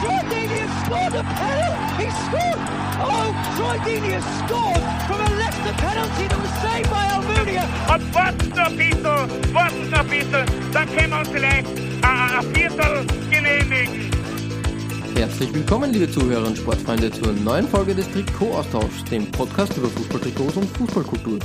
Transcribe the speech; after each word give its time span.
Troy 0.00 0.20
Deeney 0.28 0.58
has 0.60 0.72
scored 0.84 1.14
a 1.14 1.22
penalty! 1.24 2.04
He 2.04 2.10
scored! 2.28 2.60
Oh, 3.00 3.28
Troy 3.56 3.76
Deeney 3.86 4.12
has 4.12 4.26
scored 4.44 4.84
from 5.08 5.20
a 5.24 5.30
Leicester 5.40 5.74
penalty 5.80 6.24
that 6.28 6.40
was 6.44 6.54
saved 6.60 6.90
by 6.90 7.04
Almunia! 7.16 7.64
Und 7.94 8.14
warten 8.14 8.48
noch 8.50 8.66
ein 8.66 8.76
bisschen, 8.76 9.54
warten 9.54 9.90
noch 9.90 10.00
ein 10.00 10.08
bisschen, 10.08 10.46
dann 10.72 10.86
können 10.94 11.10
wir 11.10 11.18
uns 11.20 11.28
vielleicht 11.30 11.66
ein 12.02 12.54
Viertel 12.54 13.06
genehmigen. 13.30 14.10
Herzlich 15.16 15.54
willkommen, 15.54 15.92
liebe 15.94 16.10
Zuhörer 16.10 16.46
und 16.46 16.58
Sportfreunde, 16.58 17.10
zur 17.10 17.32
neuen 17.32 17.66
Folge 17.66 17.94
des 17.94 18.06
Trikot-Austauschs, 18.12 19.02
dem 19.10 19.30
Podcast 19.30 19.78
über 19.78 19.88
Fußballtrikots 19.88 20.56
und 20.58 20.76
Fußballkultur. 20.76 21.38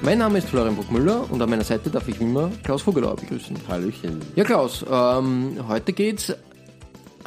Mein 0.00 0.18
Name 0.18 0.38
ist 0.38 0.48
Florian 0.48 0.76
Bruckmüller 0.76 1.30
und 1.30 1.42
an 1.42 1.50
meiner 1.50 1.64
Seite 1.64 1.90
darf 1.90 2.08
ich 2.08 2.18
wie 2.20 2.24
immer 2.24 2.50
Klaus 2.62 2.82
Vogelauer 2.82 3.16
begrüßen. 3.16 3.54
Hallöchen. 3.68 4.20
Ja, 4.34 4.44
Klaus, 4.44 4.82
ähm, 4.90 5.58
heute 5.68 5.92
geht's 5.92 6.32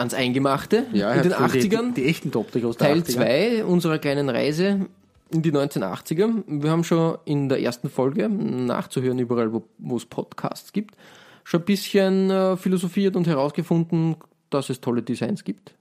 ans 0.01 0.13
Eingemachte 0.13 0.85
Ja, 0.93 1.13
in 1.13 1.23
den 1.23 1.39
hat 1.39 1.53
die, 1.53 1.61
80ern. 1.61 1.93
Die, 1.93 2.01
die 2.01 2.07
echten 2.09 2.31
Top-Trikots 2.31 2.77
der 2.77 2.87
Teil 2.87 2.99
80er. 2.99 3.13
2 3.13 3.65
unserer 3.65 3.97
kleinen 3.99 4.29
Reise 4.29 4.87
in 5.31 5.41
die 5.41 5.51
1980er. 5.51 6.43
Wir 6.47 6.69
haben 6.69 6.83
schon 6.83 7.17
in 7.25 7.49
der 7.49 7.61
ersten 7.61 7.89
Folge, 7.89 8.27
nachzuhören 8.30 9.19
überall, 9.19 9.52
wo, 9.53 9.95
es 9.95 10.05
Podcasts 10.05 10.73
gibt, 10.73 10.95
schon 11.43 11.61
ein 11.61 11.66
bisschen 11.66 12.30
äh, 12.30 12.58
philosophiert 12.58 13.16
und 13.16 13.27
herausgefunden, 13.27 14.16
dass 14.49 14.69
es 14.69 14.81
tolle 14.81 15.02
Designs 15.02 15.43
gibt, 15.43 15.73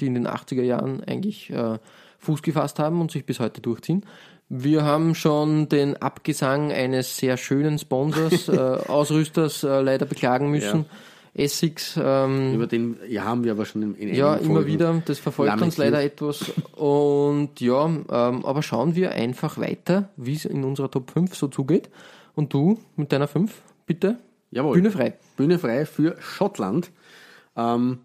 die 0.00 0.06
in 0.06 0.14
den 0.14 0.28
80er 0.28 0.62
Jahren 0.62 1.02
eigentlich 1.04 1.50
äh, 1.50 1.78
Fuß 2.18 2.42
gefasst 2.42 2.78
haben 2.78 3.00
und 3.00 3.10
sich 3.10 3.26
bis 3.26 3.40
heute 3.40 3.60
durchziehen. 3.60 4.04
Wir 4.48 4.84
haben 4.84 5.14
schon 5.14 5.68
den 5.70 5.96
Abgesang 5.96 6.72
eines 6.72 7.16
sehr 7.16 7.36
schönen 7.38 7.78
Sponsors, 7.78 8.48
äh, 8.48 8.58
Ausrüsters 8.58 9.64
äh, 9.64 9.80
leider 9.80 10.04
beklagen 10.06 10.50
müssen. 10.50 10.84
Essex, 11.34 11.98
ähm, 12.02 12.54
Über 12.54 12.66
den 12.66 12.98
ja, 13.08 13.24
haben 13.24 13.42
wir 13.42 13.52
aber 13.52 13.64
schon 13.64 13.82
in, 13.82 13.94
in 13.94 14.14
ja, 14.14 14.34
immer 14.34 14.66
wieder. 14.66 15.02
Das 15.06 15.18
verfolgt 15.18 15.62
uns 15.62 15.78
leider 15.78 16.02
etwas. 16.02 16.52
Und 16.76 17.58
ja, 17.60 17.86
ähm, 17.86 18.44
aber 18.44 18.62
schauen 18.62 18.94
wir 18.94 19.12
einfach 19.12 19.56
weiter, 19.56 20.10
wie 20.16 20.34
es 20.34 20.44
in 20.44 20.62
unserer 20.62 20.90
Top 20.90 21.10
5 21.10 21.34
so 21.34 21.48
zugeht. 21.48 21.88
Und 22.34 22.52
du 22.52 22.78
mit 22.96 23.12
deiner 23.12 23.28
5, 23.28 23.50
bitte. 23.86 24.18
Jawohl. 24.50 24.74
Bühne 24.74 24.90
frei. 24.90 25.14
Bühne 25.36 25.58
frei 25.58 25.86
für 25.86 26.16
Schottland. 26.20 26.90
Ähm, 27.56 28.00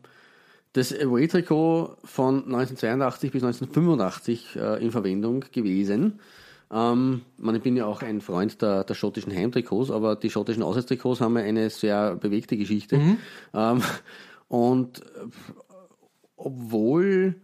das 0.72 0.94
Away-Trikot 0.94 1.98
von 2.05 2.36
1982 2.45 3.31
bis 3.31 3.44
1985 3.44 4.55
äh, 4.55 4.83
in 4.83 4.92
Verwendung 4.92 5.44
gewesen. 5.52 6.20
Ähm, 6.72 7.22
man, 7.38 7.56
ich 7.56 7.62
bin 7.62 7.78
ja 7.78 7.86
auch 7.86 8.02
ein 8.02 8.22
Freund 8.22 8.62
der, 8.62 8.84
der 8.84 8.94
schottischen 8.94 9.34
Heimtrikots, 9.34 9.90
aber 9.90 10.16
die 10.16 10.30
schottischen 10.30 10.64
Auswärtstrikots 10.64 11.22
haben 11.22 11.38
ja 11.38 11.44
eine 11.44 11.70
sehr 11.70 12.16
bewegte 12.16 12.58
Geschichte. 12.58 12.98
Ähm, 13.54 13.82
und 14.48 15.00
äh, 15.00 15.04
obwohl 16.36 17.36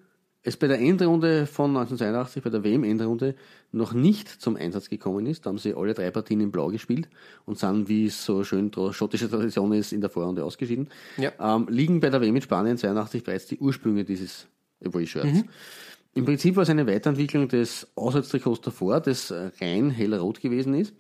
es 0.44 0.58
bei 0.58 0.68
der 0.68 0.80
Endrunde 0.80 1.46
von 1.46 1.70
1982, 1.70 2.44
bei 2.44 2.50
der 2.50 2.64
WM-Endrunde, 2.64 3.36
noch 3.72 3.94
nicht 3.94 4.28
zum 4.30 4.58
Einsatz 4.58 4.90
gekommen 4.90 5.26
ist. 5.26 5.46
Da 5.46 5.50
haben 5.50 5.58
sie 5.58 5.74
alle 5.74 5.94
drei 5.94 6.12
Partien 6.12 6.42
in 6.42 6.52
Blau 6.52 6.68
gespielt 6.68 7.10
und 7.46 7.58
sind, 7.58 7.88
wie 7.88 8.08
es 8.08 8.24
so 8.26 8.44
schön 8.44 8.72
schottische 8.92 9.30
Tradition 9.30 9.72
ist, 9.72 9.94
in 9.94 10.02
der 10.02 10.10
Vorrunde 10.10 10.44
ausgeschieden. 10.44 10.90
Ja. 11.18 11.32
Ähm, 11.40 11.68
liegen 11.70 12.02
bei 12.02 12.10
der 12.10 12.22
WM 12.22 12.36
in 12.36 12.42
Spanien 12.42 12.78
82 12.78 13.24
bereits 13.24 13.48
die 13.48 13.58
Ursprünge 13.58 14.04
dieses 14.04 14.48
Away-Shirts. 14.86 15.44
Im 16.16 16.26
Prinzip 16.26 16.56
war 16.56 16.64
es 16.64 16.70
eine 16.70 16.86
Weiterentwicklung 16.88 17.48
des 17.48 17.88
Auswärtstrikots 17.96 18.62
davor, 18.62 19.00
das 19.00 19.32
äh, 19.32 19.50
rein 19.60 19.90
hellrot 19.90 20.42
gewesen 20.42 20.74
ist. 20.76 20.94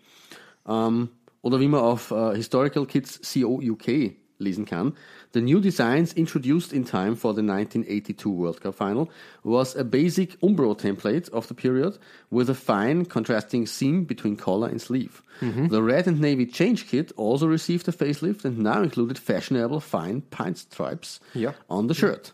Ähm, 0.67 1.09
oder 1.41 1.59
wie 1.59 1.67
man 1.67 1.81
auf 1.81 2.11
äh, 2.11 2.35
Historical 2.35 2.85
Kids 2.85 3.19
CO 3.33 3.61
UK 3.61 4.13
lesen 4.39 4.65
kann. 4.65 4.93
The 5.33 5.41
new 5.41 5.59
designs 5.59 6.13
introduced 6.13 6.73
in 6.73 6.83
time 6.85 7.15
for 7.15 7.33
the 7.33 7.41
1982 7.41 8.25
World 8.29 8.61
Cup 8.61 8.75
final 8.75 9.07
was 9.43 9.75
a 9.75 9.83
basic 9.83 10.37
Umbro 10.41 10.75
template 10.75 11.29
of 11.31 11.47
the 11.47 11.53
period 11.53 11.97
with 12.31 12.49
a 12.49 12.53
fine 12.53 13.05
contrasting 13.07 13.65
seam 13.67 14.05
between 14.05 14.35
collar 14.35 14.67
and 14.69 14.81
sleeve. 14.81 15.21
The 15.69 15.81
red 15.81 16.07
and 16.07 16.19
navy 16.19 16.45
change 16.47 16.87
kit 16.89 17.11
also 17.17 17.47
received 17.47 17.87
a 17.87 17.91
facelift 17.91 18.45
and 18.45 18.59
now 18.59 18.81
included 18.83 19.17
fashionable 19.17 19.79
fine 19.81 20.21
pine 20.29 20.55
stripes 20.55 21.19
Ja. 21.33 21.53
on 21.67 21.87
the 21.87 21.93
shirt. 21.95 22.33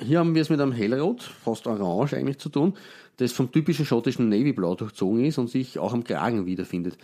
hier 0.00 0.18
haben 0.18 0.34
wir 0.34 0.42
es 0.42 0.50
mit 0.50 0.60
einem 0.60 0.72
hellrot, 0.72 1.22
fast 1.22 1.66
orange 1.66 2.14
eigentlich 2.16 2.38
zu 2.38 2.48
tun, 2.50 2.74
das 3.16 3.32
vom 3.32 3.50
typischen 3.50 3.86
schottischen 3.86 4.28
Navyblau 4.28 4.74
durchzogen 4.74 5.24
ist 5.24 5.38
und 5.38 5.48
sich 5.48 5.78
auch 5.78 5.92
am 5.92 6.04
Kragen 6.04 6.44
wiederfindet. 6.46 6.98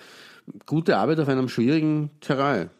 Gute 0.67 0.97
Arbeit 0.97 1.21
auf 1.21 1.29
einem 1.29 1.49
schwierigen 1.49 2.11
Terrain, 2.21 2.71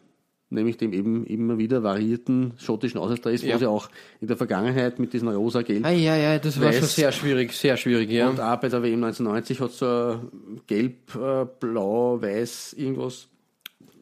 nämlich 0.49 0.77
dem 0.77 0.93
eben 0.93 1.25
immer 1.25 1.57
wieder 1.57 1.81
variierten 1.83 2.53
schottischen 2.57 2.99
Auswärtsdress, 2.99 3.43
Ja. 3.43 3.55
wo 3.55 3.59
sie 3.59 3.67
auch 3.67 3.89
in 4.21 4.27
der 4.27 4.37
Vergangenheit 4.37 4.99
mit 4.99 5.13
diesen 5.13 5.27
rosa-gelb 5.27 5.85
Ah, 5.85 5.89
ja, 5.91 6.15
ja, 6.15 6.39
das 6.39 6.59
war 6.59 6.67
Weiß. 6.69 6.79
schon 6.79 6.87
sehr 6.87 7.11
schwierig, 7.11 7.53
sehr 7.53 7.77
schwierig, 7.77 8.09
ja. 8.11 8.29
und 8.29 8.39
auch 8.39 8.57
bei 8.59 8.69
der 8.69 8.81
WM 8.83 9.03
1990 9.03 9.59
hat 9.59 9.69
es 9.71 9.77
so 9.79 10.19
gelb, 10.67 11.15
äh, 11.15 11.45
blau, 11.59 12.21
weiß 12.21 12.73
irgendwas 12.73 13.27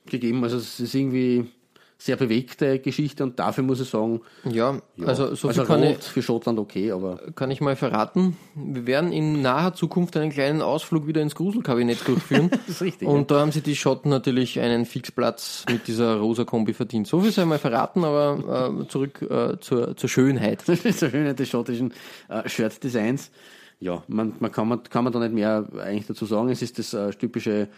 gegeben. 0.06 0.44
Also 0.44 0.58
es 0.58 0.80
ist 0.80 0.96
irgendwie 0.96 1.46
sehr 1.98 2.16
bewegte 2.16 2.80
Geschichte 2.80 3.24
und 3.24 3.40
dafür 3.40 3.64
muss 3.64 3.80
ich 3.80 3.90
sagen, 3.90 4.22
Ja, 4.44 4.80
also 5.04 5.34
so 5.34 5.48
also 5.48 5.64
kann 5.64 5.82
ich, 5.82 5.98
für 5.98 6.22
Schottland 6.22 6.60
okay, 6.60 6.92
aber 6.92 7.18
kann 7.36 7.50
ich 7.50 7.60
mal 7.60 7.76
verraten. 7.76 8.38
Wir 8.56 8.86
werden 8.86 9.12
in 9.12 9.42
naher 9.42 9.74
Zukunft 9.74 10.16
einen 10.16 10.32
kleinen 10.32 10.62
Ausflug 10.62 11.08
wieder 11.08 11.22
ins 11.22 11.34
Gruselkabinett 11.34 12.08
durchführen. 12.08 12.50
das 12.68 12.68
ist 12.68 12.82
richtig. 12.82 13.08
Und 13.08 13.32
da 13.32 13.40
haben 13.40 13.52
sich 13.52 13.64
die 13.64 13.76
Schotten 13.76 14.10
natürlich 14.10 14.60
einen 14.60 14.86
Fixplatz 14.86 15.66
mit 15.70 15.88
dieser 15.88 16.18
rosa 16.18 16.44
Kombi 16.44 16.74
verdient. 16.74 17.08
So 17.08 17.22
viel 17.22 17.32
sei 17.32 17.46
mal 17.46 17.58
verraten, 17.58 18.04
aber 18.04 18.82
äh, 18.84 18.88
zurück 18.88 19.22
äh, 19.24 19.60
zur, 19.60 19.98
zur 19.98 20.10
Schönheit. 20.10 20.64
Die 20.68 20.94
Schönheit 20.94 21.40
des 21.40 21.50
schottischen 21.50 21.94
äh, 22.30 22.48
Shirt-Designs. 22.48 23.32
Ja, 23.80 24.04
man, 24.08 24.34
man 24.40 24.52
kann, 24.52 24.68
man 24.68 24.84
kann 24.84 25.04
man 25.04 25.14
da 25.14 25.20
nicht 25.20 25.34
mehr 25.34 25.68
eigentlich 25.80 26.08
dazu 26.08 26.26
sagen. 26.26 26.50
Es 26.50 26.62
ist 26.62 26.80
das 26.80 26.94
äh, 26.94 27.12
typische 27.12 27.70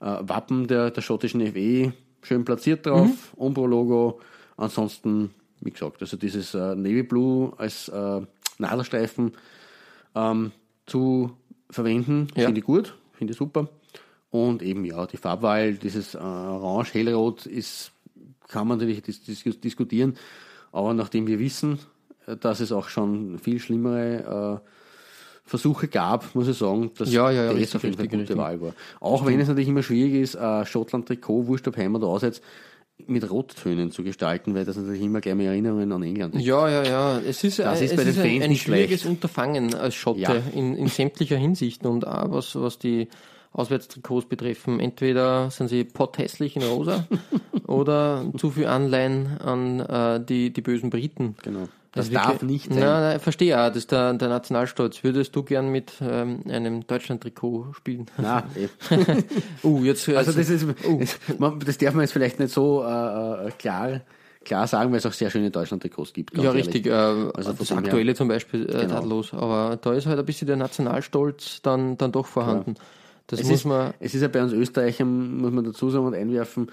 äh, 0.00 0.16
Wappen 0.20 0.66
der, 0.66 0.90
der 0.90 1.02
schottischen 1.02 1.40
FE, 1.52 1.92
schön 2.22 2.44
platziert 2.44 2.86
drauf, 2.86 3.08
Mhm. 3.08 3.16
Umbro-Logo. 3.42 4.20
Ansonsten, 4.56 5.30
wie 5.60 5.70
gesagt, 5.70 6.00
also 6.00 6.16
dieses 6.16 6.54
äh, 6.54 6.74
Navy 6.74 7.02
Blue 7.02 7.52
als 7.56 7.88
äh, 7.88 8.20
Nadelstreifen 8.58 9.32
ähm, 10.14 10.52
zu 10.86 11.30
verwenden, 11.70 12.28
Ja. 12.36 12.44
finde 12.46 12.60
ich 12.60 12.66
gut, 12.66 12.94
finde 13.12 13.32
ich 13.32 13.38
super. 13.38 13.68
Und 14.30 14.62
eben 14.62 14.84
ja, 14.84 15.06
die 15.06 15.16
Farbwahl, 15.16 15.74
dieses 15.74 16.14
äh, 16.14 16.18
Orange, 16.18 16.94
Hellrot 16.94 17.46
ist, 17.46 17.92
kann 18.48 18.68
man 18.68 18.78
natürlich 18.78 19.02
dis 19.02 19.22
dis 19.24 19.42
diskutieren, 19.60 20.16
aber 20.72 20.94
nachdem 20.94 21.26
wir 21.26 21.38
wissen, 21.38 21.78
äh, 22.26 22.36
dass 22.36 22.60
es 22.60 22.70
auch 22.72 22.88
schon 22.88 23.38
viel 23.38 23.58
schlimmere 23.58 24.60
äh, 24.62 24.68
Versuche 25.50 25.88
gab, 25.88 26.32
muss 26.36 26.46
ich 26.46 26.56
sagen, 26.56 26.92
dass 26.96 27.12
Ja, 27.12 27.28
ja, 27.30 27.46
ja, 27.46 27.52
das 27.52 27.74
auf 27.74 27.82
jeden 27.82 27.96
Fall 27.96 28.06
eine 28.08 28.18
gute 28.18 28.36
Wahl 28.36 28.60
war. 28.60 28.72
Auch 29.00 29.26
wenn 29.26 29.40
es 29.40 29.48
natürlich 29.48 29.68
immer 29.68 29.82
schwierig 29.82 30.14
ist, 30.14 30.36
äh, 30.36 30.64
Schottland-Trikot, 30.64 31.48
wurscht 31.48 31.66
ob 31.66 31.76
heim 31.76 31.96
oder 31.96 32.06
auswärts, 32.06 32.40
mit 33.08 33.28
Rottönen 33.28 33.90
zu 33.90 34.04
gestalten, 34.04 34.54
weil 34.54 34.64
das 34.64 34.76
natürlich 34.76 35.02
immer 35.02 35.20
mehr 35.34 35.50
Erinnerungen 35.50 35.90
an 35.90 36.02
England 36.04 36.36
ist. 36.36 36.42
Ja, 36.44 36.68
ja, 36.68 36.84
ja. 36.84 37.18
Es 37.18 37.42
ist, 37.42 37.58
Das 37.58 37.80
äh, 37.80 37.86
ist 37.86 37.90
es 37.92 37.96
bei 37.96 38.04
den 38.04 38.12
ist 38.12 38.18
ein, 38.20 38.30
Fans 38.30 38.44
ein 38.44 38.50
nicht 38.50 38.62
schwieriges 38.62 39.02
leicht. 39.02 39.06
Unterfangen 39.06 39.74
als 39.74 39.94
Schotte 39.96 40.20
Ja. 40.20 40.34
in, 40.54 40.76
in 40.76 40.86
sämtlicher 40.86 41.36
Hinsicht 41.36 41.84
und 41.84 42.06
auch 42.06 42.30
was, 42.30 42.54
was 42.54 42.78
die 42.78 43.08
Auswärtstrikots 43.52 44.26
betreffen. 44.28 44.78
Entweder 44.78 45.50
sind 45.50 45.66
sie 45.68 45.82
potthässlich 45.82 46.54
in 46.54 46.62
rosa 46.62 47.08
oder 47.66 48.24
zu 48.36 48.50
viel 48.50 48.66
Anleihen 48.66 49.38
an 49.40 49.80
äh, 49.80 50.24
die, 50.24 50.52
die 50.52 50.60
bösen 50.60 50.90
Briten. 50.90 51.34
Genau. 51.42 51.68
Das 51.92 52.06
Also 52.06 52.12
darf 52.18 52.28
wirklich- 52.34 52.50
nicht 52.50 52.68
sein. 52.68 52.78
Nein, 52.78 53.00
nein, 53.02 53.16
ich 53.16 53.22
verstehe 53.22 53.58
auch, 53.60 53.66
das 53.68 53.78
ist 53.78 53.90
der, 53.92 54.12
der 54.14 54.28
Nationalstolz. 54.28 55.02
Würdest 55.02 55.34
du 55.34 55.42
gern 55.42 55.70
mit 55.70 55.92
ähm, 56.00 56.40
einem 56.48 56.86
Deutschland-Trikot 56.86 57.72
spielen? 57.72 58.06
Na, 58.16 58.44
eh. 58.56 58.68
Uh, 59.66 59.82
jetzt, 59.84 60.08
Also 60.08 60.30
das 60.32 60.48
ist, 60.50 60.66
man- 61.38 61.58
das 61.60 61.78
darf 61.78 61.94
man 61.94 62.02
jetzt 62.02 62.12
vielleicht 62.12 62.38
nicht 62.38 62.52
so 62.52 62.84
äh, 62.84 62.86
äh, 63.48 63.50
klar, 63.58 64.02
klar 64.44 64.66
sagen, 64.68 64.92
weil 64.92 64.98
es 64.98 65.06
auch 65.06 65.12
sehr 65.12 65.30
schöne 65.30 65.50
Deutschland-Trikots 65.50 66.12
gibt. 66.12 66.36
ja, 66.38 66.50
richtig. 66.52 66.86
Äh, 66.86 66.90
Also 66.92 67.52
das 67.52 67.72
aktuelle 67.72 68.14
zum 68.14 68.28
Beispiel 68.28 68.68
äh, 68.68 68.82
Genau. 68.82 68.94
tadellos. 68.94 69.34
Aber 69.34 69.76
da 69.80 69.92
ist 69.92 70.06
halt 70.06 70.18
ein 70.18 70.24
bisschen 70.24 70.46
der 70.46 70.56
Nationalstolz 70.56 71.60
dann, 71.62 71.98
dann 71.98 72.12
doch 72.12 72.26
vorhanden. 72.26 72.74
Das 73.26 73.40
Es 73.40 73.46
muss 73.46 73.54
ist, 73.60 73.64
man. 73.64 73.94
es 74.00 74.14
ist 74.14 74.22
ja 74.22 74.28
bei 74.28 74.42
uns 74.42 74.52
Österreichern, 74.52 75.38
muss 75.38 75.52
man 75.52 75.64
dazu 75.64 75.88
sagen 75.90 76.04
und 76.06 76.14
einwerfen, 76.14 76.70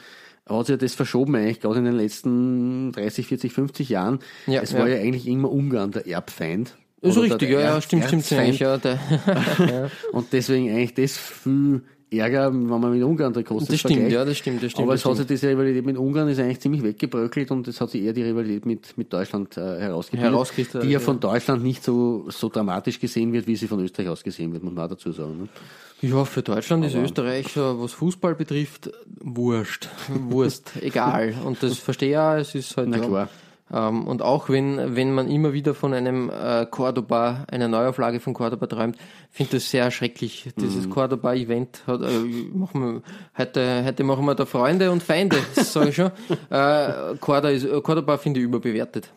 hat 0.49 0.67
sich 0.67 0.77
das 0.77 0.95
verschoben 0.95 1.35
eigentlich, 1.35 1.59
gerade 1.59 1.79
in 1.79 1.85
den 1.85 1.95
letzten 1.95 2.91
30, 2.91 3.27
40, 3.27 3.53
50 3.53 3.89
Jahren. 3.89 4.19
Ja, 4.45 4.61
es 4.61 4.73
war 4.73 4.87
ja. 4.87 4.95
ja 4.95 5.01
eigentlich 5.01 5.27
immer 5.27 5.51
Ungarn 5.51 5.91
der 5.91 6.07
Erbfeind 6.07 6.75
Ist 7.01 7.17
richtig, 7.17 7.49
ja, 7.49 7.59
ja, 7.59 7.81
stimmt, 7.81 8.05
stimmt 8.05 8.25
ziemlich, 8.25 8.59
ja. 8.59 8.77
Der, 8.77 8.99
ja. 9.59 9.89
Und 10.11 10.33
deswegen 10.33 10.69
eigentlich 10.69 10.93
das 10.93 11.17
viel 11.17 11.81
Ärger, 12.09 12.53
wenn 12.53 12.67
man 12.67 12.91
mit 12.91 13.03
Ungarn 13.03 13.33
Trikots 13.33 13.65
Das 13.65 13.79
stimmt, 13.79 13.93
vergleicht. 13.95 14.13
ja, 14.13 14.23
das 14.23 14.37
stimmt, 14.37 14.63
das 14.63 14.71
stimmt. 14.71 14.85
Aber 14.85 14.93
es 14.93 15.03
hat 15.03 15.17
sich 15.17 15.25
diese 15.25 15.49
Rivalität 15.49 15.85
mit 15.85 15.97
Ungarn 15.97 16.29
ist 16.29 16.39
eigentlich 16.39 16.61
ziemlich 16.61 16.81
weggebröckelt 16.81 17.51
und 17.51 17.67
es 17.67 17.81
hat 17.81 17.89
sich 17.89 18.03
eher 18.03 18.13
die 18.13 18.23
Rivalität 18.23 18.65
mit, 18.65 18.97
mit 18.97 19.11
Deutschland 19.11 19.57
äh, 19.57 19.79
herausgebildet, 19.79 20.83
die 20.83 20.89
ja 20.89 20.99
von 20.99 21.19
Deutschland 21.19 21.63
nicht 21.63 21.83
so, 21.83 22.25
so 22.29 22.47
dramatisch 22.47 22.99
gesehen 22.99 23.33
wird, 23.33 23.45
wie 23.47 23.57
sie 23.57 23.67
von 23.67 23.81
Österreich 23.81 24.07
aus 24.07 24.23
gesehen 24.23 24.53
wird, 24.53 24.63
muss 24.63 24.73
man 24.73 24.85
auch 24.85 24.89
dazu 24.89 25.11
sagen. 25.11 25.37
Ne? 25.37 26.09
Ja, 26.09 26.23
für 26.25 26.43
Deutschland 26.43 26.85
ist 26.85 26.95
Österreich, 26.95 27.57
äh, 27.57 27.59
was 27.59 27.91
Fußball 27.93 28.35
betrifft, 28.35 28.89
wurscht. 29.19 29.89
Wurst, 30.29 30.73
egal. 30.81 31.33
Und 31.43 31.61
das 31.61 31.77
verstehe 31.77 32.11
ich 32.11 32.17
auch, 32.17 32.35
es 32.35 32.55
ist 32.55 32.77
halt. 32.77 32.87
Na 32.87 32.97
ja, 32.97 33.05
klar. 33.05 33.29
Ähm, 33.71 34.07
und 34.07 34.21
auch 34.21 34.47
wenn, 34.49 34.95
wenn 34.95 35.13
man 35.13 35.27
immer 35.29 35.51
wieder 35.51 35.73
von 35.73 35.93
einem 35.93 36.29
äh, 36.29 36.65
Cordoba, 36.65 37.45
einer 37.51 37.67
Neuauflage 37.67 38.19
von 38.21 38.33
Cordoba 38.33 38.65
träumt, 38.67 38.95
finde 39.29 39.57
ich 39.57 39.63
das 39.63 39.69
sehr 39.71 39.91
schrecklich. 39.91 40.49
Dieses 40.57 40.85
Mhm. 40.85 40.89
Cordoba-Event 40.91 41.81
hat, 41.85 42.01
äh, 42.01 42.07
machen 42.53 42.81
wir, 42.81 43.01
heute, 43.37 43.83
heute 43.85 44.03
machen 44.05 44.25
wir 44.25 44.35
da 44.35 44.45
Freunde 44.45 44.89
und 44.91 45.03
Feinde, 45.03 45.37
sage 45.53 45.89
ich 45.89 45.95
schon. 45.95 46.11
Äh, 46.49 47.15
Cordoba, 47.19 47.49
ist, 47.49 47.67
Cordoba 47.83 48.17
finde 48.17 48.39
ich 48.39 48.45
überbewertet. 48.45 49.09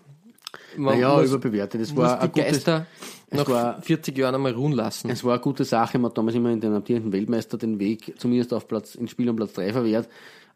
Man 0.76 0.94
Naja, 0.94 1.17
muss, 1.17 1.26
überbewertet. 1.31 1.81
Es 1.81 1.96
war, 1.96 2.19
die 2.20 2.26
gutes, 2.29 2.44
Geister 2.44 2.87
es 3.29 3.38
nach 3.38 3.49
war- 3.49 3.82
40 3.82 4.17
Jahren 4.19 4.35
einmal 4.35 4.53
ruhen 4.53 4.73
lassen. 4.73 5.11
es 5.11 5.23
war 5.25 5.35
eine 5.35 5.41
gute 5.43 5.64
Sache. 5.64 5.99
Man 5.99 6.11
hat 6.11 6.19
damals 6.19 6.35
immer 6.37 6.50
in 6.50 6.61
den 6.61 6.73
amtierenden 6.75 7.12
Weltmeister 7.12 7.56
den 7.58 7.79
Weg 7.79 8.14
zumindest 8.19 8.53
auf 8.53 8.67
Platz, 8.69 8.94
ins 8.96 9.11
Spiel 9.12 9.29
um 9.31 9.37
Platz 9.37 9.53
3 9.53 9.73
verwehrt. 9.73 10.08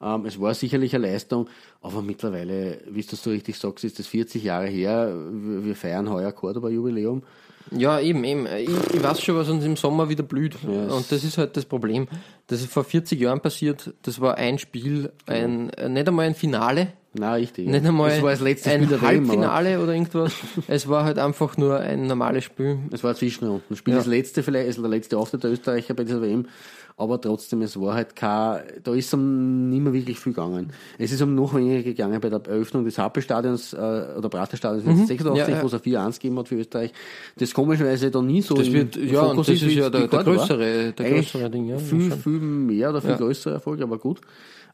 Ähm, 0.04 0.26
es 0.26 0.38
war 0.40 0.52
sicherlich 0.54 0.94
eine 0.94 1.06
Leistung, 1.10 1.48
aber 1.80 2.02
mittlerweile, 2.02 2.78
wie 2.90 3.02
du 3.02 3.16
so 3.16 3.30
richtig 3.30 3.56
sagst, 3.58 3.84
ist 3.84 3.98
das 3.98 4.06
40 4.06 4.44
Jahre 4.44 4.66
her. 4.66 5.14
Wir 5.32 5.74
feiern 5.74 6.10
heuer 6.10 6.32
Cordoba-Jubiläum. 6.32 7.22
Ja, 7.70 7.98
eben, 7.98 8.22
eben. 8.24 8.46
Ich, 8.46 8.68
ich 8.94 9.02
weiß 9.02 9.22
schon, 9.22 9.36
was 9.36 9.48
uns 9.48 9.64
im 9.64 9.76
Sommer 9.76 10.08
wieder 10.10 10.22
blüht. 10.22 10.62
Und 10.64 11.10
das 11.10 11.24
ist 11.24 11.38
halt 11.38 11.56
das 11.56 11.64
Problem. 11.64 12.06
Das 12.46 12.60
ist 12.60 12.70
vor 12.70 12.84
40 12.84 13.18
Jahren 13.18 13.40
passiert. 13.40 13.94
Das 14.02 14.20
war 14.20 14.36
ein 14.36 14.58
Spiel, 14.58 15.10
ein, 15.26 15.70
äh, 15.70 15.88
nicht 15.88 16.06
einmal 16.06 16.26
ein 16.26 16.34
Finale, 16.34 16.88
Na, 17.14 17.34
richtig. 17.34 17.66
nicht 17.66 17.86
einmal 17.86 18.10
es 18.10 18.22
war 18.22 18.32
das 18.32 18.40
letzte 18.40 18.70
ein 18.70 18.84
Spiel 18.84 19.00
Halbfinale 19.00 19.80
oder 19.82 19.94
irgendwas. 19.94 20.34
es 20.68 20.88
war 20.88 21.04
halt 21.04 21.18
einfach 21.18 21.56
nur 21.56 21.80
ein 21.80 22.06
normales 22.06 22.44
Spiel. 22.44 22.80
es 22.92 23.02
war 23.02 23.10
eine 23.12 23.18
Zwischenrunde. 23.18 23.62
Das 23.70 23.78
Spiel 23.78 23.94
Ja. 23.94 23.98
das 23.98 24.08
letzte 24.08 24.42
vielleicht, 24.42 24.68
ist 24.68 24.78
der 24.78 24.88
letzte 24.90 25.16
Auftritt 25.16 25.42
der 25.42 25.50
Österreicher 25.52 25.94
bei 25.94 26.04
dieser 26.04 26.20
WM. 26.20 26.46
Aber 26.96 27.20
trotzdem, 27.20 27.60
es 27.62 27.78
war 27.80 27.94
halt 27.94 28.14
kein, 28.14 28.62
da 28.84 28.94
ist 28.94 29.12
um 29.14 29.68
nicht 29.68 29.80
mehr 29.82 29.92
wirklich 29.92 30.16
viel 30.20 30.32
gegangen. 30.32 30.70
Es 30.96 31.10
ist 31.10 31.20
um 31.22 31.34
noch 31.34 31.52
weniger 31.52 31.82
gegangen 31.82 32.20
bei 32.20 32.28
der 32.30 32.40
Eröffnung 32.46 32.84
des 32.84 32.98
Happelstadions, 32.98 33.72
äh, 33.72 33.76
oder 34.16 34.28
Praterstadions 34.28 34.84
86, 34.84 35.20
Mhm. 35.28 35.36
Ja, 35.36 35.48
ja. 35.48 35.62
wo 35.62 35.66
es 35.66 35.74
ein 35.74 35.80
4-1 35.80 36.20
gegeben 36.20 36.38
hat 36.38 36.46
für 36.46 36.54
Österreich. 36.54 36.92
Das 37.36 37.52
komischerweise 37.52 38.12
da 38.12 38.22
nie 38.22 38.42
so 38.42 38.54
Das 38.54 38.70
wird, 38.72 38.94
ja, 38.94 39.24
Fokus 39.24 39.48
das 39.48 39.56
ist 39.56 39.66
wie- 39.66 39.74
ja 39.74 39.90
der, 39.90 40.06
der 40.06 40.22
größere, 40.22 40.92
der 40.92 41.10
größere 41.10 41.50
Ding, 41.50 41.66
ja. 41.66 41.78
viel, 41.78 42.12
viel 42.12 42.32
mehr 42.38 42.90
oder 42.90 43.00
viel 43.00 43.10
Ja. 43.10 43.16
größerer 43.16 43.54
Erfolg, 43.54 43.80
aber 43.82 43.98
gut. 43.98 44.20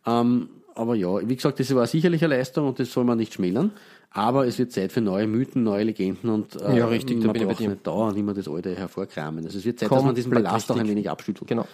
Ähm, 0.06 0.48
aber 0.74 0.94
ja, 0.96 1.26
wie 1.26 1.36
gesagt, 1.36 1.58
das 1.58 1.74
war 1.74 1.86
sicherlich 1.86 2.22
eine 2.22 2.36
Leistung 2.36 2.68
und 2.68 2.78
das 2.78 2.92
soll 2.92 3.04
man 3.04 3.16
nicht 3.16 3.32
schmälern. 3.32 3.70
Aber 4.12 4.46
es 4.46 4.58
wird 4.58 4.72
Zeit 4.72 4.92
für 4.92 5.00
neue 5.00 5.26
Mythen, 5.26 5.62
neue 5.62 5.84
Legenden 5.84 6.28
und 6.30 6.60
äh, 6.60 6.76
Ja, 6.78 6.86
richtig, 6.88 7.18
man 7.24 7.32
bin 7.32 7.42
ich 7.42 7.48
bei 7.48 7.54
braucht 7.54 7.66
nicht 7.68 7.86
dauernd 7.86 8.18
immer 8.18 8.34
das 8.34 8.46
Alte 8.48 8.74
hervorkramen. 8.74 9.44
Also 9.46 9.56
es 9.58 9.64
wird 9.64 9.78
Zeit, 9.78 9.90
dass 9.90 10.02
man 10.02 10.14
diesen 10.14 10.30
Komplett 10.32 10.48
Ballast 10.50 10.70
auch 10.70 10.74
ein 10.74 10.80
richtig. 10.80 10.96
wenig 10.96 11.10
abschüttelt. 11.10 11.48
Genau. 11.48 11.64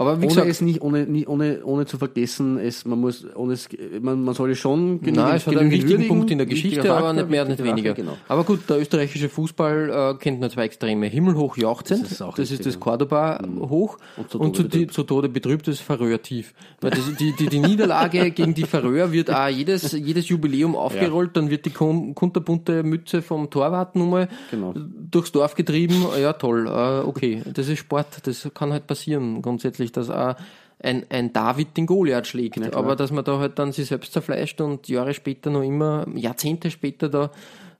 Aber 0.00 0.20
wie 0.20 0.26
Ohne 0.26 0.28
gesagt, 0.28 0.48
es 0.48 0.60
nicht, 0.60 0.80
ohne, 0.80 1.06
nie- 1.06 1.26
ohne, 1.26 1.64
ohne 1.64 1.84
zu 1.84 1.98
vergessen, 1.98 2.56
es, 2.58 2.84
man 2.84 3.00
muss, 3.00 3.26
ohne 3.34 3.54
es, 3.54 3.68
man, 4.00 4.22
man 4.22 4.32
soll 4.32 4.52
es 4.52 4.58
schon 4.58 5.00
genügend, 5.00 5.16
Nein, 5.16 5.36
es 5.36 5.46
hat 5.48 5.56
einen 5.56 5.72
wichtigen 5.72 6.06
Punkt 6.06 6.30
in 6.30 6.38
der 6.38 6.46
Geschichte, 6.46 6.82
aber 6.82 7.00
Faktor, 7.08 7.12
nicht 7.14 7.30
mehr, 7.30 7.44
nicht 7.46 7.64
weniger. 7.64 7.90
Faktor, 7.96 8.04
Genau. 8.04 8.16
Aber 8.28 8.44
gut, 8.44 8.60
der 8.70 8.78
österreichische 8.80 9.28
Fußball 9.28 10.14
äh, 10.14 10.18
kennt 10.22 10.38
nur 10.38 10.50
zwei 10.50 10.66
Extreme. 10.66 11.06
Himmelhoch 11.06 11.56
jauchzend, 11.56 12.02
Das 12.02 12.10
das 12.10 12.10
ist 12.12 12.20
ist, 12.20 12.22
auch 12.22 12.36
das, 12.36 12.50
ja. 12.50 12.76
Mhm. 12.76 12.80
Cordoba 12.80 13.40
hoch 13.68 13.98
Und 14.16 14.30
zu 14.30 14.38
und 14.38 14.54
Tode 14.56 14.68
zu, 14.70 14.78
die, 14.78 14.86
zu 14.86 15.02
Tode 15.02 15.28
betrübt 15.28 15.66
das 15.66 15.80
Färöer 15.80 16.22
tief. 16.22 16.54
Weil 16.80 16.90
das, 16.92 17.00
die, 17.18 17.34
die, 17.36 17.46
die 17.48 17.58
Niederlage 17.58 18.30
gegen 18.30 18.54
die 18.54 18.62
Färöer 18.66 19.10
wird 19.10 19.34
auch 19.34 19.48
jedes, 19.48 19.90
jedes 19.92 20.28
Jubiläum 20.28 20.76
aufgerollt, 20.76 21.36
dann 21.36 21.50
wird 21.50 21.66
die 21.66 21.70
kun- 21.70 22.14
kunterbunte 22.14 22.84
Mütze 22.84 23.20
vom 23.20 23.50
Torwart 23.50 23.96
nochmal 23.96 24.28
Genau. 24.52 24.74
durchs 25.10 25.32
Dorf 25.32 25.56
getrieben. 25.56 26.06
Ja, 26.22 26.34
toll, 26.34 26.68
äh, 26.68 27.04
okay, 27.04 27.42
das 27.52 27.66
ist 27.68 27.80
Sport, 27.80 28.06
das 28.28 28.48
kann 28.54 28.72
halt 28.72 28.86
passieren 28.86 29.42
grundsätzlich, 29.42 29.87
dass 29.92 30.10
auch 30.10 30.34
ein, 30.82 31.06
ein 31.10 31.32
David 31.32 31.76
den 31.76 31.86
Goliath 31.86 32.26
schlägt. 32.26 32.74
Aber 32.74 32.96
dass 32.96 33.10
man 33.10 33.24
da 33.24 33.38
halt 33.38 33.58
dann 33.58 33.72
sich 33.72 33.86
selbst 33.86 34.12
zerfleischt 34.12 34.60
und 34.60 34.88
Jahre 34.88 35.14
später 35.14 35.50
noch 35.50 35.62
immer, 35.62 36.06
Jahrzehnte 36.14 36.70
später 36.70 37.08
da, 37.08 37.30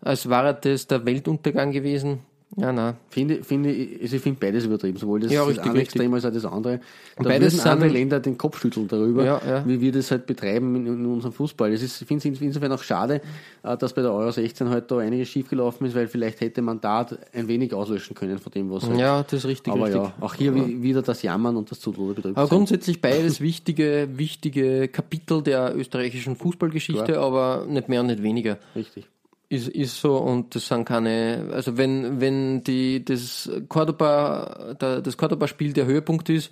als 0.00 0.28
wäre 0.28 0.58
das 0.60 0.86
der 0.86 1.04
Weltuntergang 1.04 1.72
gewesen. 1.72 2.20
Ja, 2.56 2.72
nein. 2.72 2.94
Finde, 3.10 3.44
finde, 3.44 3.70
ich- 3.70 4.00
also 4.02 4.16
ich 4.16 4.22
finde 4.22 4.40
beides 4.40 4.64
übertrieben, 4.64 4.96
sowohl 4.96 5.20
das, 5.20 5.30
Ja, 5.30 5.40
das 5.40 5.48
richtig, 5.50 5.64
eine 5.64 5.74
richtig. 5.74 5.88
Extrem 5.96 6.14
als 6.14 6.24
auch 6.24 6.32
das 6.32 6.44
andere. 6.46 6.80
Da 7.18 7.24
beides 7.24 7.58
würden 7.58 7.68
andere 7.68 7.88
Länder 7.90 8.20
den 8.20 8.38
Kopf 8.38 8.58
schütteln 8.58 8.88
darüber, 8.88 9.22
Ja, 9.24 9.40
ja. 9.46 9.68
wie 9.68 9.80
wir 9.80 9.92
das 9.92 10.10
halt 10.10 10.24
betreiben 10.26 10.74
in, 10.74 10.86
in 10.86 11.06
unserem 11.06 11.32
Fußball. 11.34 11.70
Das 11.70 11.82
ist, 11.82 11.98
finde 12.04 12.26
es 12.26 12.40
insofern 12.40 12.72
auch 12.72 12.82
schade, 12.82 13.20
äh, 13.62 13.76
dass 13.76 13.92
bei 13.92 14.00
der 14.00 14.12
Euro 14.14 14.30
16 14.30 14.70
halt 14.70 14.90
da 14.90 14.96
einiges 14.98 15.28
schiefgelaufen 15.28 15.86
ist, 15.86 15.94
weil 15.94 16.08
vielleicht 16.08 16.40
hätte 16.40 16.62
man 16.62 16.80
da 16.80 17.06
ein 17.34 17.48
wenig 17.48 17.74
auslöschen 17.74 18.16
können 18.16 18.38
von 18.38 18.50
dem, 18.50 18.70
was 18.70 18.88
halt. 18.88 18.98
Ja, 18.98 19.22
das 19.22 19.32
ist 19.34 19.46
richtig, 19.46 19.72
Aber 19.72 19.84
richtig. 19.84 20.02
ja, 20.02 20.12
auch 20.20 20.34
hier 20.34 20.54
wie- 20.54 20.82
wieder 20.82 21.02
das 21.02 21.22
Jammern 21.22 21.54
und 21.54 21.70
das 21.70 21.80
Zutode 21.80 22.14
betrifft. 22.14 22.38
Aber 22.38 22.48
grundsätzlich 22.48 23.02
beides 23.02 23.40
wichtige, 23.42 24.08
wichtige 24.14 24.88
Kapitel 24.88 25.42
der 25.42 25.76
österreichischen 25.76 26.34
Fußballgeschichte, 26.34 27.04
Klar. 27.04 27.24
aber 27.24 27.66
nicht 27.68 27.90
mehr 27.90 28.00
und 28.00 28.06
nicht 28.06 28.22
weniger. 28.22 28.56
Richtig. 28.74 29.06
Ist, 29.50 29.68
ist 29.68 29.98
so 29.98 30.18
und 30.18 30.54
das 30.54 30.68
sind 30.68 30.84
keine, 30.84 31.48
also 31.54 31.78
wenn, 31.78 32.20
wenn 32.20 32.62
die, 32.64 33.02
das 33.02 33.50
Cordoba, 33.68 34.74
der, 34.78 35.00
das 35.00 35.16
Cordoba-Spiel 35.16 35.72
der 35.72 35.86
Höhepunkt 35.86 36.28
ist 36.28 36.50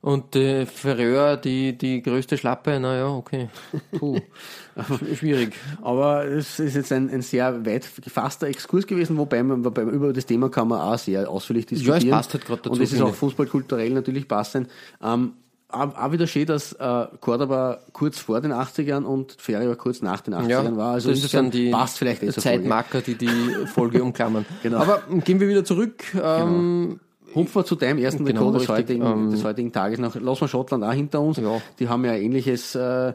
und 0.00 0.34
die 0.34 0.66
Ferreur 0.66 1.36
die, 1.36 1.78
die 1.78 2.02
größte 2.02 2.36
Schlappe, 2.36 2.80
naja, 2.80 3.06
okay. 3.06 3.48
Puh. 3.96 4.18
Sch- 4.76 5.16
Schwierig. 5.16 5.54
Aber 5.80 6.24
es 6.24 6.58
ist 6.58 6.74
jetzt 6.74 6.90
ein, 6.92 7.08
ein 7.08 7.22
sehr 7.22 7.64
weit 7.64 7.88
gefasster 8.02 8.48
Exkurs 8.48 8.84
gewesen, 8.88 9.16
wobei 9.16 9.40
man, 9.44 9.64
wobei 9.64 9.82
über 9.82 10.12
das 10.12 10.26
Thema 10.26 10.48
kann 10.50 10.66
man 10.66 10.80
auch 10.80 10.98
sehr 10.98 11.30
ausführlich 11.30 11.66
diskutieren. 11.66 12.00
Ja, 12.00 12.08
es 12.08 12.10
passt 12.16 12.34
halt 12.34 12.44
gerade 12.46 12.62
dazu, 12.62 12.72
Und 12.72 12.82
es 12.82 12.92
ist 12.92 13.00
auch 13.00 13.14
fußballkulturell 13.14 13.90
natürlich 13.92 14.26
passend. 14.26 14.68
Ähm, 15.00 15.34
auch 15.74 16.12
wieder 16.12 16.26
schön, 16.26 16.46
dass 16.46 16.72
äh, 16.72 17.06
Cordoba 17.20 17.78
kurz 17.92 18.18
vor 18.18 18.40
den 18.40 18.52
80ern 18.52 19.02
und 19.02 19.32
Ferry 19.38 19.74
kurz 19.76 20.02
nach 20.02 20.20
den 20.20 20.34
80ern 20.34 20.48
Ja, 20.48 20.76
war. 20.76 20.92
Also 20.92 21.10
das 21.10 21.22
sind 21.22 21.54
die 21.54 21.70
passt 21.70 21.98
vielleicht 21.98 22.22
jetzt 22.22 22.40
Zeitmarker, 22.40 23.00
die 23.00 23.14
die 23.16 23.66
Folge 23.66 24.02
umklammern. 24.02 24.44
Genau. 24.62 24.78
Aber 24.78 25.02
gehen 25.24 25.40
wir 25.40 25.48
wieder 25.48 25.64
zurück. 25.64 26.04
Ähm, 26.14 27.00
Hupfen 27.34 27.54
wir 27.60 27.64
zu 27.64 27.74
deinem 27.74 27.98
ersten 27.98 28.24
Genau, 28.24 28.46
Rekord 28.48 28.62
des 28.62 28.68
heutigen, 28.68 29.04
Ähm, 29.04 29.30
des 29.30 29.44
heutigen 29.44 29.72
Tages 29.72 29.98
noch. 29.98 30.14
Lassen 30.14 30.40
wir 30.42 30.48
Schottland 30.48 30.84
auch 30.84 30.92
hinter 30.92 31.20
uns. 31.20 31.36
Ja. 31.38 31.60
Die 31.78 31.88
haben 31.88 32.04
ja 32.04 32.14
ähnliches, 32.14 32.74
äh, 32.74 33.12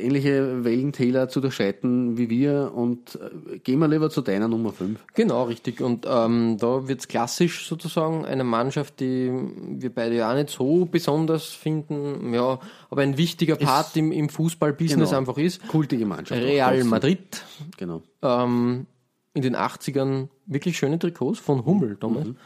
ähnliche 0.00 0.64
Wellentäler 0.64 1.28
zu 1.28 1.40
durchschreiten 1.40 2.16
wie 2.18 2.30
wir 2.30 2.72
und 2.74 3.16
äh, 3.52 3.58
gehen 3.58 3.78
wir 3.78 3.88
lieber 3.88 4.10
zu 4.10 4.20
deiner 4.20 4.48
Nummer 4.48 4.72
5. 4.72 4.98
Genau, 5.14 5.44
richtig. 5.44 5.80
Und 5.80 6.06
ähm, 6.08 6.56
da 6.58 6.88
wird's 6.88 7.08
klassisch 7.08 7.66
sozusagen 7.68 8.24
eine 8.24 8.44
Mannschaft, 8.44 9.00
die 9.00 9.30
wir 9.32 9.94
beide 9.94 10.16
ja 10.16 10.30
auch 10.30 10.34
nicht 10.34 10.50
so 10.50 10.84
besonders 10.86 11.46
finden, 11.46 12.32
ja, 12.34 12.58
aber 12.90 13.02
ein 13.02 13.16
wichtiger 13.16 13.56
Part 13.56 13.96
im, 13.96 14.12
im 14.12 14.28
Fußball-Business 14.28 15.10
Genau. 15.10 15.18
einfach 15.18 15.38
ist. 15.38 15.66
Kultige 15.68 16.06
Mannschaft. 16.06 16.40
Real. 16.40 16.84
Madrid, 16.84 17.44
Genau. 17.76 18.02
ähm, 18.22 18.86
in 19.34 19.42
den 19.42 19.56
80ern 19.56 20.28
wirklich 20.46 20.78
schöne 20.78 20.98
Trikots 20.98 21.38
von 21.38 21.64
Hummel 21.64 21.96
damals. 22.00 22.28
Mhm. 22.28 22.36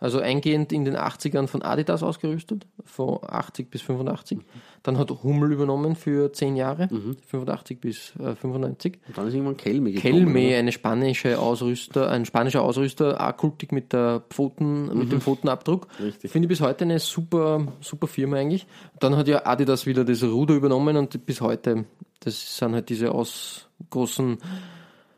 Also 0.00 0.18
eingehend 0.18 0.72
in 0.72 0.86
den 0.86 0.96
80ern 0.96 1.46
von 1.46 1.60
Adidas 1.60 2.02
ausgerüstet, 2.02 2.66
von 2.86 3.18
80 3.22 3.70
bis 3.70 3.82
85. 3.82 4.38
Dann 4.82 4.96
hat 4.96 5.10
Hummel 5.22 5.52
übernommen 5.52 5.94
für 5.94 6.32
10 6.32 6.56
Jahre, 6.56 6.88
Mhm. 6.90 7.16
85 7.26 7.80
bis 7.80 8.12
äh, 8.18 8.34
95. 8.34 8.98
Und 9.08 9.18
dann 9.18 9.26
ist 9.28 9.34
irgendwann 9.34 9.56
Kelme 9.58 9.92
gekommen. 9.92 10.24
Kelme, 10.32 10.56
eine 10.56 10.72
spanische 10.72 11.38
Ausrüster, 11.38 12.10
ein 12.10 12.24
spanischer 12.24 12.62
Ausrüster, 12.62 13.20
auch 13.20 13.36
kultig 13.36 13.72
mit 13.72 13.92
der 13.92 14.22
Pfoten, 14.30 14.86
mit 14.98 15.12
dem 15.12 15.20
Pfotenabdruck. 15.20 15.86
Mhm. 15.98 16.04
Richtig. 16.06 16.30
Finde 16.30 16.46
ich 16.46 16.48
bis 16.48 16.60
heute 16.62 16.84
eine 16.84 16.98
super, 16.98 17.66
super 17.80 18.06
Firma 18.06 18.36
eigentlich. 18.38 18.66
Dann 19.00 19.16
hat 19.16 19.28
ja 19.28 19.44
Adidas 19.44 19.84
wieder 19.84 20.04
das 20.04 20.22
Ruder 20.22 20.54
übernommen 20.54 20.96
und 20.96 21.26
bis 21.26 21.42
heute, 21.42 21.84
das 22.20 22.56
sind 22.56 22.74
halt 22.74 22.88
diese 22.88 23.12
aus 23.12 23.68
großen 23.90 24.38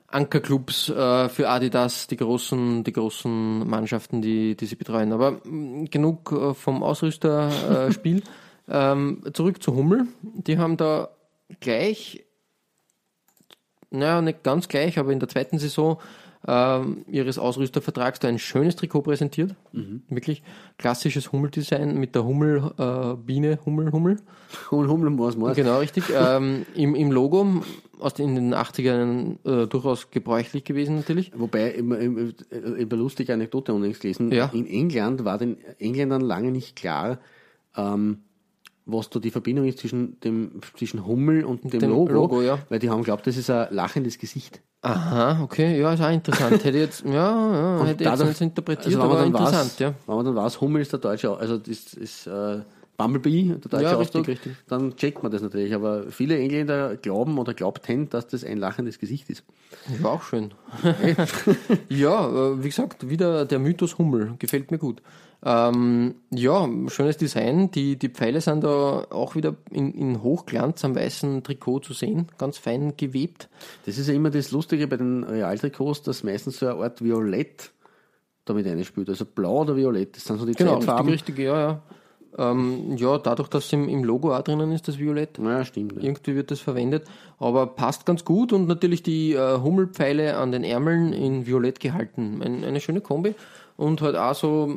Ankerclubs 0.09 0.91
äh, 0.91 1.29
für 1.29 1.49
Adidas, 1.49 2.07
die 2.07 2.17
großen, 2.17 2.85
die 2.85 2.93
großen 2.93 3.67
Mannschaften, 3.67 4.21
die, 4.21 4.57
die 4.57 4.67
sie 4.67 4.77
betreuen. 4.77 5.13
Aber 5.13 5.41
mh, 5.45 5.87
genug 5.91 6.33
äh, 6.33 6.53
vom 6.55 6.83
Ausrüsterspiel. 6.83 8.23
Äh, 8.69 8.93
ähm, 8.93 9.23
zurück 9.33 9.63
zu 9.63 9.75
Hummel. 9.75 10.07
Die 10.23 10.59
haben 10.59 10.77
da 10.77 11.09
gleich 11.61 12.25
naja, 13.93 14.23
nicht 14.23 14.43
ganz 14.43 14.69
gleich, 14.69 14.99
aber 14.99 15.13
in 15.13 15.21
der 15.21 15.29
zweiten 15.29 15.59
Saison 15.59 15.99
ähm, 16.49 17.05
ihres 17.09 17.39
Ausrüstervertrags 17.39 18.19
da 18.19 18.27
ein 18.29 18.39
schönes 18.39 18.75
Trikot 18.75 19.03
präsentiert. 19.03 19.55
Wirklich 20.09 20.43
klassisches 20.77 21.31
Hummeldesign 21.31 21.97
mit 21.99 22.15
der 22.17 22.25
Hummel, 22.25 22.73
äh, 22.79 23.15
Biene, 23.15 23.61
Hummel, 23.65 23.93
Hummel. 23.93 24.17
Und 24.71 24.89
Hummel 24.89 25.11
muss 25.11 25.37
man. 25.37 25.55
Genau, 25.55 25.79
richtig. 25.79 26.05
ähm, 26.15 26.67
im, 26.75 26.95
Im 26.97 27.13
Logo 27.13 27.63
aus 28.01 28.15
den, 28.15 28.31
in 28.31 28.51
den 28.51 28.55
80ern 28.55 29.37
äh, 29.45 29.67
durchaus 29.69 30.11
gebräuchlich 30.11 30.65
gewesen 30.65 30.97
natürlich. 30.97 31.31
Wobei, 31.37 31.71
immer, 31.71 31.99
immer, 31.99 32.33
immer 32.51 32.97
lustige 32.97 33.33
Anekdote 33.35 33.73
unlängst 33.73 34.01
gelesen, 34.01 34.33
Ja. 34.33 34.51
in 34.53 34.67
England 34.67 35.25
war 35.25 35.39
den 35.39 35.59
Engländern 35.79 36.23
lange 36.23 36.51
nicht 36.51 36.75
klar, 36.75 37.19
ähm, 37.77 38.19
was 38.85 39.11
da 39.11 39.21
die 39.21 39.31
Verbindung 39.31 39.67
ist 39.67 39.79
zwischen 39.79 40.19
dem 40.21 40.61
zwischen 40.77 41.07
Hummel 41.07 41.45
und 41.45 41.65
dem, 41.65 41.81
dem 41.81 41.91
Logo, 41.91 42.13
Logo, 42.13 42.43
ja. 42.43 42.59
weil 42.69 42.79
die 42.79 42.91
haben 42.91 43.03
glaubt, 43.03 43.27
das 43.27 43.37
ist 43.37 43.49
ein 43.51 43.69
lachendes 43.71 44.19
Gesicht. 44.19 44.61
Aha, 44.83 45.41
okay, 45.43 45.81
ja, 45.81 45.93
ist 45.93 46.03
auch 46.03 46.11
interessant. 46.11 46.65
Hätte 46.65 46.71
ich 46.71 46.75
jetzt, 46.85 47.05
ja, 47.05 47.13
ja 47.79 47.85
hätte 47.85 48.03
jetzt 48.05 48.13
dadurch- 48.13 48.29
nicht 48.31 48.41
interpretiert, 48.41 48.87
also 48.87 49.01
aber 49.03 49.17
dann 49.17 49.29
interessant, 49.29 49.71
weiß, 49.71 49.79
ja. 49.79 49.95
Wenn 50.07 50.17
man 50.17 50.25
dann 50.25 50.35
weiß, 50.35 50.61
Hummel 50.61 50.83
ist 50.83 50.93
der 50.93 50.99
deutsche, 50.99 51.37
also 51.37 51.57
das 51.59 51.95
ist 51.95 52.27
äh, 52.27 52.61
Bumblebee, 52.97 53.45
der 53.49 53.59
deutsche 53.59 53.85
Ja, 53.85 53.97
Ausdruck, 53.97 54.27
richtig. 54.29 54.57
dann 54.69 54.97
checkt 54.97 55.23
man 55.23 55.31
das 55.31 55.41
natürlich. 55.43 55.73
Aber 55.75 56.11
viele 56.11 56.37
Engländer 56.39 56.97
glauben 56.97 57.39
oder 57.39 57.55
glaubten, 57.55 58.09
dass 58.11 58.27
das 58.27 58.45
ein 58.45 58.59
lachendes 58.59 58.99
Gesicht 58.99 59.31
ist. 59.31 59.45
Ja, 60.03 60.09
auch 60.11 60.23
schön. 60.23 60.53
ja, 61.89 62.29
äh, 62.29 62.63
wie 62.63 62.69
gesagt, 62.69 63.09
wieder 63.09 63.45
der 63.45 63.59
Mythos 63.59 63.99
Hummel. 63.99 64.35
Gefällt 64.39 64.71
mir 64.71 64.79
gut. 64.79 65.01
Ähm, 65.45 66.15
ja, 66.31 66.69
schönes 66.89 67.17
Design. 67.17 67.71
Die, 67.73 67.99
die 67.99 68.09
Pfeile 68.09 68.41
sind 68.41 68.63
da 68.63 69.07
auch 69.11 69.35
wieder 69.35 69.57
in, 69.71 69.93
in 69.93 70.23
Hochglanz 70.23 70.85
am 70.85 70.95
weißen 70.95 71.43
Trikot 71.43 71.81
zu 71.81 71.93
sehen. 71.95 72.29
Ganz 72.39 72.59
fein 72.59 72.97
gewebt. 72.97 73.49
Das 73.85 73.99
ist 73.99 74.09
ja 74.09 74.15
immer 74.15 74.31
das 74.31 74.53
Lustige 74.53 74.87
bei 74.87 74.97
den 74.97 75.25
Realtrikots, 75.25 76.03
dass 76.03 76.23
meistens 76.23 76.59
so 76.59 76.67
eine 76.69 76.83
Art 76.83 77.03
Violett 77.03 77.73
damit 78.45 78.67
einspielt. 78.67 79.09
Also 79.09 79.25
blau 79.25 79.63
oder 79.63 79.77
violett, 79.77 80.17
das 80.17 80.25
sind 80.25 80.39
so 80.39 80.47
die 80.47 80.53
Genau, 80.53 80.77
Zeitfarben. 80.79 81.09
richtig, 81.11 81.37
richtig, 81.37 81.47
ja, 81.47 81.61
ja. 81.61 81.83
Ähm, 82.39 82.97
ja, 82.97 83.19
dadurch, 83.19 83.49
dass 83.49 83.73
im, 83.73 83.89
im 83.89 84.05
Logo 84.05 84.35
auch 84.35 84.43
drinnen 84.43 84.73
ist, 84.73 84.89
das 84.89 84.99
Violett. 84.99 85.39
Ja, 85.39 85.65
stimmt. 85.65 85.97
Ja. 85.97 86.03
Irgendwie 86.03 86.35
wird 86.35 86.51
das 86.51 86.61
verwendet, 86.61 87.05
aber 87.39 87.67
passt 87.67 88.07
ganz 88.07 88.25
gut 88.25 88.53
und 88.53 88.67
natürlich 88.69 89.03
die 89.03 89.35
äh, 89.35 89.59
Hummelpfeile 89.59 90.37
an 90.37 90.51
den 90.53 90.65
Ärmeln 90.65 91.13
in 91.13 91.47
Violett 91.47 91.81
gehalten. 91.81 92.41
Ein, 92.43 92.65
eine 92.65 92.81
schöne 92.81 93.01
Kombi 93.03 93.35
und 93.77 94.01
halt 94.01 94.17
auch 94.17 94.35
so, 94.35 94.75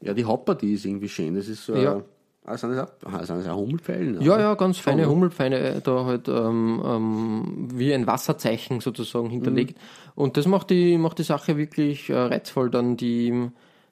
ja, 0.00 0.12
die 0.14 0.24
Hauptpartie 0.24 0.74
ist 0.74 0.84
irgendwie 0.84 1.08
schön. 1.08 1.34
Das 1.34 1.48
ist 1.48 1.64
so 1.64 1.74
Ja. 1.74 2.02
ah, 2.44 2.56
sind 2.58 2.72
das 2.72 2.88
auch, 2.88 3.12
ah, 3.12 3.24
sind 3.24 3.38
das 3.38 3.48
auch 3.48 3.56
Hummelpfeilen? 3.56 4.20
ja, 4.20 4.38
ja, 4.38 4.54
ganz 4.54 4.78
feine 4.78 5.04
Schon? 5.04 5.12
Hummelpfeile 5.12 5.80
da 5.82 6.04
halt 6.04 6.28
ähm, 6.28 6.82
ähm, 6.84 7.68
wie 7.72 7.94
ein 7.94 8.06
Wasserzeichen 8.06 8.80
sozusagen 8.80 9.30
hinterlegt. 9.30 9.78
Und 10.14 10.36
das 10.36 10.46
macht 10.46 10.70
die, 10.70 10.98
macht 10.98 11.18
die 11.18 11.24
Sache 11.24 11.56
wirklich 11.56 12.10
äh, 12.10 12.16
reizvoll. 12.16 12.70
Dann 12.70 12.96
die, 12.96 13.50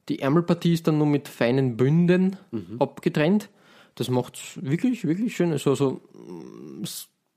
die 0.08 0.20
Ärmelpartie 0.20 0.72
ist 0.74 0.86
dann 0.86 0.98
nur 0.98 1.06
mit 1.06 1.28
feinen 1.28 1.76
Bünden 1.76 2.36
abgetrennt. 2.78 3.48
Das 3.94 4.08
macht 4.10 4.38
wirklich, 4.62 5.06
wirklich 5.06 5.34
schön. 5.34 5.52
Also, 5.52 5.70
also 5.70 6.00
mm, 6.14 6.84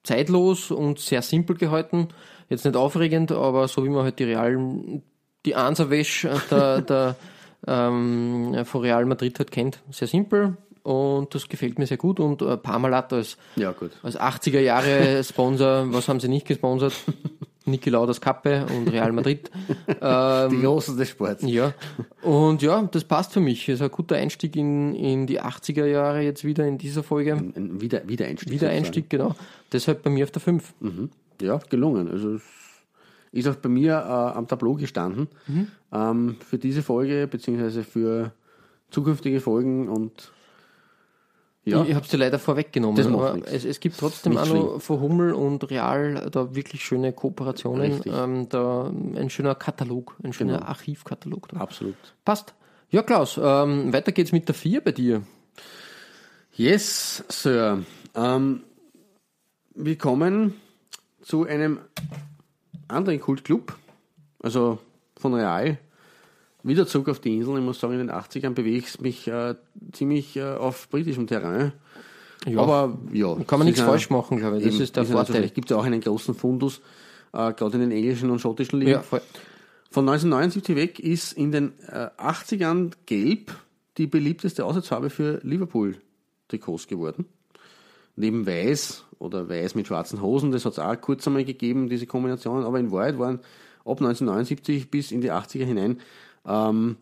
zeitlos 0.03 0.71
und 0.71 0.99
sehr 0.99 1.21
simpel 1.21 1.55
gehalten. 1.55 2.09
Jetzt 2.49 2.65
nicht 2.65 2.75
aufregend, 2.75 3.31
aber 3.31 3.67
so 3.67 3.83
wie 3.85 3.89
man 3.89 4.03
halt 4.03 4.19
die 4.19 4.25
Real, 4.25 4.57
die 5.45 5.55
Anserwäsche 5.55 6.31
der, 6.51 6.81
der 6.89 7.15
ähm, 7.67 8.55
von 8.65 8.81
Real 8.81 9.05
Madrid 9.05 9.37
halt 9.39 9.51
kennt. 9.51 9.79
Sehr 9.91 10.07
simpel 10.07 10.57
und 10.83 11.33
das 11.35 11.47
gefällt 11.49 11.77
mir 11.77 11.85
sehr 11.87 11.97
gut. 11.97 12.19
Und 12.19 12.41
äh, 12.41 12.57
Parmalat 12.57 13.13
als, 13.13 13.37
Ja, 13.55 13.71
gut. 13.71 13.91
als 14.03 14.19
80er 14.19 14.59
Jahre 14.59 15.23
Sponsor, 15.23 15.91
was 15.93 16.07
haben 16.07 16.19
sie 16.19 16.27
nicht 16.29 16.47
gesponsert? 16.47 16.93
Niki 17.65 17.89
Lauders 17.89 18.19
Kappe 18.21 18.65
und 18.75 18.87
Real 18.89 19.11
Madrid. 19.11 19.49
Ähm, 20.01 20.49
Die 20.51 20.61
Großen 20.61 20.95
des 20.97 21.09
Sports. 21.09 21.43
ja, 21.45 21.73
und 22.21 22.61
ja, 22.61 22.83
das 22.83 23.03
passt 23.03 23.33
für 23.33 23.39
mich. 23.41 23.67
Ist 23.67 23.81
ein 23.81 23.91
guter 23.91 24.15
Einstieg 24.15 24.55
in, 24.55 24.95
in 24.95 25.27
die 25.27 25.41
80er 25.41 25.85
Jahre 25.85 26.21
jetzt 26.21 26.43
wieder 26.45 26.65
in 26.65 26.77
dieser 26.77 27.03
Folge. 27.03 27.33
Ein 27.33 27.81
Wieder, 27.81 28.07
Wiedereinstieg. 28.07 28.51
Wiedereinstieg, 28.51 29.09
genau. 29.09 29.35
Deshalb 29.73 30.03
bei 30.03 30.09
mir 30.09 30.23
auf 30.23 30.31
der 30.31 30.41
5. 30.41 30.73
sozusagen. 30.79 31.11
Ja, 31.41 31.57
gelungen. 31.69 32.09
Also 32.09 32.35
es 32.35 32.41
ist 33.31 33.47
auch 33.47 33.55
bei 33.55 33.69
mir 33.69 33.93
äh, 33.93 34.37
am 34.37 34.47
Tableau 34.47 34.75
gestanden 34.75 35.27
Mhm. 35.47 35.67
ähm, 35.91 36.35
für 36.47 36.57
diese 36.57 36.81
Folge, 36.81 37.27
beziehungsweise 37.27 37.83
für 37.83 38.31
zukünftige 38.89 39.39
Folgen 39.41 39.87
und 39.89 40.31
ja, 41.65 41.83
Ich, 41.83 41.89
ich 41.89 41.95
habe 41.95 42.05
es 42.05 42.11
dir 42.11 42.17
leider 42.17 42.39
vorweggenommen. 42.39 42.95
Das 42.95 43.07
macht 43.07 43.21
aber 43.21 43.47
es, 43.47 43.65
es 43.65 43.79
gibt 43.79 43.97
trotzdem 43.97 44.33
Nicht 44.33 44.41
auch 44.41 44.53
noch 44.53 44.81
von 44.81 44.99
Hummel 45.01 45.33
und 45.33 45.69
Real 45.69 46.29
da 46.31 46.55
wirklich 46.55 46.83
schöne 46.83 47.13
Kooperationen. 47.13 48.01
Ähm, 48.05 48.49
da 48.49 48.87
ein 48.87 49.29
schöner 49.29 49.55
Katalog, 49.55 50.15
ein 50.23 50.33
schöner 50.33 50.57
Genau. 50.59 50.65
Archivkatalog. 50.67 51.49
Da. 51.49 51.57
absolut. 51.57 51.95
Passt. 52.25 52.53
Ja, 52.91 53.03
Klaus, 53.03 53.39
ähm, 53.41 53.93
weiter 53.93 54.11
geht's 54.11 54.31
mit 54.31 54.47
der 54.47 54.55
4 54.55 54.81
bei 54.83 54.91
dir. 54.91 55.21
Yes, 56.55 57.23
Sir. 57.29 57.83
Ähm, 58.15 58.63
wir 59.75 59.97
kommen 59.97 60.55
zu 61.21 61.45
einem 61.45 61.79
anderen 62.87 63.19
Kultclub, 63.21 63.77
also 64.41 64.79
von 65.17 65.33
Real. 65.35 65.77
Wieder 66.63 66.85
zurück 66.87 67.09
auf 67.09 67.19
die 67.19 67.37
Insel. 67.37 67.57
Ich 67.57 67.63
muss 67.63 67.79
sagen, 67.79 67.93
in 67.93 67.99
den 67.99 68.11
80ern 68.11 68.51
bewege 68.51 68.77
ich 68.77 68.99
mich 68.99 69.27
äh, 69.27 69.55
ziemlich 69.93 70.35
äh, 70.35 70.43
auf 70.55 70.89
britischem 70.89 71.25
Terrain. 71.27 71.71
Ja, 72.45 72.59
Aber 72.59 72.97
ja. 73.13 73.35
kann 73.47 73.59
man 73.59 73.65
nichts 73.65 73.81
es 73.81 73.85
falsch 73.85 74.09
machen, 74.09 74.37
glaube 74.37 74.57
ich. 74.57 74.63
Das 74.65 74.73
eben, 74.73 74.83
ist 74.83 74.95
der 74.95 75.03
natürlich- 75.03 75.27
Vorteil. 75.27 75.49
gibt 75.49 75.69
ja 75.69 75.77
auch 75.77 75.85
einen 75.85 76.01
großen 76.01 76.33
Fundus, 76.35 76.81
äh, 77.33 77.53
gerade 77.53 77.75
in 77.75 77.81
den 77.81 77.91
englischen 77.91 78.29
und 78.29 78.39
schottischen 78.39 78.79
Ligen. 78.79 78.91
Ja, 78.91 79.01
voll. 79.01 79.21
Von 79.91 80.07
1979 80.07 80.75
weg 80.75 80.99
ist 80.99 81.33
in 81.33 81.51
den 81.51 81.73
äh, 81.87 82.09
80ern 82.17 82.91
Gelb 83.05 83.55
die 83.97 84.07
beliebteste 84.07 84.63
Auswärtsfarbe 84.65 85.09
für 85.09 85.39
Liverpool-Trikots 85.43 86.87
geworden. 86.87 87.25
Neben 88.15 88.45
Weiß 88.45 89.05
oder 89.17 89.49
Weiß 89.49 89.75
mit 89.75 89.87
schwarzen 89.87 90.21
Hosen, 90.21 90.51
das 90.51 90.65
hat 90.65 90.73
es 90.73 90.79
auch 90.79 90.99
kurz 91.01 91.25
einmal 91.25 91.45
gegeben, 91.45 91.89
diese 91.89 92.05
Kombinationen, 92.05 92.65
aber 92.65 92.79
in 92.79 92.91
Wahrheit 92.91 93.17
waren 93.17 93.39
ab 93.85 93.99
1979 94.01 94.91
bis 94.91 95.11
in 95.11 95.21
die 95.21 95.31
80er 95.31 95.65
hinein 95.65 95.99
ähm, 96.49 96.97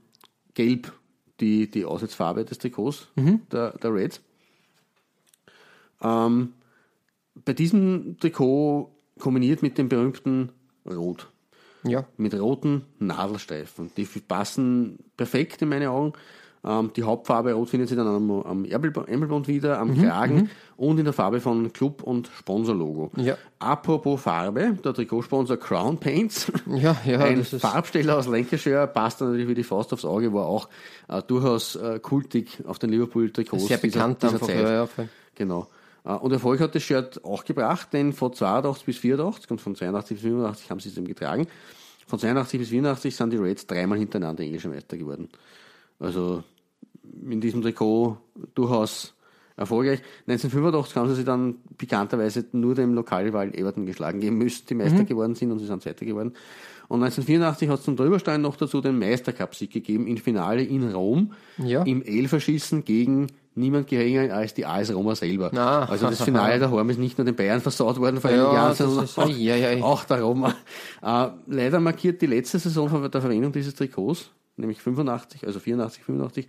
Gelb 0.54 0.92
die, 1.40 1.70
die 1.70 1.86
Auswärtsfarbe 1.86 2.46
des 2.46 2.58
Trikots 2.58 3.08
der, 3.52 3.78
der 3.78 3.94
Reds. 3.94 4.22
Ähm, 6.02 6.54
bei 7.46 7.54
diesem 7.54 8.18
Trikot 8.20 8.92
kombiniert 9.20 9.62
mit 9.62 9.78
dem 9.78 9.90
berühmten 9.90 10.52
Rot 10.86 11.28
Ja, 11.84 12.06
mit 12.18 12.34
roten 12.34 12.86
Nadelstreifen. 13.00 13.92
Die 13.98 14.06
passen 14.06 15.00
perfekt 15.16 15.62
in 15.62 15.70
meine 15.70 15.92
Augen. 15.92 16.14
Ähm, 16.66 16.92
die 16.96 17.04
Hauptfarbe 17.04 17.54
rot 17.54 17.70
findet 17.70 17.88
sich 17.90 17.98
dann 17.98 18.08
am, 18.08 18.30
am 18.32 18.64
Ärmel- 18.66 19.08
Ärmelband 19.08 19.48
wieder, 19.48 19.80
am 19.80 19.96
Kragen 19.96 20.50
und 20.76 20.98
in 20.98 21.06
der 21.06 21.14
Farbe 21.14 21.40
von 21.40 21.72
Club- 21.72 22.04
und 22.04 22.30
Sponsorlogo. 22.38 23.12
Ja. 23.16 23.38
Apropos 23.60 24.22
Farbe, 24.22 24.78
der 24.84 24.94
Trikotsponsor 24.94 25.58
Crown 25.58 25.98
Paints, 25.98 26.52
ja, 26.66 26.98
ja. 27.06 27.20
ein 27.20 27.40
das 27.40 27.54
ist, 27.54 27.62
Farbsteller 27.62 28.18
aus 28.18 28.28
Lancashire, 28.28 28.88
passt 28.88 29.22
natürlich 29.22 29.48
wie 29.48 29.54
die 29.56 29.64
Faust 29.64 29.94
aufs 29.94 30.06
Auge, 30.06 30.34
war 30.34 30.46
auch 30.48 30.68
äh, 31.08 31.22
durchaus 31.22 31.76
äh, 31.76 32.00
kultig 32.00 32.60
auf 32.66 32.80
den 32.80 32.90
Liverpool-Trikots 32.90 33.68
sehr 33.68 33.78
bekannt 33.78 34.24
dieser, 34.24 34.34
einfach. 34.34 34.48
dieser 34.48 34.88
Zeit. 34.88 34.98
Ja. 34.98 35.06
Genau. 35.36 35.68
Äh, 36.06 36.14
Und 36.14 36.32
Erfolg 36.32 36.60
hat 36.60 36.74
das 36.76 36.84
Shirt 36.84 37.24
auch 37.24 37.46
gebracht, 37.46 37.90
denn 37.94 38.14
von 38.14 38.34
82 38.34 38.86
bis 38.86 38.98
84 38.98 39.52
und 39.52 39.62
von 39.62 39.76
82 39.76 40.18
bis 40.18 40.24
85 40.24 40.72
haben 40.72 40.80
sie 40.80 40.90
es 40.90 40.98
eben 40.98 41.08
getragen. 41.08 41.48
Von 42.08 42.20
82 42.20 42.60
bis 42.60 42.70
84 42.70 43.16
sind 43.16 43.32
die 43.32 43.38
Reds 43.38 43.68
dreimal 43.68 43.98
hintereinander 44.00 44.44
englischer 44.44 44.70
Meister 44.70 44.98
geworden. 44.98 45.30
Also 46.00 46.44
in 47.30 47.42
diesem 47.42 47.62
Trikot 47.62 48.18
durchaus 48.56 49.14
erfolgreich. 49.56 50.02
1985 50.28 50.96
haben 50.96 51.10
sie 51.10 51.16
sich 51.16 51.26
dann 51.26 51.56
pikanterweise 51.78 52.46
nur 52.52 52.76
dem 52.76 52.94
Lokalrivalen 52.94 53.54
Everton 53.56 53.86
geschlagen 53.88 54.20
geben 54.20 54.38
müssen, 54.38 54.66
die 54.70 54.76
Meister 54.76 55.04
geworden 55.04 55.34
sind 55.36 55.52
und 55.52 55.60
sie 55.60 55.66
sind 55.66 55.82
Zweiter 55.82 56.06
geworden. 56.06 56.34
Und 56.90 57.02
1984 57.04 57.68
hat 57.70 57.80
es 57.80 57.86
zum 57.86 57.96
Drüberstein 57.98 58.42
noch 58.42 58.56
dazu 58.56 58.80
den 58.82 58.98
Meistercup-Sieg 59.00 59.72
gegeben 59.72 60.08
im 60.08 60.18
Finale 60.18 60.62
in 60.64 60.90
Rom 60.92 61.34
Ja. 61.58 61.82
im 61.84 62.02
Elferschießen 62.04 62.86
gegen 62.86 63.28
niemand 63.56 63.88
geringer 63.88 64.32
als 64.34 64.54
die 64.54 64.66
AS 64.68 64.94
Roma 64.94 65.16
selber. 65.16 65.52
Ah. 65.58 65.86
also 65.86 66.08
das 66.08 66.22
Finale 66.22 66.60
der 66.60 66.70
Horm 66.70 66.92
ist 66.92 67.00
nicht 67.00 67.18
nur 67.18 67.26
den 67.26 67.36
Bayern 67.36 67.60
versaut 67.60 68.00
worden 68.00 68.22
vor 68.22 68.30
einigen 68.30 68.46
Ja, 68.46 68.54
Jahren, 68.54 68.76
sondern 68.76 69.06
auch, 69.06 69.18
ei, 69.28 69.52
ei. 69.78 69.84
auch 69.84 70.04
der 70.06 70.22
Roma. 70.22 70.54
Äh, 71.02 71.30
leider 71.48 71.80
markiert 71.80 72.22
die 72.22 72.28
letzte 72.28 72.60
Saison 72.60 72.88
von 72.88 73.10
der 73.10 73.20
Verwendung 73.20 73.52
dieses 73.52 73.74
Trikots, 73.74 74.30
nämlich 74.58 74.82
85, 74.82 75.46
also 75.46 75.60
84, 75.60 76.04
85, 76.04 76.48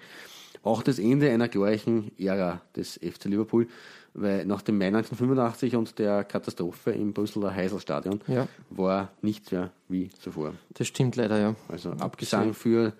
auch 0.62 0.82
das 0.82 0.98
Ende 0.98 1.30
einer 1.30 1.48
glorreichen 1.48 2.10
Ära 2.18 2.60
des 2.74 2.94
FC 3.02 3.26
Liverpool, 3.26 3.68
weil 4.14 4.44
nach 4.44 4.62
dem 4.62 4.76
Mai 4.78 4.86
1985 4.88 5.76
und 5.76 5.98
der 5.98 6.24
Katastrophe 6.24 6.90
im 6.90 7.12
Brüsseler 7.12 7.54
Heiselstadion 7.54 8.20
Ja. 8.26 8.48
war 8.70 9.12
nichts 9.22 9.52
mehr 9.52 9.70
wie 9.88 10.10
zuvor. 10.20 10.54
Das 10.74 10.88
stimmt 10.88 11.14
leider, 11.16 11.38
ja. 11.38 11.54
Also 11.68 11.90
Abgesang 11.92 12.54
für 12.54 12.92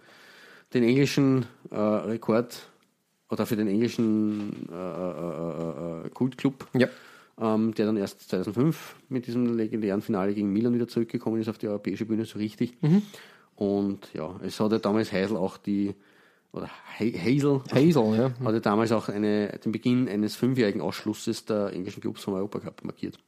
den 0.72 0.84
englischen 0.84 1.46
äh, 1.70 1.76
Rekord 1.76 2.68
oder 3.30 3.44
für 3.46 3.56
den 3.56 3.68
englischen 3.68 4.68
äh, 4.70 4.74
äh, 4.74 6.04
äh, 6.04 6.06
äh, 6.06 6.10
Kultclub, 6.10 6.66
Ja. 6.74 6.88
ähm, 7.40 7.74
der 7.74 7.86
dann 7.86 7.96
erst 7.96 8.28
2005 8.30 8.94
mit 9.08 9.26
diesem 9.26 9.56
legendären 9.56 10.00
Finale 10.02 10.32
gegen 10.34 10.52
Milan 10.52 10.74
wieder 10.74 10.86
zurückgekommen 10.88 11.40
ist 11.40 11.48
auf 11.48 11.58
die 11.58 11.68
europäische 11.68 12.04
Bühne 12.06 12.24
so 12.24 12.38
richtig. 12.38 12.74
Und 13.58 14.08
ja, 14.14 14.36
es 14.44 14.60
hat 14.60 14.70
ja 14.72 14.78
damals 14.78 15.12
Heisel 15.12 15.36
auch 15.36 15.56
die 15.56 15.94
oder 16.52 16.68
Ha- 16.98 17.18
Hazel, 17.24 17.60
Hazel, 17.72 18.16
ja. 18.16 18.30
hat 18.44 18.54
ja 18.54 18.60
damals 18.60 18.90
auch 18.92 19.08
eine, 19.08 19.48
den 19.64 19.72
Beginn 19.72 20.08
eines 20.08 20.36
fünfjährigen 20.36 20.80
Ausschlusses 20.80 21.44
der 21.44 21.72
englischen 21.72 22.00
Clubs 22.00 22.22
vom 22.22 22.34
Europacup 22.34 22.84
markiert. 22.84 23.18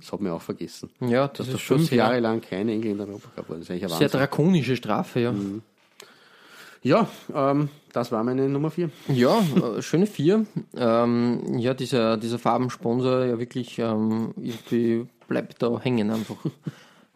Das 0.00 0.12
hat 0.12 0.20
man 0.20 0.32
auch 0.32 0.40
vergessen. 0.42 0.90
Ja, 1.00 1.26
das 1.28 1.38
Dass 1.38 1.46
da 1.48 1.52
ist 1.54 1.60
schon 1.60 1.78
fünf 1.78 1.88
sehr, 1.90 1.98
Jahre 1.98 2.20
lang 2.20 2.40
keine 2.40 2.72
Engländer 2.72 3.04
im 3.04 3.10
Europacup 3.10 3.48
waren. 3.50 3.58
Das 3.58 3.64
ist 3.68 3.70
eigentlich 3.72 3.82
ein 3.84 3.88
sehr 3.90 4.00
Wahnsinn. 4.00 4.18
drakonische 4.20 4.76
Strafe, 4.76 5.20
ja. 5.20 5.34
Ja, 6.82 7.08
ähm, 7.34 7.68
das 7.92 8.10
war 8.10 8.24
meine 8.24 8.48
Nummer 8.48 8.70
vier. 8.70 8.90
Ja, 9.08 9.38
äh, 9.40 9.82
schöne 9.82 10.06
vier. 10.06 10.46
Ähm, 10.74 11.58
ja, 11.58 11.74
dieser, 11.74 12.16
dieser 12.16 12.38
Farbensponsor 12.38 13.24
ja 13.26 13.38
wirklich 13.38 13.78
ähm, 13.78 14.32
irgendwie 14.38 15.06
bleibt 15.28 15.62
da 15.62 15.78
hängen 15.78 16.10
einfach. 16.10 16.36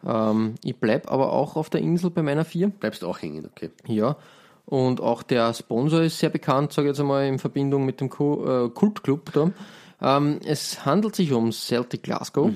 Ähm, 0.05 0.55
ich 0.63 0.75
bleib 0.77 1.11
aber 1.11 1.33
auch 1.33 1.55
auf 1.55 1.69
der 1.69 1.81
Insel 1.81 2.09
bei 2.09 2.21
meiner 2.23 2.45
vier. 2.45 2.69
Bleibst 2.69 3.03
auch 3.03 3.21
hängen, 3.21 3.45
okay. 3.51 3.71
Ja. 3.87 4.15
Und 4.65 4.99
auch 5.01 5.21
der 5.23 5.53
Sponsor 5.53 6.01
ist 6.01 6.17
sehr 6.19 6.29
bekannt, 6.29 6.73
sage 6.73 6.87
ich 6.87 6.91
jetzt 6.93 6.99
einmal, 6.99 7.25
in 7.27 7.37
Verbindung 7.39 7.85
mit 7.85 8.01
dem 8.01 8.07
äh, 8.07 8.69
Kultclub 8.69 9.31
da. 9.33 9.51
Ähm, 10.01 10.39
es 10.45 10.85
handelt 10.85 11.15
sich 11.15 11.31
um 11.33 11.51
Celtic 11.51 12.03
Glasgow. 12.03 12.51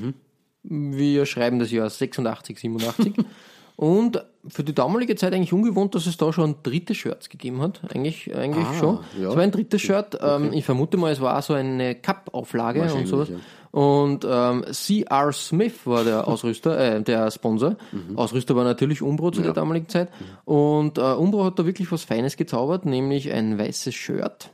Wir 0.64 1.26
schreiben 1.26 1.60
das 1.60 1.72
Jahr 1.72 1.90
86, 1.90 2.60
87. 2.60 3.14
Und 3.76 4.26
für 4.46 4.64
die 4.66 4.76
damalige 4.76 5.16
Zeit 5.16 5.34
eigentlich 5.34 5.54
ungewohnt, 5.54 5.96
dass 5.96 6.06
es 6.06 6.18
da 6.18 6.34
schon 6.34 6.56
dritte 6.64 6.94
Shirts 6.94 7.30
gegeben 7.30 7.62
hat. 7.62 7.80
Eigentlich, 7.94 8.36
eigentlich 8.36 8.66
Ah, 8.66 8.74
schon. 8.78 9.00
ja. 9.18 9.30
Es 9.30 9.36
war 9.38 9.44
ein 9.44 9.52
drittes 9.52 9.82
Shirt. 9.82 10.18
Ähm, 10.22 10.52
ich 10.52 10.66
vermute 10.66 10.98
mal, 10.98 11.14
es 11.14 11.22
war 11.22 11.42
so 11.42 11.54
eine 11.54 11.96
Cup-Auflage 11.96 12.94
und 12.94 13.08
sowas. 13.08 13.30
ja. 13.30 13.36
Und 13.72 14.26
ähm, 14.28 14.66
C.R. 14.72 15.32
Smith 15.32 15.86
war 15.86 16.04
der 16.04 16.28
Ausrüster, 16.28 16.78
äh, 16.78 17.02
der 17.04 17.30
Sponsor. 17.32 17.76
Ausrüster 18.16 18.56
war 18.56 18.64
natürlich 18.64 19.02
Umbro 19.02 19.32
zu 19.32 19.42
der 19.42 19.54
damaligen 19.54 19.88
Zeit. 19.88 20.10
Und 20.46 20.98
äh, 20.98 21.02
Umbro 21.02 21.46
hat 21.46 21.60
da 21.60 21.66
wirklich 21.66 21.92
was 21.92 22.04
Feines 22.04 22.36
gezaubert, 22.38 22.86
nämlich 22.86 23.32
ein 23.32 23.58
weißes 23.60 23.94
Shirt 23.94 24.52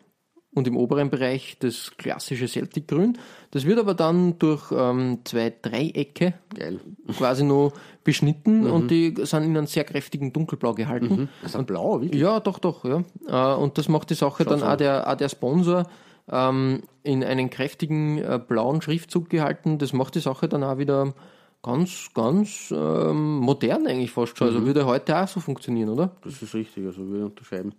und 0.56 0.68
im 0.68 0.78
oberen 0.78 1.10
Bereich 1.10 1.58
das 1.60 1.92
klassische 1.98 2.48
Celtic-Grün. 2.48 3.18
Das 3.52 3.66
wird 3.66 3.78
aber 3.78 3.94
dann 3.94 4.40
durch 4.40 4.72
ähm, 4.72 5.20
zwei 5.26 5.54
Dreiecke 5.62 6.34
Geil. 6.56 6.80
quasi 7.18 7.44
nur 7.44 7.74
beschnitten 8.04 8.66
und 8.66 8.90
die 8.90 9.14
sind 9.24 9.44
in 9.44 9.58
einem 9.58 9.68
sehr 9.68 9.84
kräftigen 9.84 10.32
Dunkelblau 10.32 10.74
gehalten. 10.74 11.30
Das 11.44 11.56
ist 11.56 11.68
blau, 11.68 12.02
wirklich. 12.02 12.22
Ja, 12.22 12.40
doch, 12.40 12.60
doch, 12.60 12.86
ja. 12.86 13.04
Äh, 13.28 13.58
Und 13.58 13.78
das 13.78 13.90
macht 13.90 14.10
die 14.10 14.16
Sache 14.16 14.46
dann 14.46 14.60
so. 14.60 14.66
auch 14.66 14.78
der, 14.78 15.10
auch 15.10 15.16
der 15.16 15.30
Sponsor 15.30 15.88
ähm, 16.32 16.82
in 17.04 17.24
einen 17.24 17.50
kräftigen 17.50 18.18
äh, 18.18 18.40
blauen 18.46 18.82
Schriftzug 18.82 19.30
gehalten. 19.30 19.78
Das 19.78 19.94
macht 19.94 20.16
die 20.16 20.20
Sache 20.20 20.48
dann 20.48 20.64
auch 20.64 20.78
wieder 20.78 21.14
ganz, 21.62 22.10
ganz 22.14 22.72
ähm, 22.76 23.38
modern 23.38 23.88
eigentlich 23.88 24.12
fast 24.12 24.38
schon. 24.38 24.48
Also 24.48 24.66
würde 24.66 24.86
heute 24.86 25.18
auch 25.18 25.28
so 25.28 25.40
funktionieren, 25.40 25.90
oder? 25.90 26.12
Das 26.24 26.42
ist 26.42 26.54
richtig, 26.54 26.86
also 26.86 27.02
würde 27.08 27.20
ich 27.20 27.26
unterschreiben. 27.26 27.74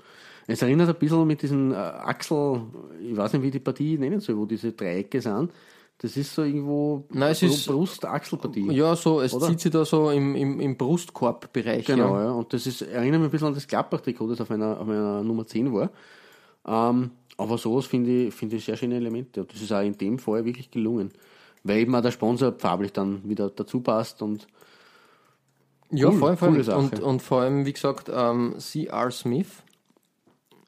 Es 0.49 0.63
erinnert 0.63 0.89
ein 0.89 0.95
bisschen 0.97 1.27
mit 1.27 1.43
diesen 1.43 1.73
äh, 1.73 1.77
Achsel, 1.77 2.63
ich 3.03 3.17
weiß 3.17 3.33
nicht, 3.35 3.43
wie 3.43 3.51
die 3.51 3.59
Partie 3.61 3.99
nennen 3.99 4.21
soll, 4.21 4.37
wo 4.37 4.45
diese 4.47 4.73
Dreiecke 4.73 5.21
sind. 5.21 5.51
Das 5.99 6.17
ist 6.17 6.35
so 6.35 6.43
irgendwo 6.43 7.05
Nein, 7.11 7.33
es 7.33 7.43
ist- 7.43 7.67
Brust-Achselpartie. 7.69 8.71
Ja, 8.73 8.95
so, 8.95 9.21
es 9.23 9.33
Oder? 9.33 9.47
zieht 9.47 9.61
sich 9.61 9.73
da 9.73 9.85
so 9.85 10.11
im, 10.11 10.35
im, 10.37 10.61
im 10.61 10.77
Brustkorbbereich. 10.77 11.87
Genau, 11.87 12.17
Ja. 12.17 12.25
ja. 12.25 12.31
Und 12.33 12.53
das 12.53 12.67
ist, 12.67 12.83
erinnert 12.83 13.21
mich 13.21 13.29
ein 13.29 13.31
bisschen 13.31 13.49
an 13.49 13.55
das 13.55 13.67
Gladbach-Trikot, 13.67 14.29
das 14.29 14.41
auf 14.43 14.51
meiner, 14.51 14.79
auf 14.79 14.87
meiner 14.87 15.23
Nummer 15.23 15.47
10 15.47 15.73
war. 15.73 15.91
Ähm, 16.67 17.13
aber 17.37 17.59
sowas 17.59 17.87
finde 17.87 18.27
ich, 18.27 18.35
finde 18.35 18.57
ich 18.57 18.65
sehr 18.65 18.77
schöne 18.77 18.97
Elemente. 18.97 19.43
Und 19.43 19.53
das 19.53 19.61
ist 19.61 19.73
auch 19.73 19.83
in 19.83 19.97
dem 19.97 20.19
Fall 20.19 20.45
wirklich 20.45 20.71
gelungen. 20.71 21.11
Weil 21.65 21.79
eben 21.79 21.95
auch 21.95 22.03
der 22.03 22.11
Sponsor 22.11 22.55
farblich 22.59 22.93
dann 22.93 23.29
wieder 23.29 23.51
dazu 23.51 23.81
passt 23.81 24.23
und 24.23 24.47
Ja, 25.91 26.09
Cool, 26.09 26.19
vor 26.19 26.29
allem, 26.29 26.39
coole 26.39 26.65
Sache. 26.65 26.79
Und, 26.79 27.01
und 27.01 27.23
vor 27.23 27.41
allem, 27.43 27.67
wie 27.67 27.73
gesagt, 27.73 28.11
ähm, 28.13 28.55
C.R. 28.59 29.11
Smith 29.11 29.63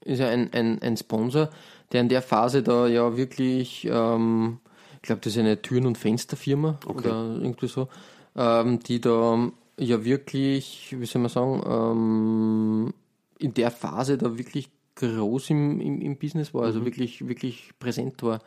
ist 0.04 0.18
ja 0.18 0.28
ein, 0.28 0.52
ein, 0.52 0.80
ein 0.82 0.96
Sponsor, 0.96 1.50
der 1.92 2.00
in 2.00 2.08
der 2.08 2.22
Phase 2.22 2.62
da 2.62 2.86
ja 2.86 3.16
wirklich, 3.16 3.86
ähm, 3.90 4.58
ich 4.96 5.02
glaube, 5.02 5.20
das 5.22 5.34
ist 5.34 5.38
eine 5.38 5.62
Türen- 5.62 5.86
und 5.86 5.98
Fensterfirma 5.98 6.78
oder 6.86 7.38
irgendwie 7.40 7.68
so, 7.68 7.88
ähm, 8.36 8.80
die 8.80 9.00
da 9.00 9.50
ja 9.78 10.04
wirklich, 10.04 10.94
wie 10.98 11.06
soll 11.06 11.22
man 11.22 11.30
sagen, 11.30 11.62
ähm, 11.66 12.94
in 13.38 13.54
der 13.54 13.70
Phase 13.70 14.18
da 14.18 14.36
wirklich 14.36 14.70
groß 14.98 15.50
im, 15.50 15.80
im, 15.80 16.00
im 16.00 16.16
Business 16.18 16.52
war, 16.54 16.62
Mhm. 16.62 16.66
also 16.66 16.84
wirklich, 16.84 17.26
wirklich 17.28 17.70
präsent 17.78 18.22
war 18.22 18.40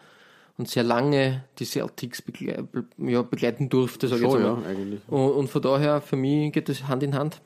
und 0.58 0.68
sehr 0.68 0.84
lange 0.84 1.46
die 1.60 1.66
Celtics 1.66 2.22
begle 2.22 2.64
be 2.64 2.86
ja, 2.98 3.22
begleiten 3.22 3.70
durfte, 3.70 4.08
sage 4.08 4.26
ich 4.26 4.32
jetzt 4.32 4.42
mal. 4.42 4.62
ja, 4.62 4.70
eigentlich. 4.70 5.02
Und, 5.08 5.32
und 5.32 5.48
von 5.50 5.62
daher, 5.62 6.02
für 6.02 6.16
mich 6.18 6.52
geht 6.54 6.70
das 6.70 6.88
Hand 6.88 7.04
in 7.04 7.16
Hand. 7.16 7.42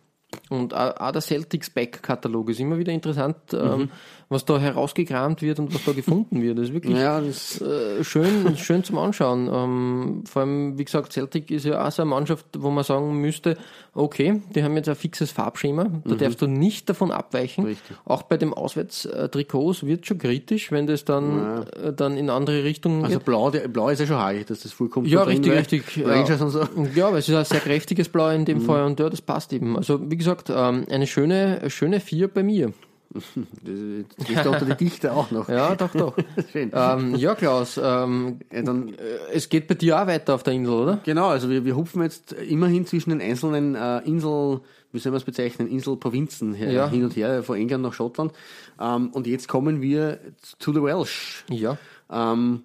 Und 0.50 0.74
auch, 0.74 1.12
der 1.12 1.22
Celtics 1.22 1.70
Back-Katalog 1.70 2.50
ist 2.50 2.60
immer 2.60 2.78
wieder 2.78 2.92
interessant, 2.92 3.36
Mhm. 3.52 3.60
ähm, 3.60 3.90
was 4.28 4.44
da 4.44 4.58
herausgekramt 4.58 5.44
wird 5.44 5.60
und 5.60 5.74
was 5.74 5.84
da 5.86 5.92
gefunden 5.92 6.42
wird. 6.42 6.58
Das 6.58 6.70
ist 6.70 6.74
wirklich 6.74 6.98
Ja, 6.98 7.22
das, 7.22 7.62
äh, 7.62 8.04
schön, 8.04 8.58
schön 8.58 8.84
zum 8.84 8.98
Anschauen. 8.98 9.48
Ähm, 9.54 10.24
vor 10.26 10.42
allem, 10.42 10.80
wie 10.80 10.86
gesagt, 10.86 11.14
Celtic 11.14 11.52
ist 11.52 11.66
ja 11.66 11.86
auch 11.86 11.92
so 11.92 12.02
eine 12.02 12.10
Mannschaft, 12.10 12.46
wo 12.58 12.72
man 12.72 12.84
sagen 12.84 13.14
müsste, 13.22 13.56
okay, 13.94 14.42
die 14.56 14.64
haben 14.64 14.76
jetzt 14.76 14.90
ein 14.90 14.96
fixes 14.96 15.30
Farbschema, 15.32 15.86
da 16.06 16.16
darfst 16.16 16.42
du 16.42 16.48
nicht 16.48 16.90
davon 16.90 17.12
abweichen. 17.12 17.66
Mhm. 17.66 17.70
Richtig. 17.70 17.98
Auch 18.06 18.24
bei 18.24 18.38
dem 18.38 18.52
Auswärtstrikots 18.54 19.86
wird 19.86 20.06
schon 20.08 20.18
kritisch, 20.18 20.72
wenn 20.72 20.88
das 20.88 21.06
dann, 21.06 21.64
äh, 21.82 21.94
dann 21.94 22.18
in 22.18 22.30
andere 22.32 22.64
Richtungen 22.64 23.04
also 23.06 23.18
geht. 23.20 23.26
blau, 23.26 23.52
der, 23.52 23.68
blau 23.68 23.90
ist 23.90 24.00
ja 24.00 24.08
schon 24.08 24.18
haarig, 24.18 24.48
dass 24.48 24.62
das 24.62 24.72
vorkommt. 24.72 25.08
Ja, 25.08 25.22
richtig, 25.24 25.52
weil 25.52 25.60
richtig. 25.60 25.96
Ja. 25.98 26.26
So. 26.50 26.66
Ja, 26.96 27.08
aber 27.10 27.20
es 27.20 27.30
ist 27.30 27.36
ein 27.36 27.46
sehr 27.46 27.60
kräftiges 27.60 28.10
Blau 28.10 28.30
in 28.30 28.46
dem 28.46 28.62
Fall 28.62 28.86
und 28.86 29.00
ja, 29.00 29.10
das 29.10 29.22
passt 29.22 29.54
eben. 29.54 29.78
Also 29.78 30.00
wie 30.10 30.18
gesagt, 30.18 30.25
ähm, 30.50 30.86
eine 30.90 31.08
schöne, 31.08 31.70
schöne 31.70 32.00
Vier 32.00 32.28
bei 32.28 32.44
mir. 32.44 32.74
Das 33.14 34.28
liegt 34.28 34.46
unter 34.46 34.66
die 34.66 34.76
Dichte 34.76 35.14
auch 35.14 35.32
noch. 35.32 35.48
Ja, 35.48 35.76
doch, 35.76 35.92
doch. 35.94 36.18
Schön. 36.52 36.72
ähm, 36.74 37.16
ja, 37.16 37.34
Klaus, 37.36 37.80
ähm, 37.82 38.40
Ja, 38.52 38.62
dann, 38.62 38.90
äh, 38.90 38.96
es 39.34 39.48
geht 39.48 39.68
bei 39.68 39.76
dir 39.76 40.02
auch 40.02 40.08
weiter 40.08 40.36
auf 40.36 40.44
der 40.44 40.54
Insel, 40.54 40.74
oder? 40.74 41.00
genau, 41.06 41.28
also 41.30 41.50
wir, 41.50 41.64
wir 41.64 41.78
hupfen 41.78 42.02
jetzt 42.02 42.34
immerhin 42.34 42.86
zwischen 42.86 43.12
den 43.12 43.22
einzelnen 43.22 43.76
äh, 43.76 44.00
Insel, 44.00 44.60
wie 44.92 45.00
soll 45.00 45.12
man 45.14 45.18
es 45.20 45.24
bezeichnen, 45.24 45.70
Inselprovinzen 45.70 46.54
her, 46.54 46.72
Ja. 46.72 46.90
hin 46.90 47.06
und 47.06 47.16
her, 47.16 47.42
von 47.44 47.58
England 47.58 47.84
nach 47.84 47.94
Schottland. 47.94 48.34
Ähm, 48.82 49.10
und 49.14 49.28
jetzt 49.28 49.48
kommen 49.48 49.82
wir 49.82 50.20
zu 50.60 50.74
the 50.74 50.82
Welsh. 50.84 51.46
Ja. 51.50 51.78
Ähm, 52.12 52.64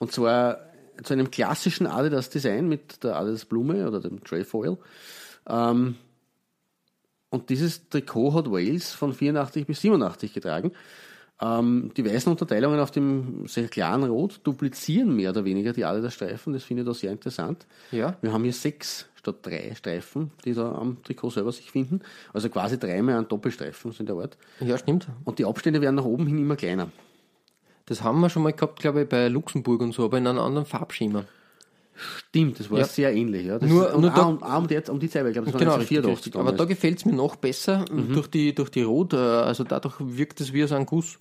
und 0.00 0.10
zwar 0.10 0.58
zu 1.04 1.12
einem 1.12 1.30
klassischen 1.30 1.86
Adidas-Design 1.86 2.68
mit 2.68 3.04
der 3.04 3.16
Adidas-Blume 3.16 3.86
oder 3.86 4.00
dem 4.00 4.24
Trefoil. 4.24 4.78
Ähm, 5.48 5.94
und 7.32 7.48
dieses 7.48 7.88
Trikot 7.88 8.34
hat 8.34 8.50
Wales 8.50 8.92
von 8.92 9.14
84 9.14 9.66
bis 9.66 9.80
87 9.80 10.34
getragen. 10.34 10.72
Ähm, 11.40 11.90
die 11.96 12.04
weißen 12.04 12.30
Unterteilungen 12.30 12.78
auf 12.78 12.90
dem 12.90 13.48
sehr 13.48 13.68
klaren 13.68 14.04
Rot 14.04 14.40
duplizieren 14.44 15.16
mehr 15.16 15.30
oder 15.30 15.46
weniger 15.46 15.72
die 15.72 15.86
Adidas-Streifen. 15.86 16.52
Das 16.52 16.62
finde 16.62 16.82
ich 16.82 16.86
da 16.86 16.92
sehr 16.92 17.10
interessant. 17.10 17.66
Ja. 17.90 18.18
Wir 18.20 18.34
haben 18.34 18.44
hier 18.44 18.52
sechs 18.52 19.06
statt 19.14 19.36
drei 19.40 19.74
Streifen, 19.74 20.30
die 20.44 20.52
da 20.52 20.72
am 20.72 21.02
Trikot 21.02 21.30
selber 21.30 21.52
sich 21.52 21.70
finden. 21.70 22.02
Also 22.34 22.50
quasi 22.50 22.78
dreimal 22.78 23.16
ein 23.16 23.28
Doppelstreifen 23.28 23.92
sind 23.92 24.10
der 24.10 24.16
Art. 24.16 24.36
Ja, 24.60 24.76
stimmt. 24.76 25.08
Und 25.24 25.38
die 25.38 25.46
Abstände 25.46 25.80
werden 25.80 25.94
nach 25.94 26.04
oben 26.04 26.26
hin 26.26 26.36
immer 26.36 26.56
kleiner. 26.56 26.90
Das 27.86 28.02
haben 28.02 28.20
wir 28.20 28.28
schon 28.28 28.42
mal 28.42 28.52
gehabt, 28.52 28.78
glaube 28.80 29.02
ich, 29.02 29.08
bei 29.08 29.28
Luxemburg 29.28 29.80
und 29.80 29.92
so, 29.92 30.04
aber 30.04 30.18
in 30.18 30.26
einem 30.26 30.38
anderen 30.38 30.66
Farbschema. 30.66 31.24
Stimmt, 31.94 32.58
das 32.58 32.70
war 32.70 32.78
Ja. 32.80 32.84
sehr 32.84 33.14
ähnlich. 33.14 33.46
Ja. 33.46 33.58
Das 33.58 33.68
Nur- 33.68 33.88
ist, 33.88 33.94
und 33.94 34.00
nur 34.02 34.10
da- 34.10 34.22
um, 34.22 34.42
auch 34.42 34.58
um, 34.58 34.66
die, 34.66 34.80
um 34.90 34.98
die 34.98 35.08
Zeit, 35.10 35.22
weil 35.22 35.30
ich 35.30 35.34
glaube, 35.34 35.46
das 35.46 35.54
war 35.54 35.60
Genau, 35.60 35.72
1984 35.74 36.06
richtig, 36.08 36.26
richtig. 36.26 36.36
Aber 36.40 36.52
da 36.52 36.64
gefällt 36.64 36.98
es 36.98 37.04
mir 37.04 37.12
noch 37.14 37.36
besser 37.36 37.84
durch, 38.12 38.28
die, 38.28 38.54
durch 38.54 38.70
die 38.70 38.82
Rot. 38.82 39.12
äh, 39.12 39.16
Also 39.16 39.64
dadurch 39.64 39.94
wirkt 39.98 40.40
es 40.40 40.52
wie 40.52 40.62
so 40.66 40.74
ein 40.74 40.86
Guss. 40.86 41.18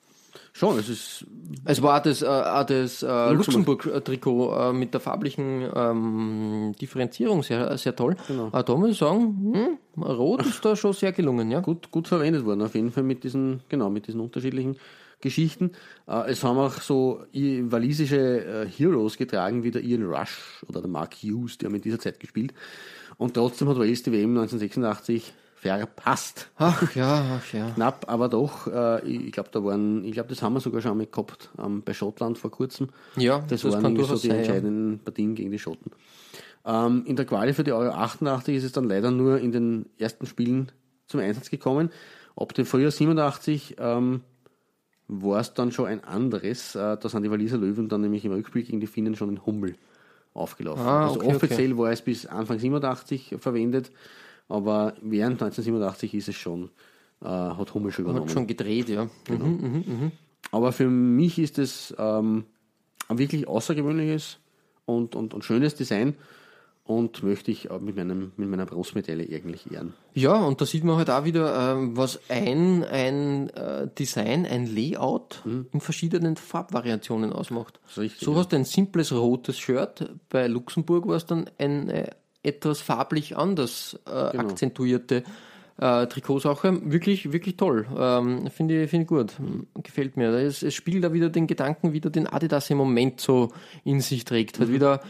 Schon, 0.54 0.80
es 0.80 0.90
ist 0.90 1.26
Es 1.66 1.82
war 1.82 2.02
das, 2.02 2.22
äh, 2.22 2.26
auch 2.26 2.66
das 2.66 3.04
äh, 3.04 3.32
Luxemburg-Trikot 3.34 4.54
äh, 4.70 4.74
mit 4.74 4.94
der 4.94 5.00
farblichen 5.02 5.70
ähm, 5.76 6.74
Differenzierung 6.80 7.44
sehr, 7.44 7.78
sehr 7.78 7.96
toll. 7.96 8.16
Genau. 8.28 8.48
Aber 8.48 8.64
da 8.64 8.76
muss 8.76 8.92
ich 8.92 8.98
sagen, 8.98 9.78
hm, 9.98 10.04
Rot 10.04 10.46
ist 10.46 10.64
da 10.64 10.76
schon 10.76 10.94
sehr 10.94 11.12
gelungen. 11.12 11.52
Ja? 11.52 11.60
gut, 11.60 11.92
gut 11.92 12.08
verwendet 12.08 12.46
worden, 12.46 12.62
auf 12.62 12.76
jeden 12.76 12.92
Fall 12.92 13.04
mit 13.04 13.24
diesen, 13.24 13.62
genau, 13.70 13.90
mit 13.90 14.08
diesen 14.08 14.20
unterschiedlichen 14.22 14.76
Geschichten. 15.22 15.72
Äh, 16.08 16.32
es 16.32 16.44
haben 16.44 16.58
auch 16.58 16.82
so 16.82 17.24
walisische 17.32 18.66
äh, 18.66 18.68
Heroes 18.68 19.18
getragen, 19.18 19.64
wie 19.64 19.72
der 19.72 19.84
Ian 19.84 20.04
Rush 20.04 20.64
oder 20.68 20.82
der 20.82 20.90
Mark 20.90 21.16
Hughes, 21.16 21.58
die 21.58 21.66
haben 21.66 21.76
in 21.76 21.82
dieser 21.82 22.00
Zeit 22.00 22.20
gespielt. 22.20 22.54
Und 23.18 23.36
trotzdem 23.36 23.70
hat 23.70 23.78
Wales 23.78 24.04
die 24.04 24.12
WM 24.12 24.32
1986 24.32 25.34
verpasst. 25.62 26.50
Ach 26.58 26.96
ja, 26.96 27.38
ach 27.38 27.54
ja. 27.54 27.70
Knapp, 27.76 28.06
aber 28.08 28.30
doch. 28.30 28.66
Äh, 28.68 29.06
ich 29.06 29.32
glaube, 29.32 29.50
da 29.52 29.64
waren, 29.64 30.04
ich 30.04 30.14
glaube, 30.14 30.30
das 30.30 30.42
haben 30.42 30.54
wir 30.54 30.60
sogar 30.60 30.82
schon 30.82 30.92
einmal 30.92 31.06
gehabt 31.06 31.50
ähm, 31.64 31.84
bei 31.84 31.94
Schottland 31.94 32.40
vor 32.40 32.50
kurzem. 32.50 32.90
Ja, 33.16 33.40
das, 33.48 33.62
das 33.62 33.74
waren 33.74 33.96
so 33.96 34.16
die 34.16 34.28
sein, 34.28 34.32
ja. 34.32 34.38
entscheidenden 34.38 35.00
Partien 35.00 35.36
gegen 35.36 35.52
die 35.52 35.60
Schotten. 35.60 35.92
Ähm, 36.66 37.04
in 37.06 37.16
der 37.16 37.26
Quali 37.26 37.54
für 37.54 37.64
die 37.64 37.74
Euro 37.74 37.92
88 37.92 38.56
ist 38.56 38.64
es 38.64 38.72
dann 38.72 38.86
leider 38.86 39.12
nur 39.12 39.40
in 39.40 39.52
den 39.52 39.86
ersten 40.00 40.26
Spielen 40.26 40.72
zum 41.08 41.20
Einsatz 41.20 41.50
gekommen. 41.50 41.92
Ab 42.36 42.54
dem 42.54 42.66
Frühjahr 42.66 42.92
87 42.92 43.76
ähm, 43.78 44.22
war 45.12 45.42
es 45.42 45.54
dann 45.54 45.72
schon 45.72 45.88
ein 45.88 46.04
anderes. 46.04 46.74
Äh, 46.76 46.98
da 46.98 47.10
sind 47.10 47.24
die 47.24 47.30
Waliser 47.30 47.58
Löwen 47.58 47.90
dann 47.90 48.02
nämlich 48.02 48.24
im 48.24 48.32
Rückspiel 48.32 48.64
gegen 48.64 48.80
die 48.80 48.88
Finnen 48.88 49.16
schon 49.16 49.30
in 49.30 49.46
Hummel 49.46 49.76
aufgelaufen. 50.34 50.86
Ah, 50.86 51.08
also 51.08 51.20
okay, 51.20 51.36
offiziell 51.36 51.78
war 51.78 51.92
es 51.92 52.02
bis 52.02 52.26
Anfang 52.26 52.58
87 52.58 53.36
verwendet, 53.38 53.92
aber 54.48 54.94
während 55.02 55.42
1987 55.42 56.14
ist 56.14 56.30
es 56.30 56.36
schon 56.36 56.70
äh, 57.22 57.28
hat 57.28 57.74
Hummel 57.74 57.92
schon 57.92 58.06
übernommen. 58.06 58.28
Hat 58.28 58.34
schon 58.34 58.48
gedreht, 58.48 58.88
ja. 58.88 59.10
Mhm. 59.30 60.14
Aber 60.52 60.72
für 60.72 60.88
mich 60.88 61.38
ist 61.40 61.60
es 61.60 61.94
ähm, 61.98 62.46
ein 63.10 63.18
wirklich 63.18 63.48
außergewöhnliches 63.48 64.40
und, 64.86 65.16
und, 65.16 65.34
und 65.34 65.44
schönes 65.44 65.76
Design 65.76 66.16
und 66.98 67.24
möchte 67.24 67.52
ich 67.52 67.72
auch 67.72 67.80
mit, 67.80 67.96
meinem, 67.96 68.32
mit 68.38 68.50
meiner 68.50 68.66
Bronzemedaille 68.66 69.24
eigentlich 69.36 69.72
ehren. 69.72 69.94
Ja, 70.14 70.34
und 70.34 70.62
da 70.62 70.66
sieht 70.66 70.84
man 70.84 70.98
halt 70.98 71.10
auch 71.10 71.24
wieder, 71.24 71.74
ähm, 71.74 71.96
was 71.98 72.20
ein, 72.30 72.84
ein 72.84 73.50
äh, 73.52 73.88
Design, 73.98 74.46
ein 74.46 74.68
Layout 74.68 75.42
in 75.46 75.82
verschiedenen 75.82 76.36
Farbvariationen 76.36 77.34
ausmacht. 77.34 77.80
richtig, 77.98 78.20
so 78.20 78.34
ja. 78.34 78.40
hast 78.40 78.52
du 78.52 78.58
ein 78.58 78.66
simples 78.66 79.12
rotes 79.12 79.58
Shirt, 79.60 80.10
bei 80.30 80.48
Luxemburg 80.48 81.08
war 81.08 81.16
es 81.16 81.26
dann 81.26 81.50
eine 81.58 82.10
etwas 82.44 82.82
farblich 82.82 83.38
anders 83.38 84.00
äh, 84.06 84.32
Genau. 84.32 84.44
akzentuierte 84.44 85.24
äh, 85.78 86.08
Trikotsache. 86.08 86.92
Wirklich, 86.92 87.32
wirklich 87.32 87.58
toll. 87.58 87.88
Ähm, 87.98 88.48
Finde 88.48 88.84
ich, 88.84 88.90
finde 88.90 89.04
ich 89.04 89.08
gut. 89.08 89.34
Gefällt 89.84 90.18
mir. 90.18 90.30
Es, 90.30 90.64
es 90.64 90.74
spiegelt 90.74 91.04
da 91.04 91.14
wieder 91.14 91.30
den 91.30 91.48
Gedanken, 91.48 91.94
wieder 91.94 92.10
den 92.10 92.28
Adidas 92.28 92.70
im 92.70 92.78
Moment 92.78 93.20
so 93.20 93.52
in 93.84 94.00
sich 94.02 94.26
trägt. 94.26 94.58
Mhm. 94.58 94.64
Halt 94.64 94.74
wieder 94.74 95.02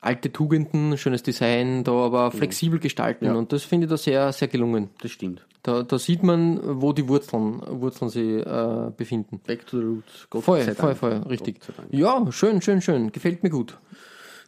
alte 0.00 0.32
Tugenden, 0.32 0.96
schönes 0.96 1.22
Design, 1.22 1.84
da 1.84 1.92
aber 1.92 2.30
flexibel 2.30 2.78
gestalten. 2.78 3.26
Ja. 3.26 3.34
Und 3.34 3.52
das 3.52 3.64
finde 3.64 3.86
ich 3.86 3.90
da 3.90 3.96
sehr, 3.96 4.32
sehr 4.32 4.48
gelungen. 4.48 4.90
Das 5.02 5.10
stimmt. 5.10 5.46
Da, 5.62 5.82
da 5.82 5.98
sieht 5.98 6.22
man, 6.22 6.58
wo 6.80 6.92
die 6.92 7.06
Wurzeln, 7.06 7.60
Wurzeln 7.66 8.08
sich 8.10 8.46
äh, 8.46 8.90
befinden. 8.96 9.40
Back 9.46 9.66
to 9.66 9.78
the 9.78 9.84
roots. 9.84 10.26
Gott 10.30 10.44
Voll, 10.44 10.62
sei 10.62 10.74
voll, 10.74 10.88
Dank. 10.88 10.98
voll, 10.98 11.12
richtig. 11.28 11.60
Ja, 11.90 12.24
schön, 12.30 12.62
schön, 12.62 12.80
schön. 12.80 13.12
Gefällt 13.12 13.42
mir 13.42 13.50
gut. 13.50 13.76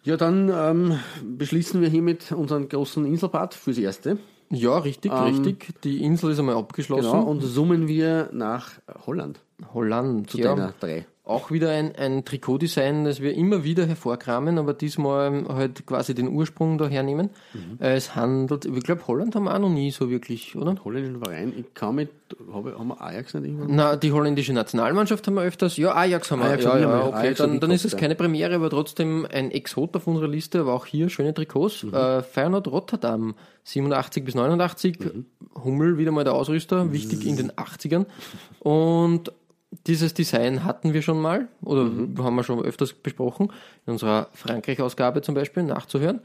Ja, 0.05 0.17
dann 0.17 0.51
ähm, 0.53 0.99
beschließen 1.23 1.81
wir 1.81 1.88
hiermit 1.88 2.33
unseren 2.33 2.69
großen 2.69 3.05
Inselpart 3.05 3.55
fürs 3.55 3.79
Erste. 3.79 4.19
Ja, 4.49 4.79
richtig, 4.79 5.12
richtig. 5.12 5.81
Die 5.83 6.03
Insel 6.03 6.33
ist 6.33 6.38
einmal 6.38 6.57
abgeschlossen. 6.57 7.07
Ähm, 7.07 7.12
Genau, 7.12 7.31
und 7.31 7.41
zoomen 7.43 7.88
wir 7.88 8.31
nach 8.33 8.73
Holland 9.07 9.41
Holland, 9.73 10.31
zu 10.31 10.38
ja. 10.38 10.55
deiner 10.55 10.75
drei. 10.79 11.07
Auch 11.33 11.51
wieder 11.51 11.71
ein, 11.71 11.95
ein 11.97 12.25
Trikotdesign, 12.25 13.05
das 13.05 13.21
wir 13.21 13.35
immer 13.35 13.64
wieder 13.64 13.87
hervorkramen, 13.87 14.59
aber 14.59 14.75
diesmal 14.75 15.45
halt 15.49 15.87
quasi 15.87 16.14
den 16.14 16.29
Ursprung 16.29 16.79
da 16.79 16.87
hernehmen. 16.88 17.31
Mhm. 17.55 17.79
Äh, 17.81 17.95
Es 17.95 18.14
handelt, 18.14 18.64
ich 18.64 18.83
glaube, 18.83 19.07
Holland 19.07 19.35
haben 19.35 19.45
wir 19.45 19.55
auch 19.55 19.59
noch 19.59 19.68
nie 19.71 19.90
so 19.90 20.11
wirklich, 20.11 20.55
oder? 20.57 20.77
Holländischen 20.85 21.23
Verein. 21.23 21.53
Ich 21.57 21.75
kann 21.75 21.95
mit, 21.95 22.11
habe, 22.53 22.79
haben 22.79 22.88
wir 22.88 23.01
Ajax 23.01 23.35
nicht 23.35 23.45
irgendwann? 23.45 23.75
Na, 23.75 23.97
die 23.97 24.12
holländische 24.12 24.53
Nationalmannschaft 24.53 25.27
haben 25.27 25.35
wir 25.35 25.42
öfters. 25.42 25.77
Ja, 25.77 25.95
Ajax 25.95 26.31
haben 26.31 26.40
wir. 26.40 26.47
Ajax 26.47 26.64
ja, 26.64 26.79
ja, 26.79 26.90
ja. 26.90 27.07
okay. 27.07 27.16
Ajax 27.16 27.38
dann, 27.38 27.61
dann 27.61 27.71
ist 27.71 27.85
es 27.85 27.97
keine 27.97 28.14
Premiere, 28.14 28.55
aber 28.55 28.71
trotzdem 28.71 29.27
ein 29.31 29.51
Exot 29.51 29.97
auf 29.97 30.07
unserer 30.07 30.29
Liste, 30.29 30.61
aber 30.61 30.75
auch 30.75 30.87
hier 30.87 31.09
schöne 31.09 31.35
Trikots. 31.35 31.85
Mhm. 31.85 31.95
Äh, 31.95 32.23
Feyenoord 32.23 32.68
Rotterdam, 32.68 33.35
87 33.64 34.25
bis 34.25 34.35
89. 34.35 34.99
Mhm. 35.01 35.27
Hummel 35.64 35.99
wieder 35.99 36.12
mal 36.12 36.25
der 36.25 36.35
Ausrüster, 36.35 36.92
wichtig 36.92 37.27
in 37.27 37.37
den 37.37 37.53
80ern. 37.53 38.07
Und 38.61 39.33
dieses 39.87 40.14
Design 40.14 40.64
hatten 40.64 40.92
wir 40.92 41.02
schon 41.02 41.20
mal, 41.20 41.48
oder 41.62 41.85
Mhm. 41.85 42.22
haben 42.22 42.37
wir 42.37 42.44
schon 42.44 42.62
öfters 42.62 42.92
besprochen, 42.92 43.50
in 43.87 43.92
unserer 43.94 44.28
Frankreich-Ausgabe 44.35 45.22
zum 45.22 45.35
Beispiel, 45.35 45.62
nachzuhören. 45.62 46.20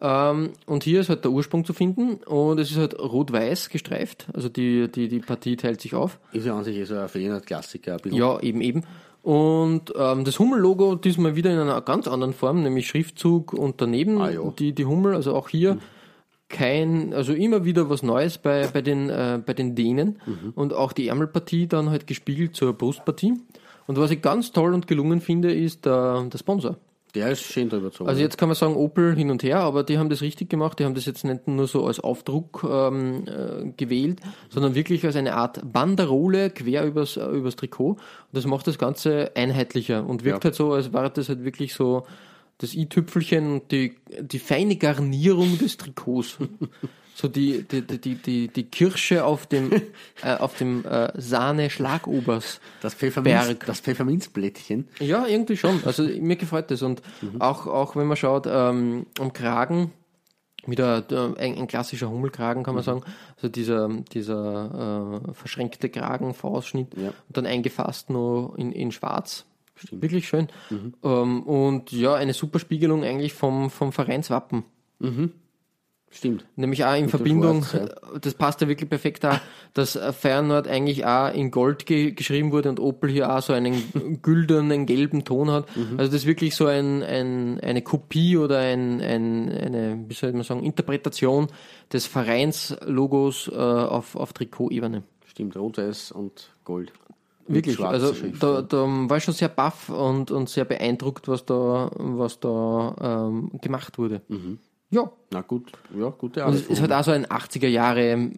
Ähm, 0.00 0.50
und 0.66 0.82
hier 0.82 1.00
ist 1.00 1.08
halt 1.08 1.24
der 1.24 1.30
Ursprung 1.30 1.64
zu 1.64 1.72
finden 1.74 2.14
und 2.24 2.58
es 2.58 2.70
ist 2.72 2.78
halt 2.78 2.98
rot-weiß 2.98 3.68
gestreift, 3.70 4.26
also 4.34 4.48
die, 4.48 4.90
die, 4.90 5.06
die 5.08 5.20
Partie 5.20 5.54
teilt 5.56 5.80
sich 5.80 5.94
auf. 5.94 6.18
Ist 6.32 6.44
ja 6.46 6.56
an 6.56 6.64
sich 6.64 6.86
so 6.88 6.96
ein 6.96 7.08
Feyenoord-Klassiker. 7.08 7.92
ein 7.92 8.00
bisschen. 8.02 8.18
Ja, 8.18 8.40
eben, 8.40 8.60
eben. 8.62 8.82
Und 9.22 9.92
ähm, 9.96 10.24
das 10.24 10.40
Hummel-Logo 10.40 10.96
diesmal 10.96 11.36
wieder 11.36 11.52
in 11.52 11.58
einer 11.60 11.80
ganz 11.82 12.08
anderen 12.08 12.32
Form, 12.34 12.64
nämlich 12.64 12.88
Schriftzug 12.88 13.52
und 13.52 13.80
daneben 13.80 14.20
Ah, 14.20 14.30
die, 14.58 14.72
die 14.72 14.84
Hummel, 14.84 15.14
also 15.14 15.36
auch 15.36 15.48
hier 15.48 15.78
kein, 16.52 17.12
also 17.12 17.32
immer 17.32 17.64
wieder 17.64 17.90
was 17.90 18.04
Neues 18.04 18.38
bei, 18.38 18.68
bei, 18.68 18.80
den, 18.82 19.10
äh, 19.10 19.40
bei 19.44 19.54
den 19.54 19.74
Dänen 19.74 20.20
und 20.54 20.72
auch 20.72 20.92
die 20.92 21.08
Ärmelpartie 21.08 21.66
dann 21.66 21.90
halt 21.90 22.06
gespiegelt 22.06 22.54
zur 22.54 22.72
Brustpartie. 22.74 23.34
Und 23.88 23.98
was 23.98 24.12
ich 24.12 24.22
ganz 24.22 24.52
toll 24.52 24.72
und 24.74 24.86
gelungen 24.86 25.20
finde, 25.20 25.52
ist 25.52 25.84
der, 25.86 26.22
der 26.32 26.38
Sponsor. 26.38 26.76
Der 27.14 27.30
ist 27.30 27.42
schön 27.42 27.68
drüber 27.68 27.88
gezogen. 27.90 28.08
Also 28.08 28.22
jetzt 28.22 28.38
kann 28.38 28.48
man 28.48 28.56
sagen 28.56 28.74
Opel 28.74 29.14
hin 29.14 29.30
und 29.30 29.42
her, 29.42 29.58
aber 29.60 29.82
die 29.84 29.98
haben 29.98 30.08
das 30.08 30.22
richtig 30.22 30.48
gemacht. 30.48 30.78
Die 30.78 30.84
haben 30.86 30.94
das 30.94 31.04
jetzt 31.04 31.24
nicht 31.24 31.46
nur 31.46 31.66
so 31.66 31.84
als 31.86 32.00
Aufdruck 32.00 32.64
ähm, 32.66 33.24
äh, 33.26 33.70
gewählt, 33.76 34.20
sondern 34.48 34.74
wirklich 34.74 35.04
als 35.04 35.16
eine 35.16 35.34
Art 35.34 35.60
Banderole 35.70 36.48
quer 36.48 36.86
übers, 36.86 37.18
äh, 37.18 37.26
übers 37.26 37.56
Trikot. 37.56 37.90
Und 37.90 37.98
das 38.32 38.46
macht 38.46 38.66
das 38.66 38.78
Ganze 38.78 39.32
einheitlicher 39.34 40.06
und 40.06 40.24
wirkt 40.24 40.44
Ja. 40.44 40.48
halt 40.48 40.54
so, 40.54 40.72
als 40.72 40.94
wäre 40.94 41.10
das 41.10 41.28
halt 41.28 41.44
wirklich 41.44 41.74
so 41.74 42.04
das 42.62 42.74
i-Tüpfelchen 42.74 43.52
und 43.54 43.72
die, 43.72 43.96
die 44.20 44.38
feine 44.38 44.76
Garnierung 44.76 45.58
des 45.58 45.76
Trikots. 45.76 46.38
So 47.14 47.28
die, 47.28 47.62
die, 47.62 47.82
die, 47.82 48.14
die, 48.14 48.48
die, 48.48 48.64
Kirsche 48.64 49.26
auf 49.26 49.46
dem, 49.46 49.70
äh, 50.22 50.34
auf 50.38 50.56
dem 50.56 50.82
äh, 50.86 51.12
Sahne-Schlagobers. 51.14 52.58
das, 52.80 52.94
Pfefferminz, 52.94 53.54
das 53.66 53.80
Pfefferminzblättchen. 53.80 54.88
Ja, 54.98 55.26
irgendwie 55.26 55.58
schon. 55.58 55.82
Also 55.84 56.02
mir 56.20 56.36
gefällt 56.36 56.70
das. 56.70 56.80
Und 56.80 57.02
auch, 57.38 57.66
auch 57.66 57.96
wenn 57.96 58.06
man 58.06 58.16
schaut, 58.16 58.46
ähm, 58.46 59.04
am 59.20 59.34
Kragen, 59.34 59.92
wieder 60.66 61.04
äh, 61.10 61.38
ein, 61.38 61.58
ein 61.58 61.66
klassischer 61.66 62.08
Hummelkragen, 62.08 62.62
kann 62.62 62.74
man 62.74 62.82
sagen. 62.82 63.02
Also 63.36 63.48
dieser, 63.48 63.88
dieser 64.12 65.20
äh, 65.28 65.34
verschränkte 65.34 65.90
Kragen, 65.90 66.34
V-Ausschnitt 66.34 66.94
Ja. 66.96 67.08
und 67.08 67.36
dann 67.36 67.46
eingefasst 67.46 68.10
noch 68.10 68.54
in, 68.56 68.72
in 68.72 68.90
Schwarz. 68.90 69.44
Wirklich 69.90 70.28
schön. 70.28 70.48
Ähm, 71.02 71.42
und 71.42 71.92
ja, 71.92 72.14
eine 72.14 72.32
super 72.32 72.58
Spiegelung 72.58 73.04
eigentlich 73.04 73.32
vom, 73.32 73.70
vom 73.70 73.92
Vereinswappen. 73.92 74.64
Stimmt. 76.14 76.44
Nämlich 76.56 76.84
auch 76.84 76.94
in 76.94 77.04
dem 77.04 77.08
Verbindung, 77.08 77.64
Schwarz, 77.64 77.94
das 78.20 78.34
passt 78.34 78.60
ja 78.60 78.68
wirklich 78.68 78.90
perfekt 78.90 79.24
da, 79.24 79.40
dass 79.72 79.98
Feyenoord 79.98 80.68
eigentlich 80.68 81.06
auch 81.06 81.32
in 81.32 81.50
Gold 81.50 81.86
ge 81.86 82.12
geschrieben 82.12 82.52
wurde 82.52 82.68
und 82.68 82.80
Opel 82.80 83.10
hier 83.10 83.34
auch 83.34 83.40
so 83.40 83.54
einen 83.54 84.20
güldenen, 84.22 84.84
gelben 84.84 85.24
Ton 85.24 85.50
hat. 85.50 85.74
Mhm. 85.74 85.98
Also 85.98 86.12
das 86.12 86.22
ist 86.22 86.26
wirklich 86.26 86.54
so 86.54 86.66
ein, 86.66 87.02
ein, 87.02 87.60
eine 87.60 87.80
Kopie 87.80 88.36
oder 88.36 88.58
ein, 88.58 89.00
ein, 89.00 89.48
eine, 89.48 90.04
wie 90.06 90.12
soll 90.12 90.32
man 90.34 90.42
sagen, 90.42 90.64
Interpretation 90.64 91.46
des 91.90 92.04
Vereinslogos 92.06 93.48
äh, 93.48 93.56
auf, 93.56 94.14
auf 94.14 94.34
Trikotebene. 94.34 95.04
Stimmt. 95.26 95.56
Rot-Weiß 95.56 96.12
und 96.12 96.50
Gold. 96.64 96.92
Wirklich, 97.48 97.80
also 97.80 98.12
da, 98.40 98.54
ja. 98.54 98.62
da 98.62 98.76
war 98.86 99.16
ich 99.16 99.24
schon 99.24 99.34
sehr 99.34 99.48
baff 99.48 99.88
und, 99.88 100.30
und 100.30 100.48
sehr 100.48 100.64
beeindruckt, 100.64 101.28
was 101.28 101.44
da, 101.44 101.90
was 101.96 102.38
da 102.40 103.28
ähm, 103.28 103.50
gemacht 103.60 103.98
wurde. 103.98 104.22
Mhm. 104.28 104.58
Ja, 104.90 105.10
Na 105.30 105.40
gut, 105.40 105.72
ja, 105.98 106.10
gute 106.10 106.40
Und 106.40 106.46
Arbeit. 106.48 106.60
es 106.60 106.66
ist 106.68 106.80
halt 106.82 106.92
auch 106.92 107.02
so 107.02 107.12
ein 107.12 107.24
80er 107.26 107.66
Jahre 107.66 108.10
äh, 108.12 108.30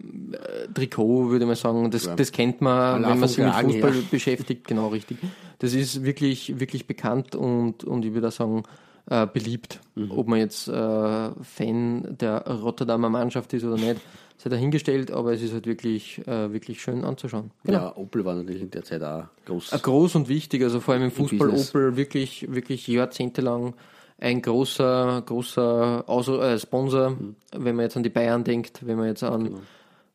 Trikot, 0.72 1.30
würde 1.30 1.46
man 1.46 1.56
sagen. 1.56 1.90
Das, 1.90 2.04
Ja. 2.06 2.14
das 2.14 2.30
kennt 2.30 2.60
man, 2.60 3.02
Allein 3.04 3.10
wenn 3.14 3.20
man 3.20 3.28
sich 3.28 3.38
mit 3.38 3.52
Fußball 3.52 3.92
her. 3.92 4.02
beschäftigt. 4.10 4.66
Genau, 4.68 4.88
richtig. 4.88 5.18
Das 5.58 5.74
ist 5.74 6.04
wirklich, 6.04 6.60
wirklich 6.60 6.86
bekannt 6.86 7.34
und, 7.34 7.82
und 7.82 8.04
ich 8.04 8.14
würde 8.14 8.28
auch 8.28 8.32
sagen, 8.32 8.62
äh, 9.10 9.26
beliebt. 9.26 9.80
Mhm. 9.96 10.12
Ob 10.12 10.28
man 10.28 10.38
jetzt 10.38 10.68
äh, 10.68 11.30
Fan 11.42 12.16
der 12.20 12.46
Rotterdamer 12.46 13.08
Mannschaft 13.10 13.52
ist 13.52 13.64
oder 13.64 13.74
nicht, 13.76 14.00
sei 14.36 14.50
dahingestellt, 14.50 15.10
aber 15.10 15.32
es 15.32 15.42
ist 15.42 15.52
halt 15.52 15.66
wirklich, 15.66 16.18
äh, 16.26 16.52
wirklich 16.52 16.82
schön 16.82 17.04
anzuschauen. 17.04 17.50
Genau. 17.64 17.78
Ja, 17.78 17.96
Opel 17.96 18.24
war 18.24 18.34
natürlich 18.34 18.62
in 18.62 18.70
der 18.70 18.84
Zeit 18.84 19.02
auch 19.02 19.24
groß. 19.46 19.72
Äh, 19.72 19.78
Groß 19.78 20.14
und 20.16 20.28
wichtig, 20.28 20.62
also 20.62 20.80
vor 20.80 20.94
allem 20.94 21.04
im 21.04 21.10
Fußball 21.10 21.48
Business. 21.48 21.70
Opel 21.70 21.96
wirklich, 21.96 22.46
wirklich 22.52 22.86
jahrzehntelang 22.86 23.74
ein 24.18 24.42
großer, 24.42 25.22
großer 25.26 26.04
Aus 26.06 26.28
äh, 26.28 26.58
Sponsor, 26.58 27.10
Mhm. 27.10 27.36
wenn 27.56 27.76
man 27.76 27.84
jetzt 27.84 27.96
an 27.96 28.02
die 28.02 28.10
Bayern 28.10 28.44
denkt, 28.44 28.86
wenn 28.86 28.96
man 28.96 29.06
jetzt 29.08 29.22
an 29.24 29.44
Genau. 29.44 29.58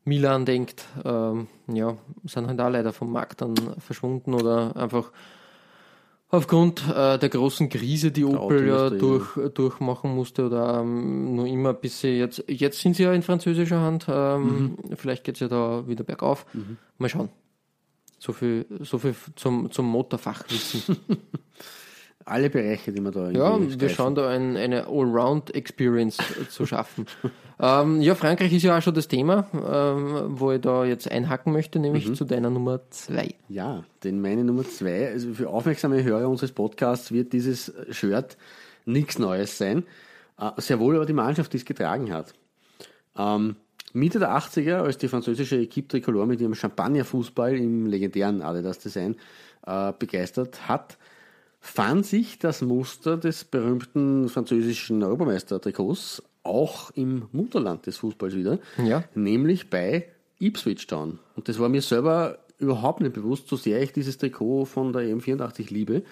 Milan 0.04 0.44
denkt, 0.46 0.84
ähm, 1.04 1.48
ja, 1.72 1.96
sind 2.24 2.46
halt 2.46 2.60
auch 2.60 2.70
leider 2.70 2.92
vom 2.92 3.12
Markt 3.12 3.42
dann 3.42 3.54
verschwunden 3.78 4.32
oder 4.34 4.74
einfach 4.76 5.12
aufgrund 6.30 6.86
äh, 6.88 7.18
der 7.18 7.28
großen 7.28 7.68
Krise, 7.68 8.10
die 8.12 8.24
Opel 8.24 8.66
ja 8.68 8.90
durch, 8.90 9.26
durchmachen 9.54 10.14
musste 10.14 10.46
oder 10.46 10.80
ähm, 10.80 11.34
nur 11.34 11.46
immer 11.46 11.74
bis 11.74 12.00
sie 12.00 12.18
jetzt, 12.18 12.44
jetzt 12.48 12.80
sind 12.80 12.96
sie 12.96 13.02
ja 13.04 13.12
in 13.12 13.22
französischer 13.22 13.80
Hand, 13.80 14.06
ähm, 14.08 14.76
Mhm. 14.88 14.96
vielleicht 14.96 15.24
geht 15.24 15.34
es 15.36 15.40
ja 15.40 15.48
da 15.48 15.86
wieder 15.86 16.04
bergauf. 16.04 16.46
Mal 16.98 17.08
schauen. 17.08 17.28
So 18.18 18.32
viel, 18.32 18.66
so 18.80 18.98
viel 18.98 19.14
zum, 19.36 19.70
zum 19.70 19.86
Motorfachwissen. 19.86 20.96
Alle 22.30 22.48
Bereiche, 22.50 22.92
die 22.92 23.00
man 23.00 23.12
da 23.12 23.30
Ja, 23.30 23.60
wir 23.60 23.70
streifen. 23.70 23.88
schauen 23.94 24.14
da 24.14 24.28
ein, 24.28 24.56
eine 24.56 24.86
Allround-Experience 24.86 26.18
zu 26.48 26.64
schaffen. 26.66 27.06
ähm, 27.60 28.00
ja, 28.00 28.14
Frankreich 28.14 28.52
ist 28.52 28.62
ja 28.62 28.78
auch 28.78 28.82
schon 28.82 28.94
das 28.94 29.08
Thema, 29.08 29.46
ähm, 29.52 30.38
wo 30.38 30.52
ich 30.52 30.60
da 30.60 30.84
jetzt 30.84 31.10
einhacken 31.10 31.52
möchte, 31.52 31.78
nämlich 31.78 32.08
Mhm. 32.08 32.14
zu 32.14 32.24
deiner 32.24 32.50
Nummer 32.50 32.80
zwei. 32.90 33.34
Ja, 33.48 33.84
denn 34.04 34.20
meine 34.20 34.44
Nummer 34.44 34.64
zwei, 34.64 35.08
also 35.08 35.34
für 35.34 35.48
aufmerksame 35.48 36.02
Hörer 36.04 36.28
unseres 36.28 36.52
Podcasts 36.52 37.10
wird 37.12 37.32
dieses 37.32 37.72
Shirt 37.90 38.36
nichts 38.84 39.18
Neues 39.18 39.58
sein. 39.58 39.84
Äh, 40.38 40.50
Sehr 40.58 40.78
wohl 40.78 40.96
aber 40.96 41.06
die 41.06 41.12
Mannschaft, 41.12 41.52
die 41.52 41.56
es 41.58 41.64
getragen 41.64 42.12
hat. 42.12 42.32
Ähm, 43.16 43.56
Mitte 43.92 44.20
der 44.20 44.30
80er, 44.36 44.82
als 44.82 44.98
die 44.98 45.08
französische 45.08 45.56
Equipe 45.56 45.88
Tricolore 45.88 46.26
mit 46.28 46.40
ihrem 46.40 46.54
Champagnerfußball 46.54 47.56
im 47.56 47.86
legendären 47.86 48.40
Adidas-Design 48.40 49.16
äh, 49.66 49.92
begeistert 49.98 50.68
hat, 50.68 50.96
fand 51.60 52.06
sich 52.06 52.38
das 52.38 52.62
Muster 52.62 53.16
des 53.16 53.44
berühmten 53.44 54.28
französischen 54.28 55.02
Europameister-Trikots 55.02 56.22
auch 56.42 56.90
im 56.92 57.28
Mutterland 57.32 57.86
des 57.86 57.98
Fußballs 57.98 58.34
wieder, 58.34 58.58
Ja. 58.82 59.04
nämlich 59.14 59.68
bei 59.68 60.06
Ipswich 60.38 60.86
Town. 60.86 61.18
Und 61.36 61.48
das 61.48 61.58
war 61.58 61.68
mir 61.68 61.82
selber 61.82 62.38
überhaupt 62.58 63.00
nicht 63.02 63.12
bewusst, 63.12 63.48
so 63.48 63.56
sehr 63.56 63.82
ich 63.82 63.92
dieses 63.92 64.16
Trikot 64.16 64.64
von 64.64 64.92
der 64.92 65.02
EM84 65.02 65.70
liebe. 65.72 66.02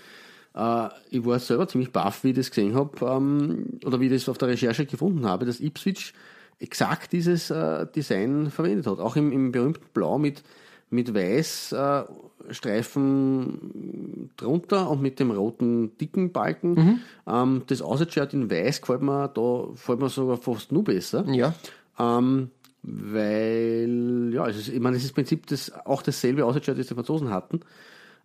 Äh, 0.54 0.88
ich 1.10 1.24
war 1.24 1.38
selber 1.38 1.66
ziemlich 1.66 1.92
baff, 1.92 2.24
wie 2.24 2.30
ich 2.30 2.36
das 2.36 2.50
gesehen 2.50 2.74
habe, 2.74 3.06
ähm, 3.06 3.78
oder 3.86 4.00
wie 4.00 4.06
ich 4.06 4.12
das 4.12 4.28
auf 4.28 4.38
der 4.38 4.48
Recherche 4.48 4.84
gefunden 4.84 5.24
habe, 5.26 5.46
dass 5.46 5.60
Ipswich 5.60 6.12
exakt 6.58 7.12
dieses 7.12 7.50
äh, 7.50 7.86
Design 7.86 8.50
verwendet 8.50 8.86
hat. 8.86 8.98
Auch 8.98 9.16
im, 9.16 9.32
im 9.32 9.50
berühmten 9.52 9.84
Blau 9.94 10.18
mit, 10.18 10.42
mit 10.90 11.14
weiß 11.14 11.72
äh, 11.72 12.04
Streifen 12.50 14.30
drunter 14.36 14.90
und 14.90 15.02
mit 15.02 15.20
dem 15.20 15.30
roten 15.30 15.96
dicken 15.98 16.32
Balken. 16.32 16.72
Mhm. 16.74 17.00
Ähm, 17.26 17.62
das 17.66 17.82
Ausshirt 17.82 18.34
in 18.34 18.50
weiß 18.50 18.80
gefällt 18.80 19.02
mir, 19.02 19.28
da 19.28 19.66
gefällt 19.70 20.00
mir 20.00 20.08
sogar 20.08 20.36
fast 20.36 20.72
nur 20.72 20.84
besser. 20.84 21.24
Ja. 21.28 21.54
Ähm, 21.98 22.50
weil, 22.82 24.30
ja, 24.32 24.46
es 24.46 24.56
ist, 24.56 24.68
ich 24.68 24.80
meine, 24.80 24.96
es 24.96 25.02
ist 25.02 25.10
im 25.10 25.14
Prinzip 25.16 25.46
das, 25.46 25.72
auch 25.84 26.02
dasselbe 26.02 26.44
Ausshirt, 26.44 26.68
das 26.68 26.86
die 26.86 26.94
Franzosen 26.94 27.30
hatten. 27.30 27.60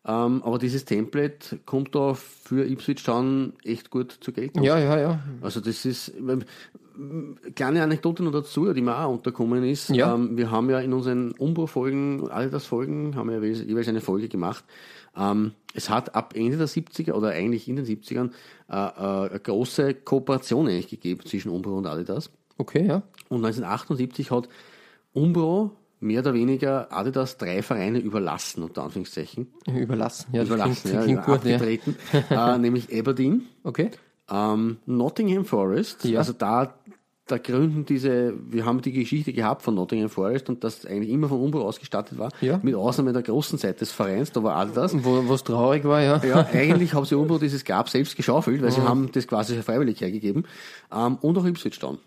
Ähm, 0.05 0.43
aber 0.43 0.57
dieses 0.57 0.85
Template 0.85 1.59
kommt 1.65 1.95
da 1.95 2.13
für 2.13 2.65
Ipswich 2.65 3.03
Town 3.03 3.53
echt 3.63 3.89
gut 3.89 4.17
zur 4.19 4.33
Geltung. 4.33 4.63
Ja, 4.63 4.77
ja, 4.77 4.99
ja. 4.99 5.19
Also 5.41 5.61
das 5.61 5.85
ist 5.85 6.13
kleine 7.55 7.83
Anekdote 7.83 8.23
noch 8.23 8.31
dazu, 8.31 8.71
die 8.73 8.81
mir 8.81 8.97
auch 8.97 9.11
unterkommen 9.13 9.63
ist. 9.63 9.89
Ja. 9.89 10.13
Ähm, 10.15 10.37
wir 10.37 10.51
haben 10.51 10.69
ja 10.69 10.79
in 10.79 10.93
unseren 10.93 11.31
Umbro-Folgen, 11.31 12.29
all 12.29 12.49
das 12.49 12.65
Folgen, 12.65 13.15
haben 13.15 13.29
wir 13.29 13.39
ja 13.39 13.63
jeweils 13.63 13.87
eine 13.87 14.01
Folge 14.01 14.27
gemacht. 14.29 14.63
Ähm, 15.17 15.51
es 15.73 15.89
hat 15.89 16.15
ab 16.15 16.33
Ende 16.35 16.57
der 16.57 16.67
70er 16.67 17.13
oder 17.13 17.29
eigentlich 17.29 17.67
in 17.67 17.75
den 17.75 17.85
70ern 17.85 18.31
äh, 18.69 18.75
äh, 18.75 19.29
eine 19.29 19.39
große 19.39 19.93
Kooperation 19.95 20.67
eigentlich 20.67 20.87
gegeben 20.89 21.21
zwischen 21.25 21.49
Umbro 21.49 21.77
und 21.77 21.85
Adidas. 21.87 22.29
Okay, 22.57 22.85
ja. 22.85 23.03
Und 23.29 23.43
1978 23.45 24.31
hat 24.31 24.47
Umbro 25.13 25.71
mehr 25.99 26.19
oder 26.21 26.33
weniger 26.33 26.91
Adidas 26.91 27.37
drei 27.37 27.61
Vereine 27.61 27.99
überlassen, 27.99 28.61
unter 28.63 28.83
Anführungszeichen. 28.83 29.47
Überlassen. 29.67 30.27
Ja, 30.33 30.43
überlassen, 30.43 30.75
klingt, 30.89 30.95
ja, 30.95 31.03
klingt 31.03 31.25
gut, 31.25 32.29
ja. 32.29 32.55
äh, 32.55 32.57
nämlich 32.59 32.93
Aberdeen, 32.97 33.47
Okay. 33.63 33.91
ähm, 34.29 34.77
Nottingham 34.85 35.45
Forest, 35.45 36.03
Ja. 36.03 36.19
also 36.19 36.33
da, 36.33 36.73
da 37.25 37.37
gründen 37.37 37.85
diese, 37.85 38.33
wir 38.49 38.65
haben 38.65 38.81
die 38.81 38.91
Geschichte 38.91 39.31
gehabt 39.31 39.61
von 39.61 39.75
Nottingham 39.75 40.09
Forest 40.09 40.49
und 40.49 40.63
das 40.63 40.85
eigentlich 40.85 41.09
immer 41.09 41.29
von 41.29 41.39
Umbro 41.39 41.61
ausgestattet 41.61 42.17
war, 42.19 42.29
Ja. 42.41 42.59
mit 42.61 42.75
Ausnahme 42.75 43.13
der 43.13 43.21
großen 43.21 43.57
Seite 43.57 43.79
des 43.79 43.91
Vereins, 43.93 44.31
da 44.33 44.43
war 44.43 44.55
Adidas. 44.57 44.93
Wo 45.05 45.23
was 45.29 45.43
traurig 45.45 45.85
war, 45.85 46.01
ja. 46.01 46.21
Ja, 46.23 46.45
eigentlich 46.51 46.93
haben 46.93 47.05
sie 47.05 47.15
Umbro 47.15 47.37
dieses 47.37 47.63
Grab 47.63 47.87
selbst 47.89 48.17
geschaufelt, 48.17 48.61
weil 48.61 48.71
sie 48.71 48.81
Mhm. 48.81 48.89
haben 48.89 49.11
das 49.13 49.25
quasi 49.27 49.55
freiwillig 49.61 50.01
hergegeben. 50.01 50.43
Ähm, 50.93 51.17
und 51.21 51.37
auch 51.37 51.45
Ipswich 51.45 51.79
Town. 51.79 51.97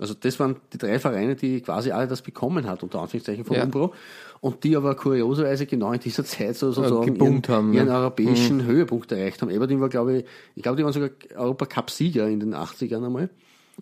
Also 0.00 0.12
das 0.14 0.40
waren 0.40 0.56
die 0.72 0.78
drei 0.78 0.98
Vereine, 0.98 1.36
die 1.36 1.60
quasi 1.60 1.92
alle 1.92 2.08
das 2.08 2.20
bekommen 2.22 2.66
hat, 2.66 2.82
unter 2.82 3.00
Anführungszeichen 3.00 3.44
von 3.44 3.56
Ja. 3.56 3.62
Umbro. 3.62 3.94
Und 4.40 4.64
die 4.64 4.76
aber 4.76 4.96
kurioserweise 4.96 5.66
genau 5.66 5.92
in 5.92 6.00
dieser 6.00 6.24
Zeit 6.24 6.56
so, 6.56 6.72
sozusagen 6.72 7.14
geboomt 7.14 7.48
ihren, 7.48 7.56
haben, 7.56 7.72
ihren 7.72 7.86
ja. 7.86 8.00
europäischen 8.00 8.64
Höhepunkt 8.64 9.12
erreicht 9.12 9.40
haben. 9.40 9.54
Aberdeen 9.54 9.80
war, 9.80 9.88
glaube 9.88 10.18
ich, 10.18 10.24
ich 10.56 10.62
glaube, 10.64 10.76
die 10.76 10.82
waren 10.82 10.92
sogar 10.92 11.10
Europacup-Sieger 11.36 12.26
in 12.28 12.40
den 12.40 12.54
80ern 12.54 13.04
einmal. 13.06 13.30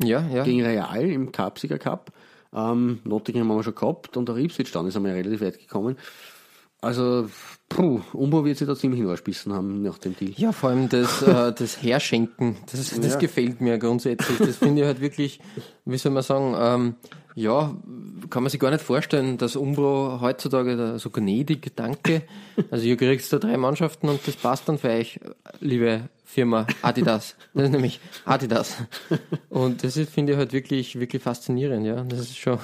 Ja, 0.02 0.26
ja. 0.32 0.44
Gegen 0.44 0.62
Real 0.64 1.10
im 1.10 1.32
Cup-Sieger 1.32 1.78
Cup. 1.78 2.12
Ähm, 2.54 3.00
Nottingham 3.04 3.48
haben 3.48 3.56
wir 3.58 3.62
schon 3.64 3.74
gehabt 3.74 4.16
und 4.16 4.28
der 4.28 4.36
Ipswich 4.36 4.70
Town 4.72 4.86
ist 4.86 4.96
einmal 4.96 5.12
relativ 5.12 5.40
weit 5.40 5.58
gekommen. 5.58 5.96
Also, 6.80 7.28
puh, 7.68 8.00
Umbro 8.12 8.44
wird 8.44 8.58
sich 8.58 8.66
da 8.66 8.74
ziemlich 8.74 8.98
hingespissen 9.00 9.52
haben 9.52 9.82
nach 9.82 9.98
dem 9.98 10.16
Deal. 10.16 10.32
Ja, 10.36 10.50
vor 10.50 10.70
allem 10.70 10.88
das, 10.88 11.22
äh, 11.22 11.52
das 11.56 11.80
Herschenken, 11.80 12.56
das, 12.70 12.90
das 13.00 13.12
Ja. 13.14 13.18
gefällt 13.20 13.60
mir 13.60 13.78
grundsätzlich. 13.78 14.36
Das 14.38 14.56
finde 14.56 14.80
ich 14.82 14.86
halt 14.88 15.00
wirklich, 15.00 15.38
wie 15.84 15.96
soll 15.96 16.10
man 16.12 16.24
sagen, 16.24 16.54
ähm, 16.58 16.94
ja, 17.36 17.74
kann 18.30 18.42
man 18.42 18.50
sich 18.50 18.58
gar 18.60 18.70
nicht 18.72 18.82
vorstellen, 18.82 19.38
dass 19.38 19.54
Umbro 19.56 20.18
heutzutage 20.20 20.76
da 20.76 20.98
so 20.98 21.08
gnädig, 21.10 21.70
danke. 21.76 22.22
Also 22.70 22.84
ihr 22.84 22.96
kriegt 22.96 23.32
da 23.32 23.38
drei 23.38 23.56
Mannschaften 23.56 24.08
und 24.08 24.26
das 24.26 24.34
passt 24.36 24.68
dann 24.68 24.76
für 24.78 24.88
euch, 24.90 25.20
liebe 25.60 26.08
Firma 26.32 26.66
Adidas. 26.80 27.36
Das 27.54 27.64
ist 27.64 27.72
nämlich 27.72 28.00
Adidas. 28.24 28.76
Und 29.50 29.84
das 29.84 29.98
finde 30.08 30.32
ich 30.32 30.38
halt 30.38 30.54
wirklich, 30.54 30.98
wirklich 30.98 31.22
faszinierend, 31.22 31.84
ja. 31.84 32.02
Das 32.04 32.20
ist 32.20 32.38
schon, 32.38 32.58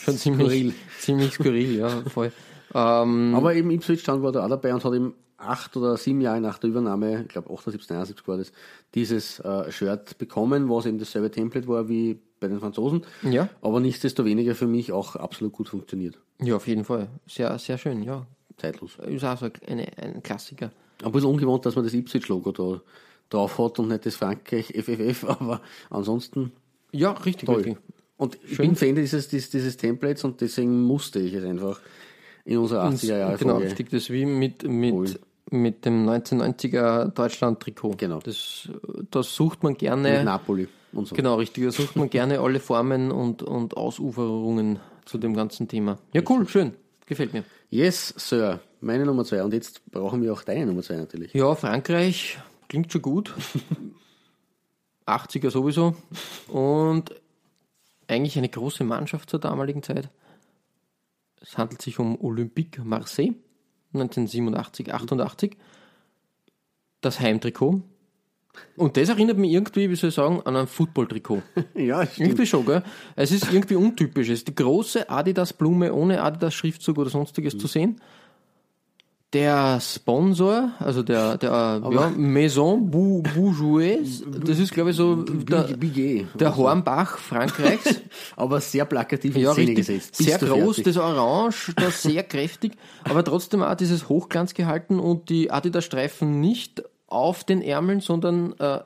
schon 0.00 0.16
ziemlich, 0.16 0.46
skurril. 0.48 0.74
ziemlich 0.98 1.32
skurril, 1.32 1.78
ja, 1.78 1.88
voll. 2.02 2.32
Ähm, 2.74 3.34
Aber 3.34 3.54
eben 3.54 3.70
Ipswich 3.70 4.02
Town 4.02 4.22
war 4.22 4.32
da 4.32 4.46
auch 4.46 4.48
dabei 4.48 4.72
und 4.72 4.82
hat 4.82 4.94
eben 4.94 5.14
acht 5.36 5.76
oder 5.76 5.98
sieben 5.98 6.22
Jahre 6.22 6.40
nach 6.40 6.56
der 6.56 6.70
Übernahme, 6.70 7.20
ich 7.20 7.28
glaube 7.28 7.52
78, 7.52 7.90
79 7.90 8.26
war 8.26 8.38
das, 8.38 8.50
dieses 8.94 9.40
äh, 9.40 9.70
Shirt 9.70 10.16
bekommen, 10.16 10.70
was 10.70 10.86
eben 10.86 10.98
dasselbe 10.98 11.30
Template 11.30 11.68
war 11.68 11.90
wie 11.90 12.18
bei 12.40 12.48
den 12.48 12.60
Franzosen. 12.60 13.04
Ja. 13.30 13.50
Aber 13.60 13.78
nichtsdestoweniger 13.78 14.54
für 14.54 14.66
mich 14.66 14.90
auch 14.90 15.16
absolut 15.16 15.52
gut 15.52 15.68
funktioniert. 15.68 16.18
ja, 16.40 16.56
auf 16.56 16.66
jeden 16.66 16.84
Fall. 16.86 17.08
Sehr, 17.26 17.58
sehr 17.58 17.76
schön, 17.76 18.02
ja. 18.02 18.26
Zeitlos. 18.56 18.96
Ist 19.06 19.22
auch 19.22 19.36
so 19.36 19.50
eine, 19.66 19.86
ein 19.98 20.22
Klassiker. 20.22 20.70
Ein 21.02 21.12
bisschen 21.12 21.28
ungewohnt, 21.28 21.66
dass 21.66 21.74
man 21.74 21.84
das 21.84 21.92
Ipswich-Logo 21.92 22.52
da 22.52 22.80
drauf 23.30 23.58
hat 23.58 23.78
und 23.78 23.88
nicht 23.88 24.06
das 24.06 24.16
Frankreich 24.16 24.66
FFF, 24.76 25.24
aber 25.24 25.60
ansonsten 25.90 26.52
Ja, 26.92 27.12
richtig, 27.12 27.46
toll. 27.46 27.56
richtig. 27.56 27.76
Und 28.16 28.38
ich 28.48 28.56
bin 28.56 28.76
Fan 28.76 28.94
dieses, 28.94 29.28
dieses, 29.28 29.50
dieses 29.50 29.76
Templates 29.76 30.22
und 30.24 30.40
deswegen 30.40 30.82
musste 30.82 31.18
ich 31.18 31.34
es 31.34 31.44
einfach 31.44 31.80
in 32.44 32.58
unserer 32.58 32.84
80er 32.88 33.18
Jahre 33.18 33.36
Genau, 33.38 33.56
richtig. 33.58 33.90
Das 33.90 34.10
wie 34.10 34.26
mit, 34.26 34.62
mit, 34.68 34.92
Holen. 34.94 35.18
mit 35.50 35.84
dem 35.84 36.08
1990er 36.08 37.08
Deutschland-Trikot. 37.08 37.94
Genau. 37.96 38.20
Das, 38.20 38.68
das 39.10 39.34
sucht 39.34 39.62
man 39.64 39.72
Mit 39.72 39.80
gerne. 39.80 40.22
Napoli 40.22 40.68
und 40.92 41.08
so. 41.08 41.16
Genau, 41.16 41.34
richtig. 41.36 41.64
Da 41.64 41.70
sucht 41.72 41.96
man 41.96 42.10
gerne 42.10 42.38
alle 42.40 42.60
Formen 42.60 43.10
und, 43.10 43.42
und 43.42 43.76
Ausuferungen 43.76 44.78
zu 45.04 45.18
dem 45.18 45.34
ganzen 45.34 45.66
Thema. 45.66 45.98
Ja, 46.12 46.22
cool, 46.28 46.46
schön. 46.48 46.74
Gefällt 47.06 47.32
mir. 47.32 47.42
Yes, 47.70 48.14
Sir. 48.16 48.60
Meine 48.80 49.04
Nummer 49.04 49.24
zwei. 49.24 49.42
Und 49.42 49.52
jetzt 49.52 49.82
brauchen 49.90 50.22
wir 50.22 50.32
auch 50.32 50.42
deine 50.42 50.66
Nummer 50.66 50.82
zwei 50.82 50.94
natürlich. 50.96 51.32
Ja, 51.34 51.54
Frankreich 51.56 52.38
klingt 52.72 52.90
schon 52.90 53.02
gut. 53.02 53.34
80er 55.06 55.50
sowieso. 55.50 55.94
Und 56.48 57.14
eigentlich 58.08 58.38
eine 58.38 58.48
große 58.48 58.82
Mannschaft 58.82 59.28
zur 59.28 59.40
damaligen 59.40 59.82
Zeit. 59.82 60.08
Es 61.42 61.58
handelt 61.58 61.82
sich 61.82 61.98
um 61.98 62.18
Olympique 62.18 62.82
Marseille 62.82 63.34
1987, 63.92 64.94
88. 64.94 65.58
Das 67.02 67.20
Heimtrikot. 67.20 67.82
Und 68.78 68.96
das 68.96 69.10
erinnert 69.10 69.36
mich 69.36 69.52
irgendwie, 69.52 69.90
wie 69.90 69.96
soll 69.96 70.08
ich 70.08 70.14
sagen, 70.14 70.40
an 70.46 70.56
ein 70.56 70.66
Football-Trikot. 70.66 71.42
Ja, 71.74 72.04
Irgendwie 72.16 72.46
schon, 72.46 72.64
gell? 72.64 72.82
Es 73.16 73.32
ist 73.32 73.52
irgendwie 73.52 73.74
untypisch. 73.76 74.28
Es 74.28 74.38
ist 74.38 74.48
die 74.48 74.54
große 74.54 75.10
Adidas-Blume 75.10 75.92
ohne 75.92 76.22
Adidas-Schriftzug 76.22 76.96
oder 76.96 77.10
sonstiges 77.10 77.58
zu 77.58 77.66
sehen. 77.66 78.00
Der 79.32 79.80
Sponsor, 79.80 80.72
also 80.78 81.02
der, 81.02 81.38
der 81.38 81.80
ja, 81.90 82.10
Maison 82.14 82.90
Bou- 82.90 83.22
Bourgeois, 83.22 83.96
das 84.44 84.58
ist, 84.58 84.74
glaube 84.74 84.90
ich, 84.90 84.96
so 84.96 85.22
der, 85.22 85.64
der 86.34 86.56
Hornbach 86.56 87.16
Frankreichs. 87.16 88.02
Aber 88.36 88.60
sehr 88.60 88.84
plakativ 88.84 89.34
Ja, 89.38 89.52
Szene 89.52 89.68
richtig. 89.68 89.86
gesetzt. 89.86 90.18
Bist 90.18 90.28
Sehr 90.28 90.38
groß, 90.38 90.76
fertig? 90.76 90.84
das 90.84 90.96
Orange, 90.98 91.72
das 91.76 92.02
sehr 92.02 92.22
kräftig, 92.24 92.72
aber 93.04 93.24
trotzdem 93.24 93.62
auch 93.62 93.74
dieses 93.74 94.08
Hochglanz 94.10 94.52
gehalten 94.52 94.98
und 95.00 95.30
die 95.30 95.50
Adidas-Streifen 95.50 96.40
nicht 96.40 96.82
auf 97.06 97.44
den 97.44 97.60
Ärmeln, 97.60 98.00
sondern 98.00 98.54
äh, 98.58 98.78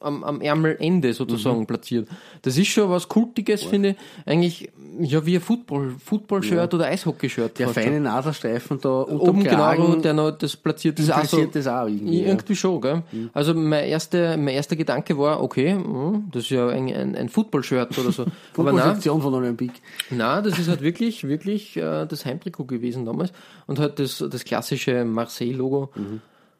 am, 0.00 0.24
am 0.24 0.40
Ärmelende 0.40 1.12
sozusagen 1.14 1.60
Mhm. 1.60 1.66
platziert. 1.66 2.08
Das 2.42 2.56
ist 2.58 2.66
schon 2.68 2.90
was 2.90 3.08
Kultiges, 3.08 3.62
finde 3.62 3.90
ich. 3.90 3.96
Eigentlich 4.26 4.70
ja 5.00 5.24
wie 5.26 5.36
ein 5.36 5.40
Football, 5.40 5.94
Football-Shirt 6.04 6.72
oder 6.74 6.86
Eishockey-Shirt. 6.86 7.58
Der 7.58 7.68
feine 7.68 8.00
Nadelstreifen 8.00 8.80
da 8.80 9.02
Oben 9.02 9.42
genau, 9.44 9.94
der 9.96 10.12
noch 10.12 10.30
das 10.32 10.56
platziert 10.56 10.98
ist. 10.98 11.10
auch 11.10 11.24
so- 11.24 11.38
impliziert 11.38 11.54
das 11.66 11.66
auch 11.72 11.86
irgendwie. 11.86 12.20
ja. 12.22 12.28
irgendwie 12.28 12.56
schon, 12.56 12.80
gell? 12.80 13.02
Also 13.32 13.54
mein 13.54 13.84
erster, 13.84 14.36
mein 14.36 14.54
erster 14.54 14.76
Gedanke 14.76 15.16
war, 15.18 15.42
okay, 15.42 15.72
hm, 15.72 16.24
das 16.32 16.44
ist 16.44 16.50
ja 16.50 16.68
ein, 16.68 16.88
ein, 16.94 17.14
ein 17.16 17.28
Football-Shirt 17.28 17.98
oder 17.98 18.12
so. 18.12 18.22
Aber 18.56 18.72
nein, 18.72 18.74
Football-Sektion 18.74 19.22
von 19.22 19.34
Olympique. 19.34 19.74
na, 20.10 20.40
das 20.42 20.58
ist 20.58 20.68
halt 20.68 20.80
wirklich, 20.82 21.26
wirklich 21.26 21.76
äh, 21.76 22.06
das 22.06 22.24
Heimtrikot 22.24 22.64
gewesen 22.64 23.04
damals 23.04 23.32
und 23.66 23.78
halt 23.78 23.98
das, 23.98 24.24
das 24.30 24.44
klassische 24.44 25.04
Marseille-Logo, 25.04 25.90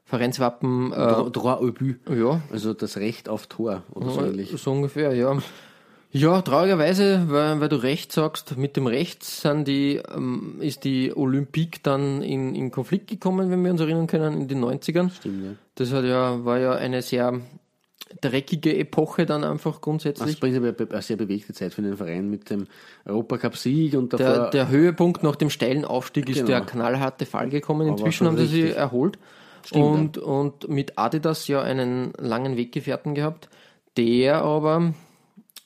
Vereinswappen, 0.07 0.93
äh, 0.93 1.31
Droit 1.31 1.59
au 1.61 1.71
but. 1.73 1.97
ja, 2.17 2.41
Also 2.53 2.75
das 2.75 2.97
Recht 2.99 3.29
auf 3.29 3.47
Tor 3.47 3.83
oder 3.95 4.11
so 4.11 4.21
ähnlich. 4.21 4.53
so 4.57 4.71
ungefähr, 4.71 5.15
ja. 5.15 5.37
Ja, 6.17 6.43
traurigerweise, 6.43 7.25
weil, 7.27 7.61
weil 7.61 7.69
du 7.69 7.75
recht 7.75 8.13
sagst, 8.13 8.57
mit 8.57 8.77
dem 8.77 8.87
Recht 8.87 9.25
sind 9.25 9.67
die, 9.67 10.01
ähm, 10.15 10.59
ist 10.61 10.85
die 10.85 11.13
Olympique 11.15 11.81
dann 11.83 12.23
in, 12.23 12.55
in 12.55 12.71
Konflikt 12.71 13.09
gekommen, 13.09 13.51
wenn 13.51 13.65
wir 13.65 13.73
uns 13.73 13.81
erinnern 13.81 14.07
können, 14.07 14.43
in 14.43 14.47
den 14.47 14.65
90ern. 14.65 15.11
Stimmt, 15.11 15.45
ja. 15.45 15.51
Das 15.75 15.93
hat 15.93 16.05
ja, 16.05 16.45
war 16.45 16.61
ja 16.61 16.73
eine 16.77 17.03
sehr 17.03 17.41
dreckige 18.21 18.77
Epoche 18.77 19.27
dann 19.27 19.43
einfach 19.43 19.73
Das 19.73 19.81
grundsätzlich. 19.81 20.29
ist 20.29 20.41
prinzipiell 20.41 20.77
eine 20.89 21.03
sehr 21.03 21.17
bewegte 21.17 21.53
Zeit 21.53 21.75
für 21.75 21.83
den 21.83 21.97
Verein 21.97 22.31
mit 22.31 22.49
dem 22.49 22.69
Europacup-Sieg 23.07 23.95
und 23.95 24.13
davor. 24.13 24.27
Der, 24.27 24.51
der 24.51 24.69
Höhepunkt 24.69 25.25
nach 25.25 25.35
dem 25.35 25.51
steilen 25.51 25.85
Aufstieg 25.85 26.29
ist 26.29 26.37
Genau. 26.37 26.47
der 26.47 26.61
knallharte 26.61 27.27
Fall 27.27 27.49
gekommen. 27.49 27.89
Aber 27.89 27.99
Inzwischen 27.99 28.29
haben 28.29 28.39
sie 28.39 28.47
sich 28.47 28.77
erholt. 28.77 29.19
und, 29.73 30.17
und 30.19 30.69
mit 30.69 30.97
Adidas 30.97 31.49
ja 31.49 31.61
einen 31.61 32.13
langen 32.19 32.57
Weggefährten 32.57 33.17
gehabt, 33.17 33.49
der 33.97 34.43
aber 34.43 34.95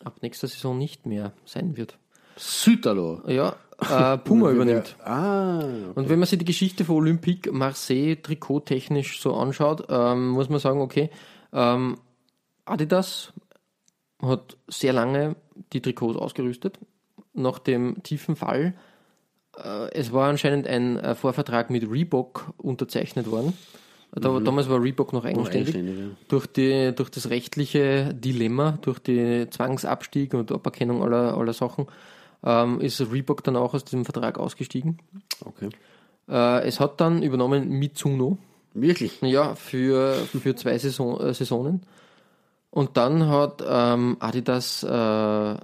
ab 0.04 0.18
nächster 0.22 0.48
Saison 0.48 0.78
nicht 0.78 1.06
mehr 1.06 1.32
sein 1.44 1.76
wird. 1.76 1.98
Süderlo. 2.36 3.22
Ja, 3.26 3.56
äh, 3.80 4.18
Puma 4.18 4.50
übernimmt. 4.50 4.96
Ah, 5.04 5.60
Und 5.94 6.08
wenn 6.08 6.18
man 6.18 6.26
sich 6.26 6.38
die 6.38 6.44
Geschichte 6.44 6.84
von 6.84 6.96
Olympique 6.96 7.52
Marseille 7.52 8.16
trikottechnisch 8.16 9.20
so 9.20 9.34
anschaut, 9.34 9.86
ähm, 9.88 10.28
muss 10.30 10.48
man 10.48 10.58
sagen, 10.58 10.80
okay, 10.80 11.10
ähm, 11.52 11.98
Adidas 12.64 13.32
hat 14.20 14.56
sehr 14.66 14.92
lange 14.92 15.36
die 15.72 15.80
Trikots 15.80 16.18
ausgerüstet. 16.18 16.78
Nach 17.34 17.58
dem 17.58 18.02
tiefen 18.02 18.34
Fall, 18.34 18.74
äh, 19.56 19.90
es 19.92 20.12
war 20.12 20.28
anscheinend 20.28 20.66
ein 20.66 20.98
äh, 20.98 21.14
Vorvertrag 21.14 21.70
mit 21.70 21.88
Reebok 21.88 22.52
unterzeichnet 22.56 23.30
worden. 23.30 23.56
Da, 24.12 24.40
Damals 24.40 24.68
war 24.68 24.82
Reebok 24.82 25.12
noch 25.12 25.24
eigenständig. 25.24 25.74
eigenständig, 25.74 25.98
ja. 25.98 26.16
Durch, 26.28 26.46
die, 26.46 26.92
durch 26.94 27.10
das 27.10 27.28
rechtliche 27.28 28.14
Dilemma, 28.14 28.78
durch 28.80 28.98
die 28.98 29.46
Zwangsabstieg 29.50 30.34
und 30.34 30.50
Aberkennung 30.50 31.02
aller, 31.02 31.36
aller 31.36 31.52
Sachen, 31.52 31.86
ähm, 32.42 32.80
ist 32.80 33.00
Reebok 33.00 33.44
dann 33.44 33.56
auch 33.56 33.74
aus 33.74 33.84
diesem 33.84 34.04
Vertrag 34.04 34.38
ausgestiegen. 34.38 34.98
okay. 35.44 35.68
Äh, 36.28 36.66
es 36.66 36.80
hat 36.80 37.00
dann 37.00 37.22
übernommen 37.22 37.68
Mitsuno, 37.68 38.38
Wirklich? 38.74 39.20
ja, 39.22 39.54
für, 39.54 40.14
für 40.14 40.54
zwei 40.54 40.78
Saison, 40.78 41.20
äh, 41.20 41.34
Saisonen. 41.34 41.82
Und 42.70 42.96
dann 42.96 43.28
hat 43.28 43.64
ähm, 43.66 44.18
Adidas 44.20 44.82
äh, 44.82 45.56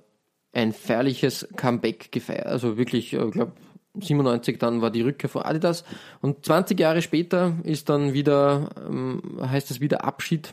ein 0.52 0.72
feierliches 0.72 1.48
Comeback 1.56 2.10
gefeiert. 2.12 2.46
Also 2.46 2.76
wirklich, 2.76 3.12
ich 3.12 3.30
glaube, 3.30 3.52
97 4.00 4.58
dann 4.58 4.80
war 4.82 4.90
die 4.90 5.02
Rückkehr 5.02 5.28
von 5.30 5.42
Adidas. 5.42 5.84
Und 6.20 6.44
20 6.44 6.78
Jahre 6.78 7.02
später 7.02 7.54
ist 7.62 7.88
dann 7.88 8.12
wieder, 8.12 8.70
ähm, 8.88 9.22
heißt 9.40 9.70
es 9.70 9.80
wieder 9.80 10.04
Abschied. 10.04 10.52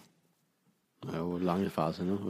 Ja, 1.12 1.24
lange 1.40 1.72
Phase, 1.72 2.04
ne? 2.04 2.20
Also 2.28 2.30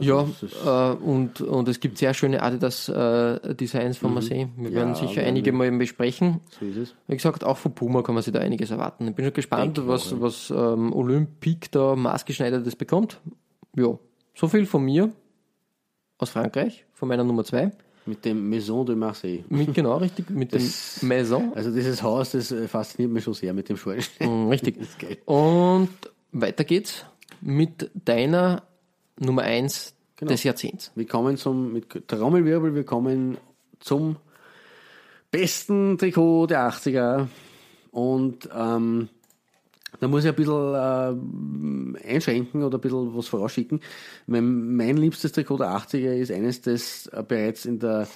Ja, 0.64 0.92
äh, 0.92 0.96
und, 0.96 1.42
und 1.42 1.68
es 1.68 1.78
gibt 1.78 1.98
sehr 1.98 2.14
schöne 2.14 2.42
Adidas-Designs 2.42 3.98
von 3.98 4.14
Marseille. 4.14 4.48
Wir 4.56 4.70
Ja, 4.70 4.76
werden 4.76 4.94
sicher 4.94 5.22
einige 5.22 5.52
mal 5.52 5.66
eben 5.66 5.78
besprechen. 5.78 6.40
so 6.58 6.64
ist 6.64 6.76
es. 6.78 6.94
Wie 7.06 7.14
gesagt, 7.16 7.44
auch 7.44 7.58
von 7.58 7.74
Puma 7.74 8.00
kann 8.00 8.14
man 8.14 8.22
sich 8.24 8.32
da 8.32 8.38
einiges 8.40 8.70
erwarten. 8.70 9.08
Ich 9.08 9.14
bin 9.14 9.26
schon 9.26 9.34
gespannt, 9.34 9.76
Denke 9.76 9.80
ich 9.82 9.88
was, 9.88 10.06
auch, 10.14 10.16
ja. 10.16 10.20
was 10.22 10.50
ähm, 10.74 10.92
Olympique 10.94 11.68
da 11.70 11.94
maßgeschneidertes 11.96 12.76
bekommt. 12.76 13.20
Ja, 13.76 13.98
so 14.34 14.48
viel 14.48 14.64
von 14.64 14.82
mir 14.84 15.12
aus 16.16 16.30
Frankreich, 16.30 16.86
von 16.94 17.08
meiner 17.08 17.24
Nummer 17.24 17.44
2. 17.44 17.72
Mit 18.04 18.24
dem 18.24 18.48
Maison 18.48 18.84
de 18.84 18.96
Marseille. 18.96 19.44
Mit, 19.48 19.74
genau, 19.74 19.96
richtig, 19.98 20.28
mit 20.30 20.52
Das- 20.52 20.96
dem 21.00 21.08
Maison. 21.08 21.52
Also 21.54 21.70
dieses 21.72 22.02
Haus, 22.02 22.32
das 22.32 22.50
äh, 22.50 22.66
fasziniert 22.66 23.12
mich 23.12 23.22
schon 23.24 23.34
sehr 23.34 23.52
mit 23.54 23.68
dem 23.68 23.76
Schornstein. 23.76 24.46
Mm, 24.46 24.48
Richtig. 24.48 24.76
Das 24.78 24.88
ist 24.88 24.98
geil. 24.98 25.18
Und 25.24 25.88
weiter 26.32 26.64
geht's 26.64 27.04
mit 27.40 27.90
deiner 27.94 28.62
Nummer 29.18 29.42
1 29.42 29.94
Genau. 30.16 30.30
des 30.32 30.44
Jahrzehnts. 30.44 30.92
Wir 30.94 31.06
kommen 31.06 31.36
zum, 31.36 31.72
mit 31.72 32.06
Trommelwirbel, 32.08 32.74
wir 32.76 32.84
kommen 32.84 33.38
zum 33.80 34.16
besten 35.30 35.98
Trikot 35.98 36.46
der 36.46 36.68
80er. 36.70 37.26
Und 37.90 38.48
ähm, 38.56 39.08
da 40.00 40.08
muss 40.08 40.24
ich 40.24 40.30
ein 40.30 40.34
bisschen 40.36 40.74
äh, 42.04 42.08
einschränken 42.14 42.62
oder 42.64 42.78
ein 42.78 42.80
bisschen 42.80 43.16
was 43.16 43.28
vorausschicken. 43.28 43.80
Mein, 44.26 44.74
mein 44.76 44.96
liebstes 44.96 45.32
Trikot 45.32 45.58
der 45.58 45.68
80er 45.68 46.14
ist 46.14 46.30
eines, 46.32 46.60
das 46.62 47.10
bereits 47.28 47.64
in 47.66 47.78
der, 47.78 48.06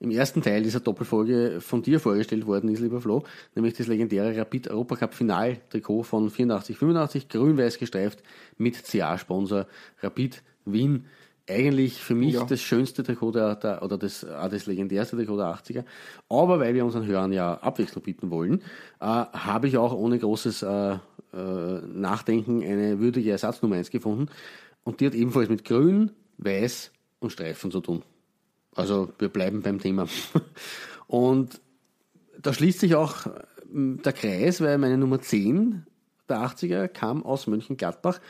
im 0.00 0.10
ersten 0.10 0.42
Teil 0.42 0.62
dieser 0.62 0.80
Doppelfolge 0.80 1.60
von 1.60 1.82
dir 1.82 2.00
vorgestellt 2.00 2.46
worden 2.46 2.68
ist, 2.70 2.80
lieber 2.80 3.00
Flo, 3.00 3.22
nämlich 3.54 3.74
das 3.74 3.86
legendäre 3.86 4.36
Rapid 4.36 4.68
Europacup 4.70 5.14
Final 5.14 5.58
Trikot 5.70 6.02
von 6.02 6.28
84, 6.30 6.76
85, 6.76 7.28
grün-weiß 7.28 7.78
gestreift 7.78 8.22
mit 8.58 8.82
CA-Sponsor 8.84 9.66
Rapid 10.02 10.42
Wien. 10.64 11.06
Eigentlich 11.48 12.00
für 12.00 12.14
mich 12.14 12.34
Ja. 12.34 12.44
das 12.44 12.60
schönste 12.60 13.02
Trikot 13.02 13.32
der, 13.32 13.56
der 13.56 13.82
oder 13.82 13.98
das, 13.98 14.24
auch 14.24 14.48
das 14.48 14.66
legendärste 14.66 15.16
Trikot 15.16 15.36
der 15.36 15.46
80er. 15.46 15.84
Aber 16.28 16.60
weil 16.60 16.72
wir 16.74 16.84
unseren 16.84 17.04
Hörern 17.04 17.32
ja 17.32 17.54
Abwechslung 17.54 18.04
bieten 18.04 18.30
wollen, 18.30 18.62
äh, 19.00 19.04
habe 19.04 19.66
ich 19.66 19.76
auch 19.76 19.92
ohne 19.92 20.20
großes 20.20 20.62
äh, 20.62 20.98
Nachdenken 21.36 22.62
eine 22.62 23.00
würdige 23.00 23.30
Ersatznummer 23.30 23.76
1 23.76 23.90
gefunden. 23.90 24.26
Und 24.84 25.00
die 25.00 25.06
hat 25.06 25.14
ebenfalls 25.14 25.48
mit 25.48 25.64
Grün, 25.64 26.10
Weiß 26.38 26.90
und 27.20 27.30
Streifen 27.30 27.70
zu 27.70 27.80
tun. 27.80 28.02
Also 28.74 29.12
wir 29.18 29.28
bleiben 29.28 29.62
beim 29.62 29.78
Thema. 29.78 30.06
Und 31.06 31.60
da 32.40 32.52
schließt 32.54 32.80
sich 32.80 32.94
auch 32.94 33.26
ähm, 33.72 34.00
der 34.02 34.12
Kreis, 34.14 34.60
weil 34.60 34.78
meine 34.78 34.96
Nummer 34.96 35.20
10 35.20 35.86
der 36.28 36.38
80er 36.38 36.88
kam 36.88 37.22
aus 37.24 37.46
Mönchengladbach 37.46 38.20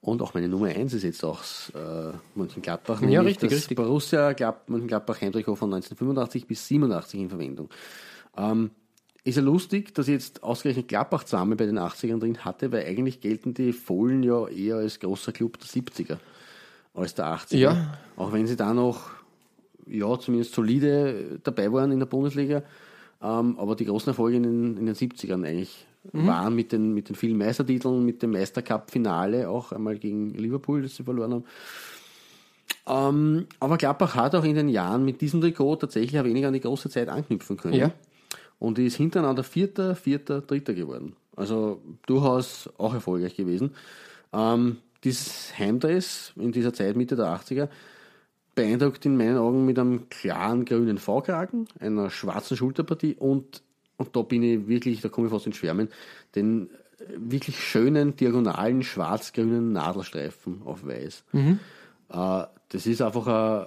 und 0.00 0.22
auch 0.22 0.34
meine 0.34 0.48
Nummer 0.48 0.68
1 0.68 0.94
ist 0.94 1.02
jetzt 1.02 1.24
aus 1.24 1.70
äh, 1.74 2.12
Mönchengladbach. 2.34 3.02
Ja, 3.02 3.20
richtig, 3.20 3.50
das 3.50 3.58
richtig. 3.58 3.76
Borussia 3.76 4.32
Glad- 4.32 4.68
Mönchengladbach 4.68 5.20
Heimtrikot 5.20 5.56
von 5.56 5.72
1985 5.72 6.46
bis 6.46 6.66
87 6.68 7.20
in 7.20 7.28
Verwendung. 7.28 7.68
Ähm, 8.36 8.70
ist 9.24 9.36
ja 9.36 9.42
lustig, 9.42 9.94
dass 9.94 10.06
ich 10.06 10.14
jetzt 10.14 10.42
ausgerechnet 10.42 10.88
Gladbach 10.88 11.24
zusammen 11.24 11.56
bei 11.56 11.64
den 11.66 11.78
80ern 11.78 12.20
drin 12.20 12.44
hatte, 12.44 12.70
weil 12.72 12.86
eigentlich 12.86 13.20
gelten 13.20 13.54
die 13.54 13.72
Fohlen 13.72 14.22
ja 14.22 14.46
eher 14.48 14.76
als 14.76 15.00
großer 15.00 15.32
Club 15.32 15.58
der 15.58 15.68
70er 15.68 16.18
als 16.94 17.14
der 17.14 17.26
80er. 17.26 17.56
Ja. 17.56 17.98
Auch 18.16 18.32
wenn 18.32 18.46
sie 18.46 18.56
da 18.56 18.72
noch, 18.72 19.10
ja, 19.86 20.18
zumindest 20.18 20.54
solide 20.54 21.40
dabei 21.42 21.72
waren 21.72 21.90
in 21.90 21.98
der 21.98 22.06
Bundesliga. 22.06 22.62
Ähm, 23.22 23.58
aber 23.58 23.74
die 23.74 23.86
großen 23.86 24.08
Erfolge 24.08 24.36
in 24.36 24.42
den, 24.42 24.76
in 24.76 24.86
den 24.86 24.94
70ern 24.94 25.46
eigentlich 25.46 25.86
waren 26.12 26.54
mit 26.54 26.72
den, 26.72 26.92
mit 26.92 27.08
den 27.08 27.16
vielen 27.16 27.38
Meistertiteln, 27.38 28.04
mit 28.04 28.22
dem 28.22 28.32
Meistercup-Finale 28.32 29.48
auch 29.48 29.72
einmal 29.72 29.96
gegen 29.96 30.34
Liverpool, 30.34 30.82
das 30.82 30.96
sie 30.96 31.02
verloren 31.02 31.32
haben. 31.32 31.44
Ähm, 32.86 33.46
aber 33.58 33.78
Gladbach 33.78 34.14
hat 34.14 34.34
auch 34.34 34.44
in 34.44 34.54
den 34.54 34.68
Jahren 34.68 35.04
mit 35.06 35.22
diesem 35.22 35.40
Trikot 35.40 35.76
tatsächlich 35.76 36.18
ein 36.18 36.26
wenig 36.26 36.44
an 36.44 36.52
die 36.52 36.60
große 36.60 36.90
Zeit 36.90 37.08
anknüpfen 37.08 37.56
können. 37.56 37.74
Ja. 37.74 37.90
Und 38.64 38.78
ist 38.78 38.96
hintereinander 38.96 39.44
Vierter, 39.44 39.94
Vierter, 39.94 40.40
Dritter 40.40 40.74
geworden. 40.74 41.16
Also 41.36 41.82
durchaus 42.06 42.70
auch 42.78 42.94
erfolgreich 42.94 43.36
gewesen. 43.36 43.72
Ähm, 44.32 44.78
dieses 45.02 45.58
Heimdress 45.58 46.32
in 46.36 46.52
dieser 46.52 46.72
Zeit, 46.72 46.96
Mitte 46.96 47.16
der 47.16 47.26
80er, 47.26 47.68
beeindruckt 48.54 49.04
in 49.04 49.16
meinen 49.16 49.36
Augen 49.36 49.66
mit 49.66 49.78
einem 49.78 50.08
klaren 50.08 50.64
grünen 50.64 50.98
V-Kragen, 50.98 51.66
einer 51.80 52.08
schwarzen 52.08 52.56
Schulterpartie 52.56 53.16
und, 53.18 53.62
und 53.96 54.16
da 54.16 54.22
bin 54.22 54.42
ich 54.42 54.66
wirklich, 54.68 55.00
da 55.00 55.08
komme 55.08 55.26
ich 55.26 55.32
fast 55.32 55.46
ins 55.46 55.56
Schwärmen, 55.56 55.88
den 56.34 56.70
wirklich 57.16 57.60
schönen, 57.60 58.16
diagonalen, 58.16 58.82
schwarz-grünen 58.82 59.72
Nadelstreifen 59.72 60.62
auf 60.64 60.86
weiß. 60.86 61.24
Äh, 62.10 62.46
das 62.68 62.86
ist 62.86 63.02
einfach 63.02 63.26
ein, 63.26 63.66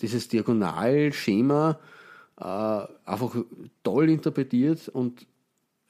dieses 0.00 0.28
Diagonalschema 0.28 1.78
äh, 2.40 2.86
einfach 3.04 3.36
toll 3.82 4.10
interpretiert 4.10 4.88
und 4.88 5.26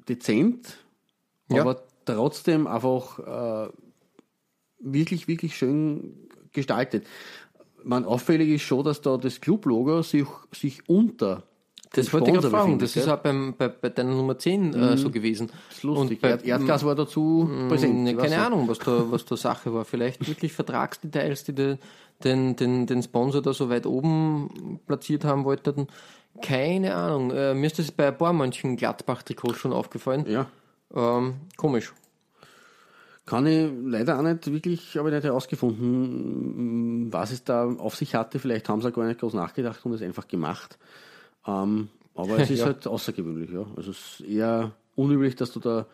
dezent, 0.09 0.79
Ja. 1.51 1.63
aber 1.63 1.83
trotzdem 2.05 2.67
einfach 2.67 3.19
äh, 3.19 3.71
wirklich, 4.81 5.29
wirklich 5.29 5.57
schön 5.57 6.29
gestaltet. 6.53 7.07
Man 7.85 8.05
auffällig 8.05 8.49
ist 8.51 8.63
schon, 8.63 8.85
dass 8.85 9.01
da 9.01 9.17
das 9.17 9.41
Club-Logo 9.41 10.03
sich, 10.03 10.27
sich 10.53 10.89
unter 10.89 11.45
Das 11.93 12.13
wollte 12.13 12.31
ich 12.31 12.41
fragen. 12.41 12.79
Das 12.79 12.97
ist 12.97 13.09
auch 13.09 13.19
beim, 13.19 13.55
bei, 13.57 13.69
bei 13.69 13.89
deiner 13.91 14.15
Nummer 14.15 14.39
10 14.39 14.75
äh, 14.75 14.97
so 14.97 15.11
gewesen. 15.11 15.51
Das 15.69 15.79
ist 15.79 15.83
lustig. 15.85 16.11
Und 16.17 16.21
bei, 16.21 16.31
Erd 16.31 16.45
Erdgas 16.45 16.85
war 16.85 16.95
dazu 16.95 17.49
präsent. 17.69 18.05
Ne, 18.05 18.17
keine. 18.17 18.45
Ahnung, 18.45 18.69
was 18.69 18.79
da, 18.79 19.11
was 19.11 19.25
da 19.25 19.37
Sache 19.37 19.73
war. 19.73 19.85
Vielleicht 19.85 20.27
wirklich 20.27 20.53
Vertragsdetails, 20.53 21.45
die 21.45 21.55
de, 21.55 21.77
den, 22.25 22.57
den, 22.57 22.87
den 22.87 23.03
Sponsor 23.03 23.43
da 23.43 23.53
so 23.53 23.69
weit 23.71 23.87
oben 23.87 24.81
platziert 24.87 25.25
haben 25.25 25.45
wollten. 25.45 25.87
Keine 26.43 26.95
Ahnung. 26.95 27.31
Äh, 27.31 27.55
mir 27.55 27.67
ist 27.67 27.79
das 27.79 27.91
bei 27.93 28.09
ein 28.09 28.19
paar 28.19 28.33
manchen 28.33 28.77
Gladbach-Trikots 28.77 29.59
schon 29.59 29.73
aufgefallen. 29.73 30.25
Ja. 30.29 30.47
Ähm, 30.95 31.35
komisch. 31.57 31.93
Kann 33.27 33.47
ich 33.47 33.71
leider 33.85 34.19
auch 34.19 34.23
nicht 34.23 34.51
wirklich, 34.51 34.97
ich 34.97 35.03
nicht 35.03 35.25
herausgefunden, 35.25 37.13
was 37.13 37.31
es 37.31 37.45
da 37.45 37.67
auf 37.67 37.95
sich 37.95 38.15
hatte. 38.15 38.39
Vielleicht 38.39 38.69
haben 38.69 38.81
sie 38.81 38.89
auch 38.89 38.93
gar 38.95 39.07
nicht 39.07 39.21
groß 39.21 39.35
nachgedacht 39.35 39.85
und 39.85 39.93
es 39.93 40.01
einfach 40.03 40.27
gemacht. 40.29 40.79
Ähm, 41.47 41.89
aber 42.15 42.39
es 42.39 42.51
ist 42.51 42.61
Ja. 42.61 42.67
halt 42.67 42.87
außergewöhnlich, 42.87 43.51
ja. 43.51 43.67
Also 43.77 43.91
es 43.91 44.21
ist 44.21 44.29
eher 44.29 44.73
unüblich, 44.97 45.37
dass 45.37 45.53
du 45.53 45.61
da 45.61 45.87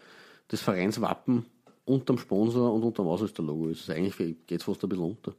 das 0.49 0.61
Vereinswappen 0.61 1.45
unterm 1.87 2.19
Sponsor 2.19 2.73
und 2.73 2.83
unterm 2.83 3.09
Ausrüsterlogo 3.09 3.69
ist. 3.69 3.81
Also 3.89 3.93
eigentlich 4.01 4.17
geht 4.47 4.61
es 4.61 4.65
fast 4.65 4.83
ein 4.85 4.89
bisschen 4.89 5.05
unter. 5.05 5.35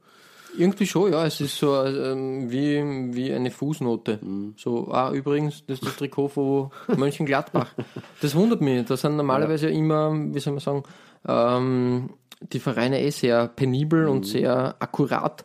Irgendwie 0.58 0.86
schon, 0.86 1.12
ja. 1.12 1.24
Es 1.26 1.40
ist 1.40 1.56
so 1.58 1.74
ähm, 1.84 2.50
wie, 2.50 2.82
wie 3.14 3.32
eine 3.32 3.50
Fußnote. 3.50 4.18
Mhm. 4.22 4.54
So, 4.56 4.88
ah, 4.90 5.12
übrigens, 5.12 5.64
das 5.66 5.78
ist 5.80 5.86
das 5.86 5.96
Trikot 5.96 6.28
von 6.28 6.70
Mönchengladbach. 6.96 7.74
Das 8.20 8.34
wundert 8.34 8.60
mich. 8.60 8.84
Das 8.86 9.00
sind 9.02 9.16
normalerweise 9.16 9.68
ja 9.70 9.76
immer, 9.76 10.12
wie 10.34 10.40
soll 10.40 10.54
man 10.54 10.60
sagen, 10.60 10.82
ähm, 11.26 12.10
die 12.52 12.60
Vereine 12.60 13.02
eh 13.02 13.10
sehr 13.10 13.48
penibel 13.48 14.04
Mhm. 14.04 14.10
und 14.10 14.26
sehr 14.26 14.76
akkurat 14.78 15.44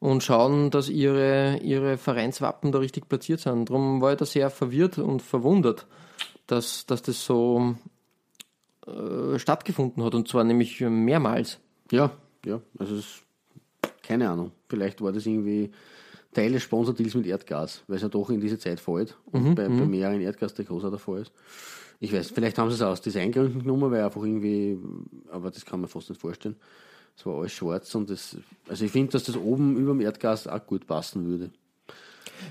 und 0.00 0.22
schauen, 0.22 0.70
dass 0.70 0.88
ihre, 0.88 1.58
ihre 1.62 1.96
Vereinswappen 1.96 2.72
da 2.72 2.78
richtig 2.78 3.08
platziert 3.08 3.40
sind. 3.40 3.70
Darum 3.70 4.00
war 4.00 4.12
ich 4.12 4.18
da 4.18 4.26
sehr 4.26 4.50
verwirrt 4.50 4.98
und 4.98 5.22
verwundert, 5.22 5.86
dass, 6.46 6.84
dass 6.86 7.02
das 7.02 7.24
so 7.24 7.74
äh, 8.86 9.38
stattgefunden 9.38 10.04
hat 10.04 10.14
und 10.14 10.28
zwar 10.28 10.44
nämlich 10.44 10.80
mehrmals. 10.80 11.58
Ja, 11.90 12.10
ja, 12.44 12.60
also 12.78 12.96
es, 12.96 13.22
keine 14.06 14.30
Ahnung. 14.30 14.52
Vielleicht 14.68 15.00
war 15.00 15.12
das 15.12 15.26
irgendwie 15.26 15.70
Teil 16.32 16.52
des 16.52 16.62
Sponsordeals 16.62 17.14
mit 17.14 17.26
Erdgas, 17.26 17.82
weil 17.88 17.96
es 17.96 18.02
ja 18.02 18.08
doch 18.08 18.30
in 18.30 18.40
diese 18.40 18.58
Zeit 18.58 18.78
fällt 18.80 19.16
und 19.32 19.54
bei, 19.54 19.68
bei 19.68 19.86
mehreren 19.86 20.20
Erdgastrikots 20.20 20.84
auch 20.84 20.90
der 20.90 20.98
Fall 20.98 21.22
ist. 21.22 21.32
Ich 21.98 22.12
weiß, 22.12 22.30
vielleicht 22.30 22.58
haben 22.58 22.68
sie 22.68 22.74
es 22.74 22.82
aus 22.82 23.00
Designgründen 23.00 23.62
genommen, 23.62 23.90
weil 23.90 24.04
einfach 24.04 24.22
irgendwie, 24.22 24.78
aber 25.30 25.50
das 25.50 25.64
kann 25.64 25.80
man 25.80 25.88
fast 25.88 26.10
nicht 26.10 26.20
vorstellen. 26.20 26.56
Es 27.16 27.24
war 27.24 27.38
alles 27.38 27.52
schwarz 27.52 27.94
und 27.94 28.10
das, 28.10 28.36
also 28.68 28.84
ich 28.84 28.90
finde, 28.90 29.12
dass 29.12 29.24
das 29.24 29.36
oben 29.36 29.76
über 29.78 29.92
dem 29.92 30.02
Erdgas 30.02 30.46
auch 30.46 30.66
gut 30.66 30.86
passen 30.86 31.24
würde. 31.26 31.50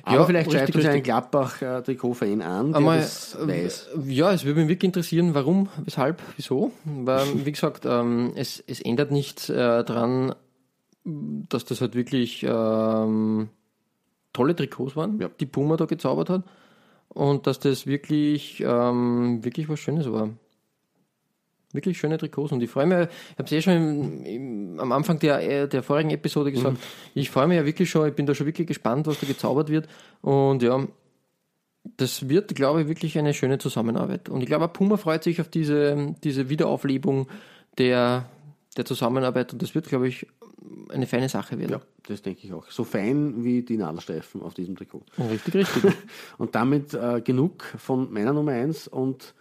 Aber 0.01 0.15
Ja, 0.15 0.25
vielleicht 0.25 0.51
schreibt 0.51 0.75
uns 0.75 0.85
ein. 0.85 1.03
Gladbach-Trikot-Fan 1.03 2.41
an, 2.41 2.69
der 2.71 2.77
Einmal, 2.79 2.97
das 2.99 3.37
weiß. 3.39 3.89
äh, 4.07 4.11
ja, 4.11 4.31
es 4.33 4.43
würde 4.45 4.61
mich 4.61 4.69
wirklich 4.69 4.87
interessieren, 4.87 5.35
warum, 5.35 5.69
weshalb, 5.83 6.21
wieso. 6.37 6.71
Weil, 6.85 7.45
wie 7.45 7.51
gesagt, 7.51 7.85
ähm, 7.85 8.31
es, 8.35 8.63
es 8.65 8.81
ändert 8.81 9.11
nichts 9.11 9.49
äh, 9.49 9.83
dran, 9.83 10.33
dass 11.05 11.65
das 11.65 11.81
halt 11.81 11.95
wirklich 11.95 12.43
ähm, 12.47 13.49
tolle 14.33 14.55
Trikots 14.55 14.95
waren, 14.95 15.19
Ja. 15.21 15.29
die 15.39 15.45
Puma 15.45 15.77
da 15.77 15.85
gezaubert 15.85 16.29
hat. 16.29 16.43
Und 17.09 17.47
dass 17.47 17.59
das 17.59 17.85
wirklich, 17.87 18.61
ähm, 18.65 19.43
wirklich 19.43 19.69
was 19.69 19.79
Schönes 19.79 20.11
war. 20.11 20.31
Wirklich 21.71 21.97
schöne 21.97 22.17
Trikots. 22.17 22.51
Und 22.51 22.61
ich 22.63 22.69
freue 22.69 22.85
mich, 22.87 22.97
ich 22.97 23.37
habe 23.37 23.43
es 23.45 23.51
eh 23.51 23.61
schon 23.61 23.73
im, 23.73 24.25
im, 24.25 24.79
am 24.79 24.91
Anfang 24.91 25.19
der, 25.19 25.41
äh, 25.63 25.67
der 25.67 25.83
vorigen 25.83 26.09
Episode 26.09 26.51
gesagt, 26.51 26.77
ich 27.13 27.29
freue 27.29 27.47
mich 27.47 27.57
ja 27.57 27.65
wirklich 27.65 27.89
schon, 27.89 28.07
ich 28.07 28.15
bin 28.15 28.25
da 28.25 28.33
schon 28.33 28.47
wirklich 28.47 28.67
gespannt, 28.67 29.07
was 29.07 29.19
da 29.19 29.27
gezaubert 29.27 29.69
wird. 29.69 29.87
Und 30.21 30.63
ja, 30.63 30.87
das 31.97 32.27
wird, 32.29 32.55
glaube 32.55 32.81
ich, 32.81 32.87
wirklich 32.87 33.17
eine 33.19 33.33
schöne 33.33 33.59
Zusammenarbeit. 33.59 34.29
Und 34.29 34.41
ich 34.41 34.47
glaube, 34.47 34.65
auch 34.65 34.73
Puma 34.73 34.97
freut 34.97 35.23
sich 35.23 35.39
auf 35.39 35.49
diese, 35.49 36.15
diese 36.23 36.49
Wiederauflebung 36.49 37.27
der, 37.77 38.25
der 38.75 38.85
Zusammenarbeit. 38.85 39.53
Und 39.53 39.61
das 39.61 39.75
wird, 39.75 39.87
glaube 39.87 40.07
ich, 40.07 40.27
eine 40.89 41.07
feine 41.07 41.29
Sache 41.29 41.57
werden. 41.59 41.71
Ja, 41.71 41.81
das 42.07 42.21
denke 42.21 42.41
ich 42.43 42.53
auch. 42.53 42.69
So 42.69 42.83
fein 42.83 43.43
wie 43.43 43.61
die 43.61 43.77
Nadelstreifen 43.77 44.41
auf 44.41 44.53
diesem 44.53 44.75
Trikot. 44.75 45.03
Richtig, 45.17 45.53
richtig. 45.53 45.93
Und 46.37 46.55
damit 46.55 46.93
äh, 46.93 47.21
genug 47.21 47.63
von 47.77 48.11
meiner 48.11 48.33
Nummer 48.33 48.51
1 48.51 48.87
und 48.87 49.33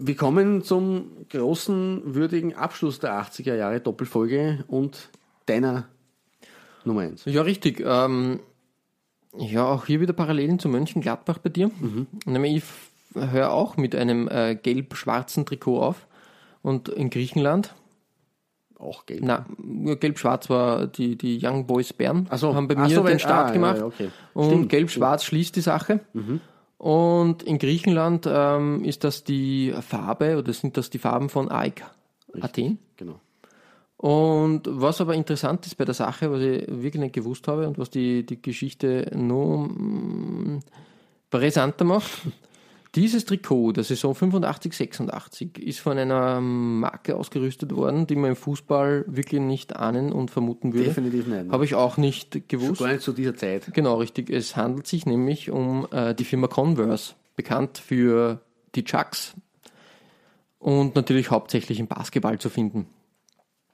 wir 0.00 0.14
kommen 0.14 0.62
zum 0.62 1.26
großen, 1.28 2.14
würdigen 2.14 2.54
Abschluss 2.54 3.00
der 3.00 3.20
80er 3.20 3.56
Jahre 3.56 3.80
Doppelfolge 3.80 4.64
und 4.68 5.08
deiner 5.46 5.88
Nummer 6.84 7.00
1. 7.00 7.24
ja, 7.24 7.42
richtig. 7.42 7.82
Ähm, 7.84 8.38
ja, 9.36 9.66
auch 9.66 9.86
hier 9.86 10.00
wieder 10.00 10.12
Parallelen 10.12 10.60
zu 10.60 10.68
Mönchengladbach 10.68 11.38
bei 11.38 11.50
dir. 11.50 11.70
Nämlich 12.26 12.56
ich 12.56 12.64
höre 13.32 13.50
auch 13.50 13.76
mit 13.76 13.94
einem 13.94 14.28
äh, 14.28 14.54
gelb-schwarzen 14.54 15.46
Trikot 15.46 15.82
auf. 15.82 16.06
Und 16.62 16.88
in 16.88 17.10
Griechenland, 17.10 17.74
Auch 18.78 19.06
gelb. 19.06 19.22
na, 19.24 19.44
gelb-schwarz 19.96 20.48
war 20.50 20.86
die, 20.86 21.16
die 21.16 21.40
Young 21.42 21.66
Boys 21.66 21.92
Bern, 21.92 22.28
Ach 22.30 22.38
so. 22.38 22.54
haben 22.54 22.68
bei 22.68 22.76
mir 22.76 22.88
so, 22.88 23.02
den 23.02 23.04
weil- 23.04 23.18
Start 23.18 23.50
ah, 23.50 23.52
gemacht. 23.52 23.78
ja, 23.78 23.86
okay. 23.86 24.10
Und 24.34 24.68
gelb-schwarz 24.68 25.24
schließt 25.24 25.56
die 25.56 25.60
Sache. 25.60 26.00
Und 26.78 27.42
in 27.42 27.58
Griechenland 27.58 28.28
ähm, 28.30 28.84
ist 28.84 29.02
das 29.02 29.24
die 29.24 29.74
Farbe, 29.80 30.38
oder 30.38 30.52
sind 30.52 30.76
das 30.76 30.90
die 30.90 30.98
Farben 30.98 31.28
von 31.28 31.50
AEK 31.50 31.84
Athen. 32.40 32.78
Genau. 32.96 33.20
Und 33.96 34.62
was 34.64 35.00
aber 35.00 35.14
interessant 35.14 35.66
ist 35.66 35.76
bei 35.76 35.84
der 35.84 35.94
Sache, 35.94 36.30
was 36.30 36.40
ich 36.40 36.64
wirklich 36.68 37.00
nicht 37.02 37.14
gewusst 37.14 37.48
habe 37.48 37.66
und 37.66 37.78
was 37.78 37.90
die, 37.90 38.24
die 38.24 38.40
Geschichte 38.40 39.10
noch 39.12 39.66
mm, 39.68 40.60
brisanter 41.30 41.84
macht, 41.84 42.08
dieses 42.98 43.24
Trikot 43.24 43.72
der 43.72 43.84
Saison 43.84 44.12
85, 44.12 44.72
86 44.72 45.58
ist 45.58 45.78
von 45.78 45.96
einer 45.96 46.40
Marke 46.40 47.14
ausgerüstet 47.14 47.74
worden, 47.74 48.08
die 48.08 48.16
man 48.16 48.30
im 48.30 48.36
Fußball 48.36 49.04
wirklich 49.06 49.40
nicht 49.40 49.76
ahnen 49.76 50.12
und 50.12 50.32
vermuten 50.32 50.74
würde. 50.74 50.88
Definitiv 50.88 51.28
nicht. 51.28 51.50
Habe 51.50 51.64
ich 51.64 51.76
auch 51.76 51.96
nicht 51.96 52.48
gewusst. 52.48 52.80
Gar 52.80 52.88
nicht 52.88 53.02
zu 53.02 53.12
dieser 53.12 53.36
Zeit. 53.36 53.72
Genau, 53.72 53.98
richtig. 53.98 54.30
Es 54.30 54.56
handelt 54.56 54.88
sich 54.88 55.06
nämlich 55.06 55.50
um 55.50 55.86
äh, 55.92 56.12
die 56.12 56.24
Firma 56.24 56.48
Converse, 56.48 57.14
bekannt 57.36 57.78
für 57.78 58.40
die 58.74 58.82
Chucks 58.82 59.34
und 60.58 60.96
natürlich 60.96 61.30
hauptsächlich 61.30 61.78
im 61.78 61.86
Basketball 61.86 62.38
zu 62.40 62.50
finden. 62.50 62.88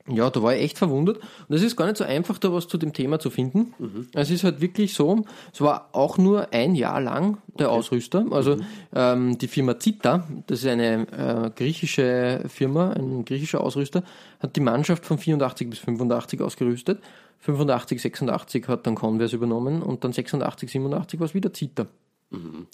Ja, 0.06 0.28
da 0.28 0.42
war 0.42 0.54
ich 0.54 0.62
echt 0.62 0.76
verwundert. 0.76 1.18
Und 1.48 1.56
es 1.56 1.62
ist 1.62 1.76
gar 1.76 1.86
nicht 1.86 1.96
so 1.96 2.04
einfach, 2.04 2.36
da 2.38 2.52
was 2.52 2.68
zu 2.68 2.76
dem 2.76 2.92
Thema 2.92 3.18
zu 3.18 3.30
finden. 3.30 3.72
Es 4.12 4.30
ist 4.30 4.44
halt 4.44 4.60
wirklich 4.60 4.92
so, 4.92 5.24
es 5.52 5.62
war 5.62 5.88
auch 5.92 6.18
nur 6.18 6.52
ein 6.52 6.74
Jahr 6.74 7.00
lang 7.00 7.38
der 7.58 7.70
Ausrüster. 7.70 8.26
Also 8.30 8.58
ähm, 8.94 9.38
die 9.38 9.48
Firma 9.48 9.78
Zita, 9.78 10.28
das 10.46 10.60
ist 10.60 10.66
eine 10.66 11.06
äh, 11.10 11.50
griechische 11.56 12.42
Firma, 12.48 12.90
ein 12.90 13.24
griechischer 13.24 13.62
Ausrüster, 13.62 14.02
hat 14.40 14.56
die 14.56 14.60
Mannschaft 14.60 15.06
von 15.06 15.16
84 15.16 15.70
bis 15.70 15.78
85 15.78 16.42
ausgerüstet. 16.42 17.00
85, 17.40 18.00
86 18.02 18.68
hat 18.68 18.86
dann 18.86 18.94
Converse 18.94 19.36
übernommen 19.36 19.82
und 19.82 20.04
dann 20.04 20.12
86, 20.12 20.70
87 20.70 21.18
war 21.18 21.26
es 21.26 21.34
wieder 21.34 21.52
Zita. 21.52 21.86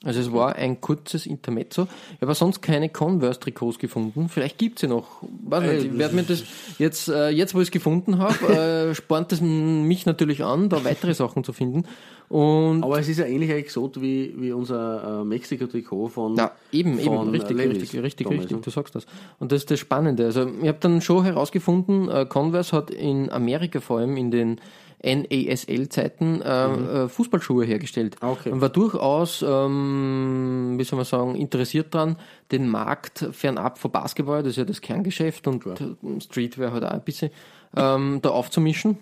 Also 0.04 0.20
es 0.20 0.32
war 0.32 0.56
ein 0.56 0.80
kurzes 0.80 1.26
Intermezzo. 1.26 1.88
Ich 2.16 2.22
habe 2.22 2.34
sonst 2.34 2.60
keine 2.62 2.88
Converse-Trikots 2.88 3.78
gefunden. 3.78 4.28
Vielleicht 4.28 4.58
gibt's 4.58 4.80
sie 4.80 4.88
noch. 4.88 5.22
Weiß 5.44 5.62
nicht, 5.62 5.92
ich 5.92 5.98
werde 5.98 6.14
mir 6.14 6.22
das 6.22 6.44
jetzt, 6.78 7.08
äh, 7.08 7.30
jetzt 7.30 7.54
wo 7.54 7.60
ich 7.60 7.68
es 7.68 7.70
gefunden 7.70 8.18
habe, 8.18 8.88
äh, 8.90 8.94
spornt 8.94 9.32
es 9.32 9.40
mich 9.40 10.06
natürlich 10.06 10.44
an, 10.44 10.68
da 10.68 10.84
weitere 10.84 11.14
Sachen 11.14 11.44
zu 11.44 11.52
finden. 11.52 11.84
Und 12.30 12.84
Aber 12.84 13.00
es 13.00 13.08
ist 13.08 13.18
ja 13.18 13.26
ähnlich 13.26 13.50
exot 13.50 14.00
wie, 14.00 14.32
wie 14.36 14.52
unser 14.52 15.22
äh, 15.22 15.24
Mexiko-Trikot 15.24 16.08
von, 16.10 16.36
ja, 16.36 16.52
eben, 16.70 16.96
eben, 17.00 17.04
von 17.04 17.30
richtig, 17.30 17.58
äh, 17.58 17.64
Levi's 17.64 17.82
richtig, 17.82 18.02
richtig, 18.02 18.26
damals, 18.28 18.42
richtig, 18.42 18.56
ne? 18.58 18.62
du 18.62 18.70
sagst 18.70 18.94
das. 18.94 19.06
Und 19.40 19.50
das 19.50 19.62
ist 19.62 19.70
das 19.72 19.80
Spannende. 19.80 20.26
Also 20.26 20.48
ich 20.62 20.68
habe 20.68 20.78
dann 20.80 21.00
schon 21.00 21.24
herausgefunden, 21.24 22.08
äh, 22.08 22.26
Converse 22.26 22.76
hat 22.76 22.90
in 22.90 23.30
Amerika 23.30 23.80
vor 23.80 23.98
allem 23.98 24.16
in 24.16 24.30
den 24.30 24.60
NASL-Zeiten 25.02 26.42
äh, 26.42 27.04
äh, 27.04 27.08
Fußballschuhe 27.08 27.64
hergestellt. 27.64 28.16
Mhm. 28.22 28.28
Okay. 28.28 28.50
Und 28.50 28.60
war 28.60 28.68
durchaus, 28.68 29.42
ähm, 29.46 30.74
wie 30.76 30.84
soll 30.84 30.96
man 30.96 31.06
sagen, 31.06 31.36
interessiert 31.36 31.94
dran, 31.94 32.16
den 32.52 32.68
Markt 32.68 33.26
fernab 33.32 33.78
von 33.78 33.90
Basketball, 33.90 34.42
das 34.42 34.50
ist 34.52 34.56
ja 34.56 34.64
das 34.64 34.80
Kerngeschäft 34.80 35.46
und 35.46 35.66
äh, 35.66 36.20
Streetwear 36.20 36.72
halt 36.72 36.84
auch 36.84 36.90
ein 36.90 37.02
bisschen, 37.02 37.30
ähm, 37.76 38.20
da 38.22 38.30
aufzumischen. 38.30 38.98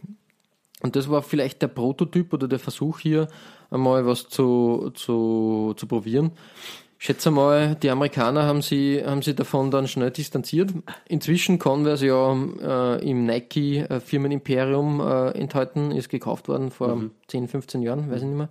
Und 0.81 0.95
das 0.95 1.11
war 1.11 1.23
vielleicht 1.23 1.63
der 1.63 1.69
Prototyp 1.69 2.33
oder 2.33 2.47
der 2.47 2.61
Versuch 2.61 3.01
hier, 3.01 3.29
einmal 3.71 4.07
was 4.07 4.29
zu, 4.29 4.91
zu, 4.95 5.75
zu 5.77 5.87
probieren. 5.87 6.33
Ich 7.01 7.05
schätze 7.07 7.31
mal, 7.31 7.77
die 7.77 7.91
Amerikaner 7.91 8.43
haben 8.43 8.61
sie, 8.61 9.01
haben 9.05 9.23
sie 9.23 9.35
davon 9.35 9.71
dann 9.71 9.87
schnell 9.87 10.11
distanziert. 10.11 10.71
Inzwischen 11.07 11.61
Converse 11.61 12.07
ja 12.09 12.37
äh, 12.97 13.09
im 13.09 13.25
Nike-Firmenimperium 13.25 15.01
äh, 15.01 15.31
enthalten, 15.39 15.91
ist 15.93 16.09
gekauft 16.09 16.49
worden 16.49 16.71
vor 16.71 17.05
10, 17.29 17.49
15 17.49 17.83
Jahren, 17.83 18.11
weiß 18.11 18.23
ich 18.23 18.27
nicht 18.29 18.37
mehr. 18.37 18.49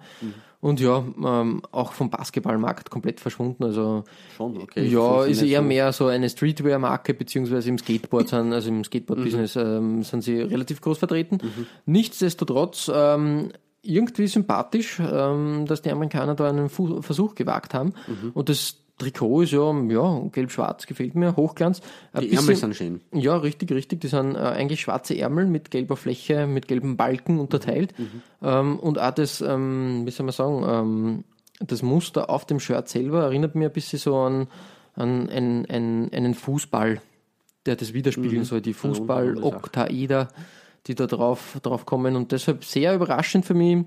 Und 0.60 0.80
ja, 0.80 1.04
ähm, 1.24 1.62
auch 1.72 1.92
vom 1.92 2.10
Basketballmarkt 2.10 2.90
komplett 2.90 3.20
verschwunden. 3.20 3.64
Also 3.64 4.06
Schon, 4.36 4.58
okay. 4.58 4.88
Ja, 4.88 5.24
ist 5.26 5.42
eher 5.44 5.60
so- 5.62 5.68
mehr 5.68 5.92
so 5.94 6.08
eine 6.08 6.30
Streetwear-Marke, 6.30 7.14
beziehungsweise 7.14 7.70
im 7.70 7.78
Skateboard 7.78 8.30
sind, 8.30 8.54
also 8.54 8.70
im 8.70 8.84
Skateboard-Business 8.84 9.56
ähm, 9.56 10.04
sind 10.04 10.24
sie 10.24 10.40
relativ 10.42 10.82
groß 10.82 10.98
vertreten. 10.98 11.40
Nichtsdestotrotz 11.86 12.90
ähm, 12.94 13.52
irgendwie 13.88 14.28
sympathisch, 14.28 15.00
ähm, 15.00 15.66
dass 15.68 15.82
die 15.82 15.92
Amerikaner 15.92 16.36
da 16.36 16.50
einen 16.50 16.70
Fu 16.70 17.02
Versuch 17.02 17.36
gewagt 17.36 17.74
haben. 17.74 17.94
Und 18.34 18.50
das 18.50 18.78
Trikot 18.98 19.42
ist 19.44 19.52
ja, 19.52 19.72
ja, 19.90 20.22
gelb-schwarz, 20.32 20.88
gefällt 20.88 21.14
mir, 21.14 21.36
Hochglanz. 21.36 21.82
Ein 22.14 22.22
Die 22.22 22.28
bisschen- 22.30 22.40
Ärmel 22.46 22.56
sind 22.56 22.76
schön. 22.76 23.02
ja, 23.14 23.38
richtig, 23.38 23.72
richtig. 23.72 24.02
Die 24.02 24.08
sind 24.08 24.34
äh, 24.36 24.40
eigentlich 24.40 24.82
schwarze 24.82 25.16
Ärmel 25.18 25.46
mit 25.46 25.70
gelber 25.70 25.96
Fläche, 25.96 26.48
mit 26.48 26.68
gelben 26.68 26.98
Balken 26.98 27.40
unterteilt. 27.40 27.94
Ähm, 28.42 28.80
und 28.80 29.00
auch 29.00 29.12
das, 29.12 29.40
ähm, 29.42 30.02
wie 30.06 30.12
soll 30.12 30.26
man 30.26 30.34
sagen, 30.34 30.66
ähm, 30.68 31.24
das 31.60 31.84
Muster 31.84 32.30
auf 32.32 32.46
dem 32.46 32.60
Shirt 32.60 32.88
selber 32.90 33.24
erinnert 33.24 33.54
mir 33.56 33.68
ein 33.70 33.74
bisschen 33.74 34.00
so 34.00 34.16
an, 34.18 34.48
an 34.96 35.30
einen, 35.30 35.66
einen, 35.68 36.12
einen 36.12 36.34
Fußball, 36.34 37.00
der 37.68 37.76
das 37.76 37.94
widerspiegeln 37.94 38.46
soll. 38.46 38.62
Die 38.62 38.74
Fußball-Oktaeder, 38.74 40.28
die 40.88 40.96
da 40.96 41.08
drauf, 41.08 41.58
drauf 41.62 41.86
kommen. 41.86 42.16
Und 42.16 42.32
deshalb 42.32 42.64
sehr 42.64 42.96
überraschend 42.96 43.46
für 43.46 43.54
mich, 43.54 43.86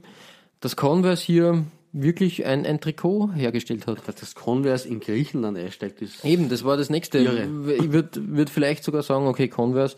dass 0.60 0.76
Converse 0.76 1.24
hier 1.24 1.64
wirklich 1.92 2.44
ein, 2.46 2.64
ein 2.66 2.80
Trikot 2.80 3.32
hergestellt 3.34 3.86
hat. 3.86 4.06
Dass 4.06 4.14
das 4.16 4.34
Converse 4.34 4.86
in 4.88 5.00
Griechenland 5.00 5.58
einsteigt, 5.58 6.00
ist 6.02 6.24
Eben, 6.24 6.48
das 6.48 6.64
war 6.64 6.76
das 6.76 6.88
nächste. 6.90 7.18
Irre. 7.18 7.48
Ich 7.74 7.90
würde 7.92 8.10
würd 8.28 8.48
vielleicht 8.50 8.84
sogar 8.84 9.02
sagen, 9.02 9.26
okay, 9.26 9.48
Converse 9.48 9.96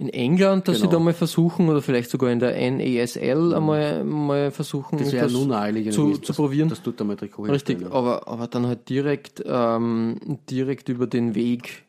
in 0.00 0.10
England, 0.10 0.68
dass 0.68 0.76
sie 0.76 0.82
Genau. 0.82 0.92
da 0.92 0.98
mal 1.00 1.12
versuchen, 1.14 1.68
oder 1.68 1.82
vielleicht 1.82 2.08
sogar 2.10 2.30
in 2.30 2.38
der 2.38 2.52
NASL 2.70 3.52
einmal 3.54 4.04
mal 4.04 4.50
versuchen, 4.52 4.96
das 4.98 5.10
wäre 5.12 5.28
nun 5.30 5.48
naheliegend 5.48 5.92
zu, 5.92 6.12
zu 6.12 6.20
dass- 6.20 6.36
probieren. 6.36 6.68
dass 6.68 6.82
dort 6.82 7.00
einmal 7.00 7.16
Trikot 7.16 7.42
Richtig, 7.44 7.84
aber, 7.90 8.28
aber 8.28 8.46
dann 8.46 8.66
halt 8.66 8.88
direkt, 8.88 9.42
ähm, 9.44 10.38
direkt 10.50 10.88
über 10.88 11.06
den 11.08 11.34
Weg 11.34 11.82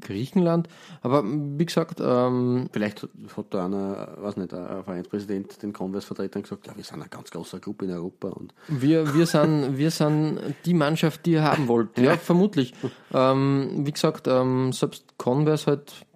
Griechenland. 0.00 0.68
Aber 1.02 1.22
wie 1.24 1.66
gesagt, 1.66 2.00
ähm, 2.00 2.68
Vielleicht 2.72 3.02
hat 3.36 3.46
da 3.50 3.66
einer, 3.66 4.16
weiß 4.18 4.36
nicht, 4.36 4.54
ein 4.54 4.84
Vereinspräsident 4.84 5.62
den 5.62 5.72
Converse-Vertretern 5.72 6.42
gesagt, 6.42 6.66
ja, 6.66 6.76
wir 6.76 6.84
sind 6.84 7.00
eine 7.00 7.08
ganz 7.08 7.30
große 7.30 7.60
Gruppe 7.60 7.84
in 7.84 7.92
Europa 7.92 8.28
und 8.28 8.54
Wir, 8.68 9.14
wir, 9.14 9.26
sind, 9.26 9.76
wir 9.76 9.90
sind 9.90 10.40
die 10.64 10.74
Mannschaft, 10.74 11.26
die 11.26 11.32
ihr 11.32 11.44
haben 11.44 11.68
wollt. 11.68 11.98
Ja, 11.98 12.16
vermutlich. 12.16 12.74
Ähm, 13.12 13.86
wie 13.86 13.92
gesagt, 13.92 14.26
ähm, 14.28 14.72
selbst 14.72 15.18
Converse 15.18 15.66
halt 15.66 16.06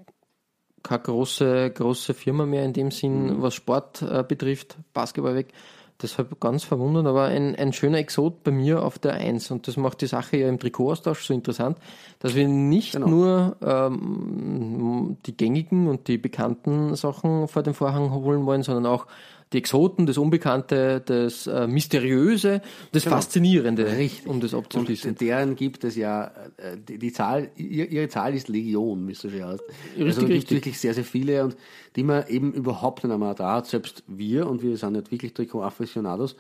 keine 0.83 1.03
große, 1.03 1.71
große 1.73 2.15
Firma 2.15 2.47
mehr 2.47 2.65
in 2.65 2.73
dem 2.73 2.91
Sinn, 2.91 3.43
was 3.43 3.55
Sport 3.55 4.03
äh, 4.03 4.25
betrifft, 4.27 4.77
Basketball 4.95 5.35
weg. 5.35 5.53
Deshalb 6.03 6.39
ganz 6.41 6.63
verwundert, 6.65 7.07
aber 7.07 7.25
ein, 7.25 7.55
ein 7.57 7.73
schöner 7.73 7.99
Exot 7.99 8.45
bei 8.45 8.51
mir 8.51 8.83
auf 8.83 8.99
der 8.99 9.15
1. 9.15 9.51
Und 9.51 9.67
das 9.67 9.79
macht 9.79 10.03
die 10.03 10.07
Sache 10.07 10.37
ja 10.37 10.49
im 10.49 10.59
Trikotaustausch 10.59 11.25
so 11.25 11.33
interessant, 11.33 11.79
dass 12.19 12.35
wir 12.35 12.47
nicht 12.49 12.93
Genau. 12.93 13.09
nur 13.09 13.57
ähm, 13.63 15.17
die 15.25 15.37
gängigen 15.37 15.89
und 15.89 16.09
die 16.09 16.19
bekannten 16.19 16.95
Sachen 16.97 17.49
vor 17.49 17.63
den 17.63 17.73
Vorhang 17.73 18.11
holen 18.11 18.45
wollen, 18.45 18.63
sondern 18.63 18.85
auch 18.87 19.07
die 19.53 19.59
Exoten, 19.59 20.07
das 20.07 20.19
Unbekannte, 20.19 21.01
das 21.07 21.47
äh, 21.47 21.69
Mysteriöse, 21.69 22.61
das 22.93 23.05
Faszinierende, 23.05 23.85
Genau. 23.85 23.97
Richtig. 23.97 24.27
um 24.27 24.41
das 24.41 24.55
abzuschließen. 24.55 25.11
Und 25.11 25.21
deren 25.21 25.55
gibt 25.55 25.85
es 25.85 25.95
ja, 25.95 26.33
äh, 26.57 26.77
die, 26.77 26.99
die 26.99 27.13
Zahl, 27.13 27.51
ihr- 27.57 27.89
ihre 27.89 28.09
Zahl 28.09 28.35
ist 28.35 28.49
Legion, 28.49 29.07
wie 29.07 29.13
es 29.13 29.21
so 29.21 29.31
schön 29.31 29.45
heißt. 29.45 29.63
Richtig, 29.63 30.05
also 30.05 30.09
es 30.09 30.19
gibt 30.19 30.31
richtig. 30.31 30.51
wirklich 30.57 30.79
sehr, 30.81 30.95
sehr 30.95 31.05
viele 31.05 31.45
und 31.45 31.57
die 31.95 32.03
man 32.03 32.27
eben 32.29 32.53
überhaupt 32.53 33.05
nicht 33.05 33.13
einmal 33.13 33.35
da 33.37 33.55
hat, 33.57 33.67
selbst 33.67 34.03
wir, 34.09 34.49
und 34.49 34.63
wir 34.63 34.77
sind 34.77 34.95
nicht 34.95 35.13
wirklich 35.13 35.33
Trikot-Afficionados, 35.35 36.35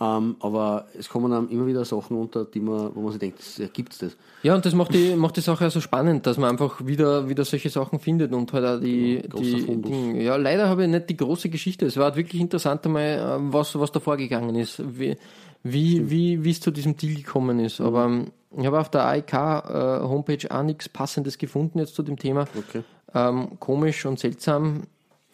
ähm, 0.00 0.36
aber 0.40 0.86
es 0.98 1.10
kommen 1.10 1.30
einem 1.32 1.48
immer 1.50 1.66
wieder 1.66 1.84
Sachen 1.84 2.16
unter, 2.16 2.46
die 2.46 2.60
man, 2.60 2.94
wo 2.94 3.02
man 3.02 3.12
sich 3.12 3.20
denkt, 3.20 3.38
das, 3.38 3.72
gibt's 3.72 3.98
das? 3.98 4.16
Ja, 4.42 4.54
und 4.54 4.64
das 4.64 4.74
macht 4.74 4.94
die, 4.94 5.14
macht 5.14 5.36
die 5.36 5.42
Sache 5.42 5.64
ja 5.64 5.70
so 5.70 5.80
spannend, 5.80 6.26
dass 6.26 6.38
man 6.38 6.48
einfach 6.48 6.86
wieder, 6.86 7.28
wieder 7.28 7.44
solche 7.44 7.68
Sachen 7.68 8.00
findet 8.00 8.32
und 8.32 8.50
halt 8.54 8.64
auch 8.64 8.80
die, 8.80 9.22
großer 9.28 9.58
die. 9.58 9.82
Dinge. 9.82 10.22
Ja, 10.22 10.36
leider 10.36 10.70
habe 10.70 10.84
ich 10.84 10.88
nicht 10.88 11.10
die 11.10 11.18
große 11.18 11.50
Geschichte. 11.50 11.84
Es 11.84 11.98
war 11.98 12.04
halt 12.04 12.16
wirklich 12.16 12.40
interessant 12.40 12.86
einmal, 12.86 13.02
äh, 13.02 13.52
was, 13.52 13.78
was 13.78 13.92
da 13.92 14.00
vorgegangen 14.00 14.54
ist, 14.54 14.82
wie, 14.98 15.18
wie, 15.62 16.08
wie, 16.10 16.44
wie 16.44 16.50
es 16.50 16.60
zu 16.60 16.70
diesem 16.70 16.96
Deal 16.96 17.16
gekommen 17.16 17.60
ist. 17.60 17.82
Aber 17.82 18.06
ähm, 18.06 18.32
ich 18.56 18.64
habe 18.64 18.80
auf 18.80 18.90
der 18.90 19.06
AIK 19.06 19.32
äh, 19.32 20.00
Homepage 20.00 20.50
auch 20.50 20.62
nichts 20.62 20.88
Passendes 20.88 21.36
gefunden 21.36 21.78
jetzt 21.78 21.94
zu 21.94 22.02
dem 22.02 22.18
Thema. 22.18 22.46
Okay. 22.56 22.82
Ähm, 23.14 23.58
komisch 23.60 24.06
und 24.06 24.18
seltsam. 24.18 24.84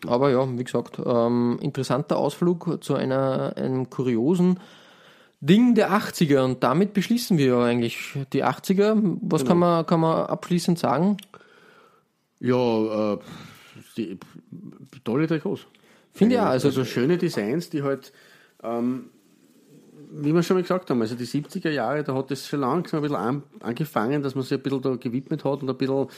Aber 0.06 0.30
ja, 0.30 0.46
wie 0.58 0.64
gesagt, 0.64 1.00
ähm, 1.04 1.58
interessanter 1.60 2.16
Ausflug 2.18 2.82
zu 2.84 2.94
einer, 2.94 3.54
einem 3.56 3.88
kuriosen 3.88 4.60
Ding 5.40 5.74
der 5.74 5.90
80er. 5.92 6.42
Und 6.44 6.62
damit 6.62 6.92
beschließen 6.92 7.38
wir 7.38 7.46
ja 7.46 7.64
eigentlich 7.64 7.98
die 8.32 8.44
80er. 8.44 9.18
Was 9.22 9.44
kann, 9.44 9.58
man, 9.58 9.86
kann 9.86 10.00
man 10.00 10.26
abschließend 10.26 10.78
sagen? 10.78 11.16
Ja, 12.40 13.14
äh, 13.14 13.18
die, 13.96 14.18
tolle 15.04 15.26
Trikots. 15.26 15.66
Finde 16.12 16.36
ja, 16.36 16.48
Also, 16.48 16.68
also, 16.68 16.80
also 16.80 16.90
schöne 16.90 17.18
Designs, 17.18 17.70
die 17.70 17.82
halt, 17.82 18.12
ähm, 18.62 19.10
wie 20.10 20.34
wir 20.34 20.42
schon 20.42 20.56
mal 20.56 20.62
gesagt 20.62 20.90
haben, 20.90 21.00
also 21.00 21.14
die 21.14 21.26
70er 21.26 21.70
Jahre, 21.70 22.04
da 22.04 22.14
hat 22.14 22.30
es 22.30 22.48
schon 22.48 22.60
langsam 22.60 22.98
ein 22.98 23.02
bisschen 23.02 23.16
an, 23.16 23.42
angefangen, 23.60 24.22
dass 24.22 24.34
man 24.34 24.44
sich 24.44 24.52
ein 24.52 24.62
bisschen 24.62 24.82
da 24.82 24.96
gewidmet 24.96 25.44
hat 25.44 25.62
und 25.62 25.68
ein 25.68 25.76
bisschen 25.76 26.08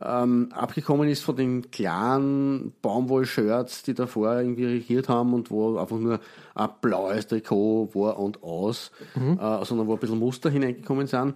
ähm, 0.00 0.48
abgekommen 0.52 1.08
ist 1.08 1.22
von 1.22 1.36
den 1.36 1.70
klaren 1.70 2.72
Baumwoll-Shirts, 2.82 3.84
die 3.84 3.94
davor 3.94 4.38
irgendwie 4.40 4.66
regiert 4.66 5.08
haben 5.08 5.34
und 5.34 5.50
wo 5.50 5.76
einfach 5.78 5.98
nur 5.98 6.18
ein 6.54 6.68
blaues 6.80 7.26
Trikot 7.28 7.90
war 7.94 8.18
und 8.18 8.42
aus, 8.42 8.90
äh, 9.14 9.64
sondern 9.64 9.86
wo 9.86 9.94
ein 9.94 10.00
bisschen 10.00 10.18
Muster 10.18 10.50
hineingekommen 10.50 11.06
sind. 11.06 11.34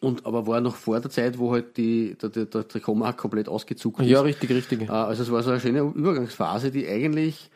Und 0.00 0.26
aber 0.26 0.46
war 0.46 0.60
noch 0.60 0.76
vor 0.76 1.00
der 1.00 1.10
Zeit, 1.10 1.38
wo 1.38 1.52
halt 1.52 1.76
die, 1.76 2.16
der, 2.20 2.28
der, 2.28 2.44
der 2.44 2.68
Trikotmarkt 2.68 3.18
komplett 3.18 3.48
ausgezuckt 3.48 4.00
ist. 4.00 4.08
ja, 4.08 4.20
richtig, 4.20 4.50
richtig. 4.50 4.82
Äh, 4.82 4.92
Also 4.92 5.22
es 5.22 5.32
war 5.32 5.42
so 5.42 5.50
eine 5.50 5.60
schöne 5.60 5.80
Übergangsphase, 5.80 6.70
die 6.70 6.86
eigentlich 6.86 7.50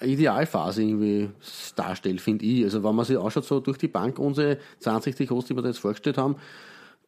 eine 0.00 0.12
Idealphase 0.12 0.82
irgendwie 0.82 1.30
darstellt, 1.74 2.20
finde 2.20 2.44
ich. 2.44 2.64
Also 2.64 2.82
wenn 2.84 2.94
man 2.94 3.04
sich 3.04 3.18
anschaut, 3.18 3.44
so 3.44 3.60
durch 3.60 3.78
die 3.78 3.88
Bank, 3.88 4.18
unsere 4.18 4.58
20 4.80 5.16
Trikots, 5.16 5.46
die 5.46 5.56
wir 5.56 5.62
da 5.62 5.68
jetzt 5.68 5.78
vorgestellt 5.78 6.18
haben, 6.18 6.36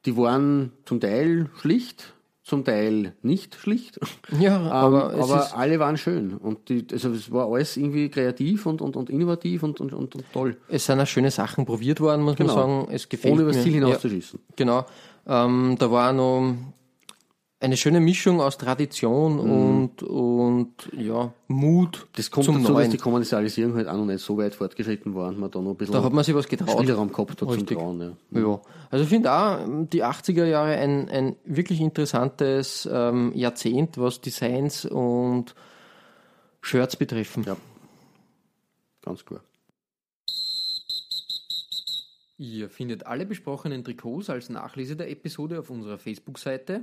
die 0.07 0.17
waren 0.17 0.73
zum 0.85 1.01
Teil 1.01 1.51
schlicht, 1.61 2.15
zum 2.49 2.65
Teil 2.65 3.13
nicht 3.23 3.55
schlicht. 3.55 3.99
Ja, 4.41 4.61
aber 4.71 5.15
Ähm, 5.15 5.21
aber 5.23 5.57
alle 5.57 5.79
waren 5.79 5.97
schön. 5.97 6.35
Und 6.35 6.69
die, 6.69 6.87
also 6.93 7.11
es 7.11 7.31
war 7.31 7.47
alles 7.51 7.77
irgendwie 7.77 8.09
kreativ 8.09 8.67
und, 8.67 8.83
und, 8.83 8.97
und 8.97 9.09
innovativ 9.11 9.63
und, 9.63 9.81
und, 9.81 9.93
und, 9.95 10.17
toll. 10.33 10.57
es 10.69 10.85
sind 10.87 11.01
auch 11.01 11.07
schöne 11.07 11.31
Sachen 11.31 11.65
probiert 11.65 12.01
worden, 12.01 12.23
muss 12.23 12.37
Genau. 12.37 12.55
man 12.57 12.81
sagen. 12.83 12.89
Es 12.95 13.09
gefällt 13.09 13.35
Ohne 13.35 13.43
übers 13.43 13.63
Ziel 13.63 13.75
Ja. 13.75 13.87
hinauszuschießen. 13.87 14.41
Genau. 14.57 14.85
Ähm, 15.27 15.77
da 15.79 15.91
war 15.91 16.13
noch 16.13 16.55
eine 17.61 17.77
schöne 17.77 18.01
Mischung 18.01 18.41
aus 18.41 18.57
Tradition 18.57 19.41
und, 19.41 20.03
und 20.03 20.75
ja, 20.97 21.33
Mut 21.49 21.99
Mhm. 21.99 22.09
Das 22.15 22.31
kommt 22.31 22.47
zum 22.47 22.55
dazu, 22.57 22.69
dass 22.69 22.75
Neuen. 22.75 22.91
die 22.91 22.99
Kommerzialisierung 22.99 23.75
halt 23.75 23.89
auch 23.89 23.97
noch 23.97 24.05
nicht 24.05 24.25
so 24.25 24.37
weit 24.39 24.55
fortgeschritten 24.55 25.15
war 25.15 25.29
und 25.29 25.39
man 25.41 25.51
da 25.51 25.61
noch 25.61 25.71
ein 25.73 25.77
bisschen 25.77 25.95
Da 25.95 26.03
hat 26.05 26.13
man 26.13 26.23
sich 26.23 26.35
was 26.35 26.47
getraut. 26.47 26.71
Spielraum 26.71 27.11
gehabt 27.11 27.31
hat 27.31 27.39
zum. 27.39 27.67
Trauen. 27.67 28.17
Ja. 28.31 28.41
Ja, 28.41 28.61
also 28.91 29.03
ich 29.03 29.09
finde 29.09 29.33
auch 29.33 29.59
die 29.91 30.05
80er 30.05 30.45
Jahre 30.45 30.77
ein, 30.77 31.09
ein 31.09 31.37
wirklich 31.45 31.81
interessantes 31.81 32.89
ähm, 32.91 33.33
Jahrzehnt, 33.35 33.99
was 33.99 34.21
Designs 34.21 34.85
und 34.85 35.55
Shirts 36.61 36.97
betreffen. 36.97 37.45
Ja. 37.45 37.57
Ganz 39.03 39.25
klar. 39.25 39.41
Ihr 42.37 42.71
findet 42.71 43.05
alle 43.07 43.27
besprochenen 43.27 43.83
Trikots 43.83 44.31
als 44.31 44.49
Nachlese 44.49 44.95
der 44.95 45.11
Episode 45.11 45.59
auf 45.59 45.71
unserer 45.71 45.99
Facebook-Seite. 45.99 46.83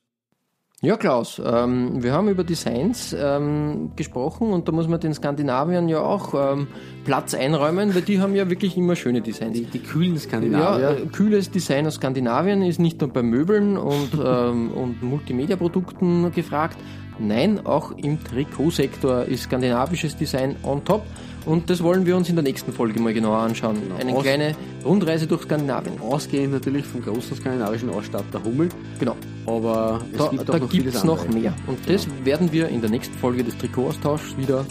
Ja, 0.83 0.97
Klaus, 0.97 1.39
ähm, 1.45 2.01
wir 2.01 2.11
haben 2.11 2.27
über 2.27 2.43
Designs 2.43 3.15
ähm, 3.15 3.91
gesprochen 3.95 4.51
und 4.51 4.67
da 4.67 4.71
muss 4.71 4.87
man 4.87 4.99
den 4.99 5.13
Skandinaviern 5.13 5.87
ja 5.87 5.99
auch 5.99 6.33
ähm, 6.33 6.69
Platz 7.05 7.35
einräumen, 7.35 7.93
weil 7.93 8.01
die 8.01 8.19
haben 8.19 8.33
ja 8.33 8.49
wirklich 8.49 8.75
immer 8.77 8.95
schöne 8.95 9.21
Designs. 9.21 9.53
Die, 9.53 9.65
die 9.65 9.77
kühlen 9.77 10.15
Ja, 10.15 10.19
Skandinavier. 10.19 10.89
äh, 10.89 11.05
kühles 11.05 11.51
Design 11.51 11.85
aus 11.85 11.95
Skandinavien 11.95 12.63
ist 12.63 12.79
nicht 12.79 12.99
nur 12.99 13.13
bei 13.13 13.21
Möbeln 13.21 13.77
und, 13.77 14.09
ähm, 14.25 14.71
und 14.71 15.03
Multimedia-Produkten 15.03 16.31
gefragt. 16.31 16.77
Nein, 17.19 17.63
auch 17.63 17.91
im 17.97 18.23
Trikotsektor 18.23 19.25
ist 19.25 19.43
skandinavisches 19.43 20.17
Design 20.17 20.55
on 20.63 20.83
top. 20.83 21.03
Und 21.45 21.69
das 21.69 21.81
wollen 21.83 22.05
wir 22.05 22.15
uns 22.15 22.29
in 22.29 22.35
der 22.35 22.43
nächsten 22.43 22.71
Folge 22.71 23.01
mal 23.01 23.13
genauer 23.13 23.37
anschauen. 23.37 23.77
Eine 23.99 24.13
Aus- 24.13 24.23
kleine 24.23 24.55
Rundreise 24.85 25.25
durch 25.27 25.41
Skandinavien. 25.43 25.99
Ausgehend 25.99 26.53
natürlich 26.53 26.85
vom 26.85 27.01
großen 27.01 27.35
skandinavischen 27.37 27.89
Ausstatter 27.89 28.43
Hummel, 28.43 28.69
Genau. 28.99 29.15
aber 29.47 30.01
es 30.11 30.17
Da, 30.19 30.27
gibt 30.27 30.49
da 30.49 30.59
gibt 30.59 30.87
es 30.95 31.03
noch 31.03 31.27
mehr. 31.29 31.53
Und 31.67 31.79
das 31.89 32.07
werden 32.23 32.51
wir 32.51 32.67
in 32.69 32.81
der 32.81 32.89
nächsten 32.91 33.15
Folge 33.17 33.43
des 33.43 33.57
Trikotaustauschs 33.57 34.37
wieder 34.37 34.65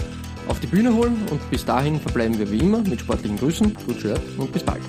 auf 0.48 0.60
die 0.60 0.68
Bühne 0.68 0.94
holen. 0.94 1.16
Und 1.30 1.50
bis 1.50 1.64
dahin 1.64 1.98
verbleiben 2.00 2.38
wir 2.38 2.50
wie 2.50 2.58
immer 2.58 2.78
mit 2.82 3.00
sportlichen 3.00 3.36
Grüßen 3.38 3.74
Gut 3.86 4.00
Shirt. 4.00 4.20
und 4.38 4.52
bis 4.52 4.62
bald. 4.62 4.80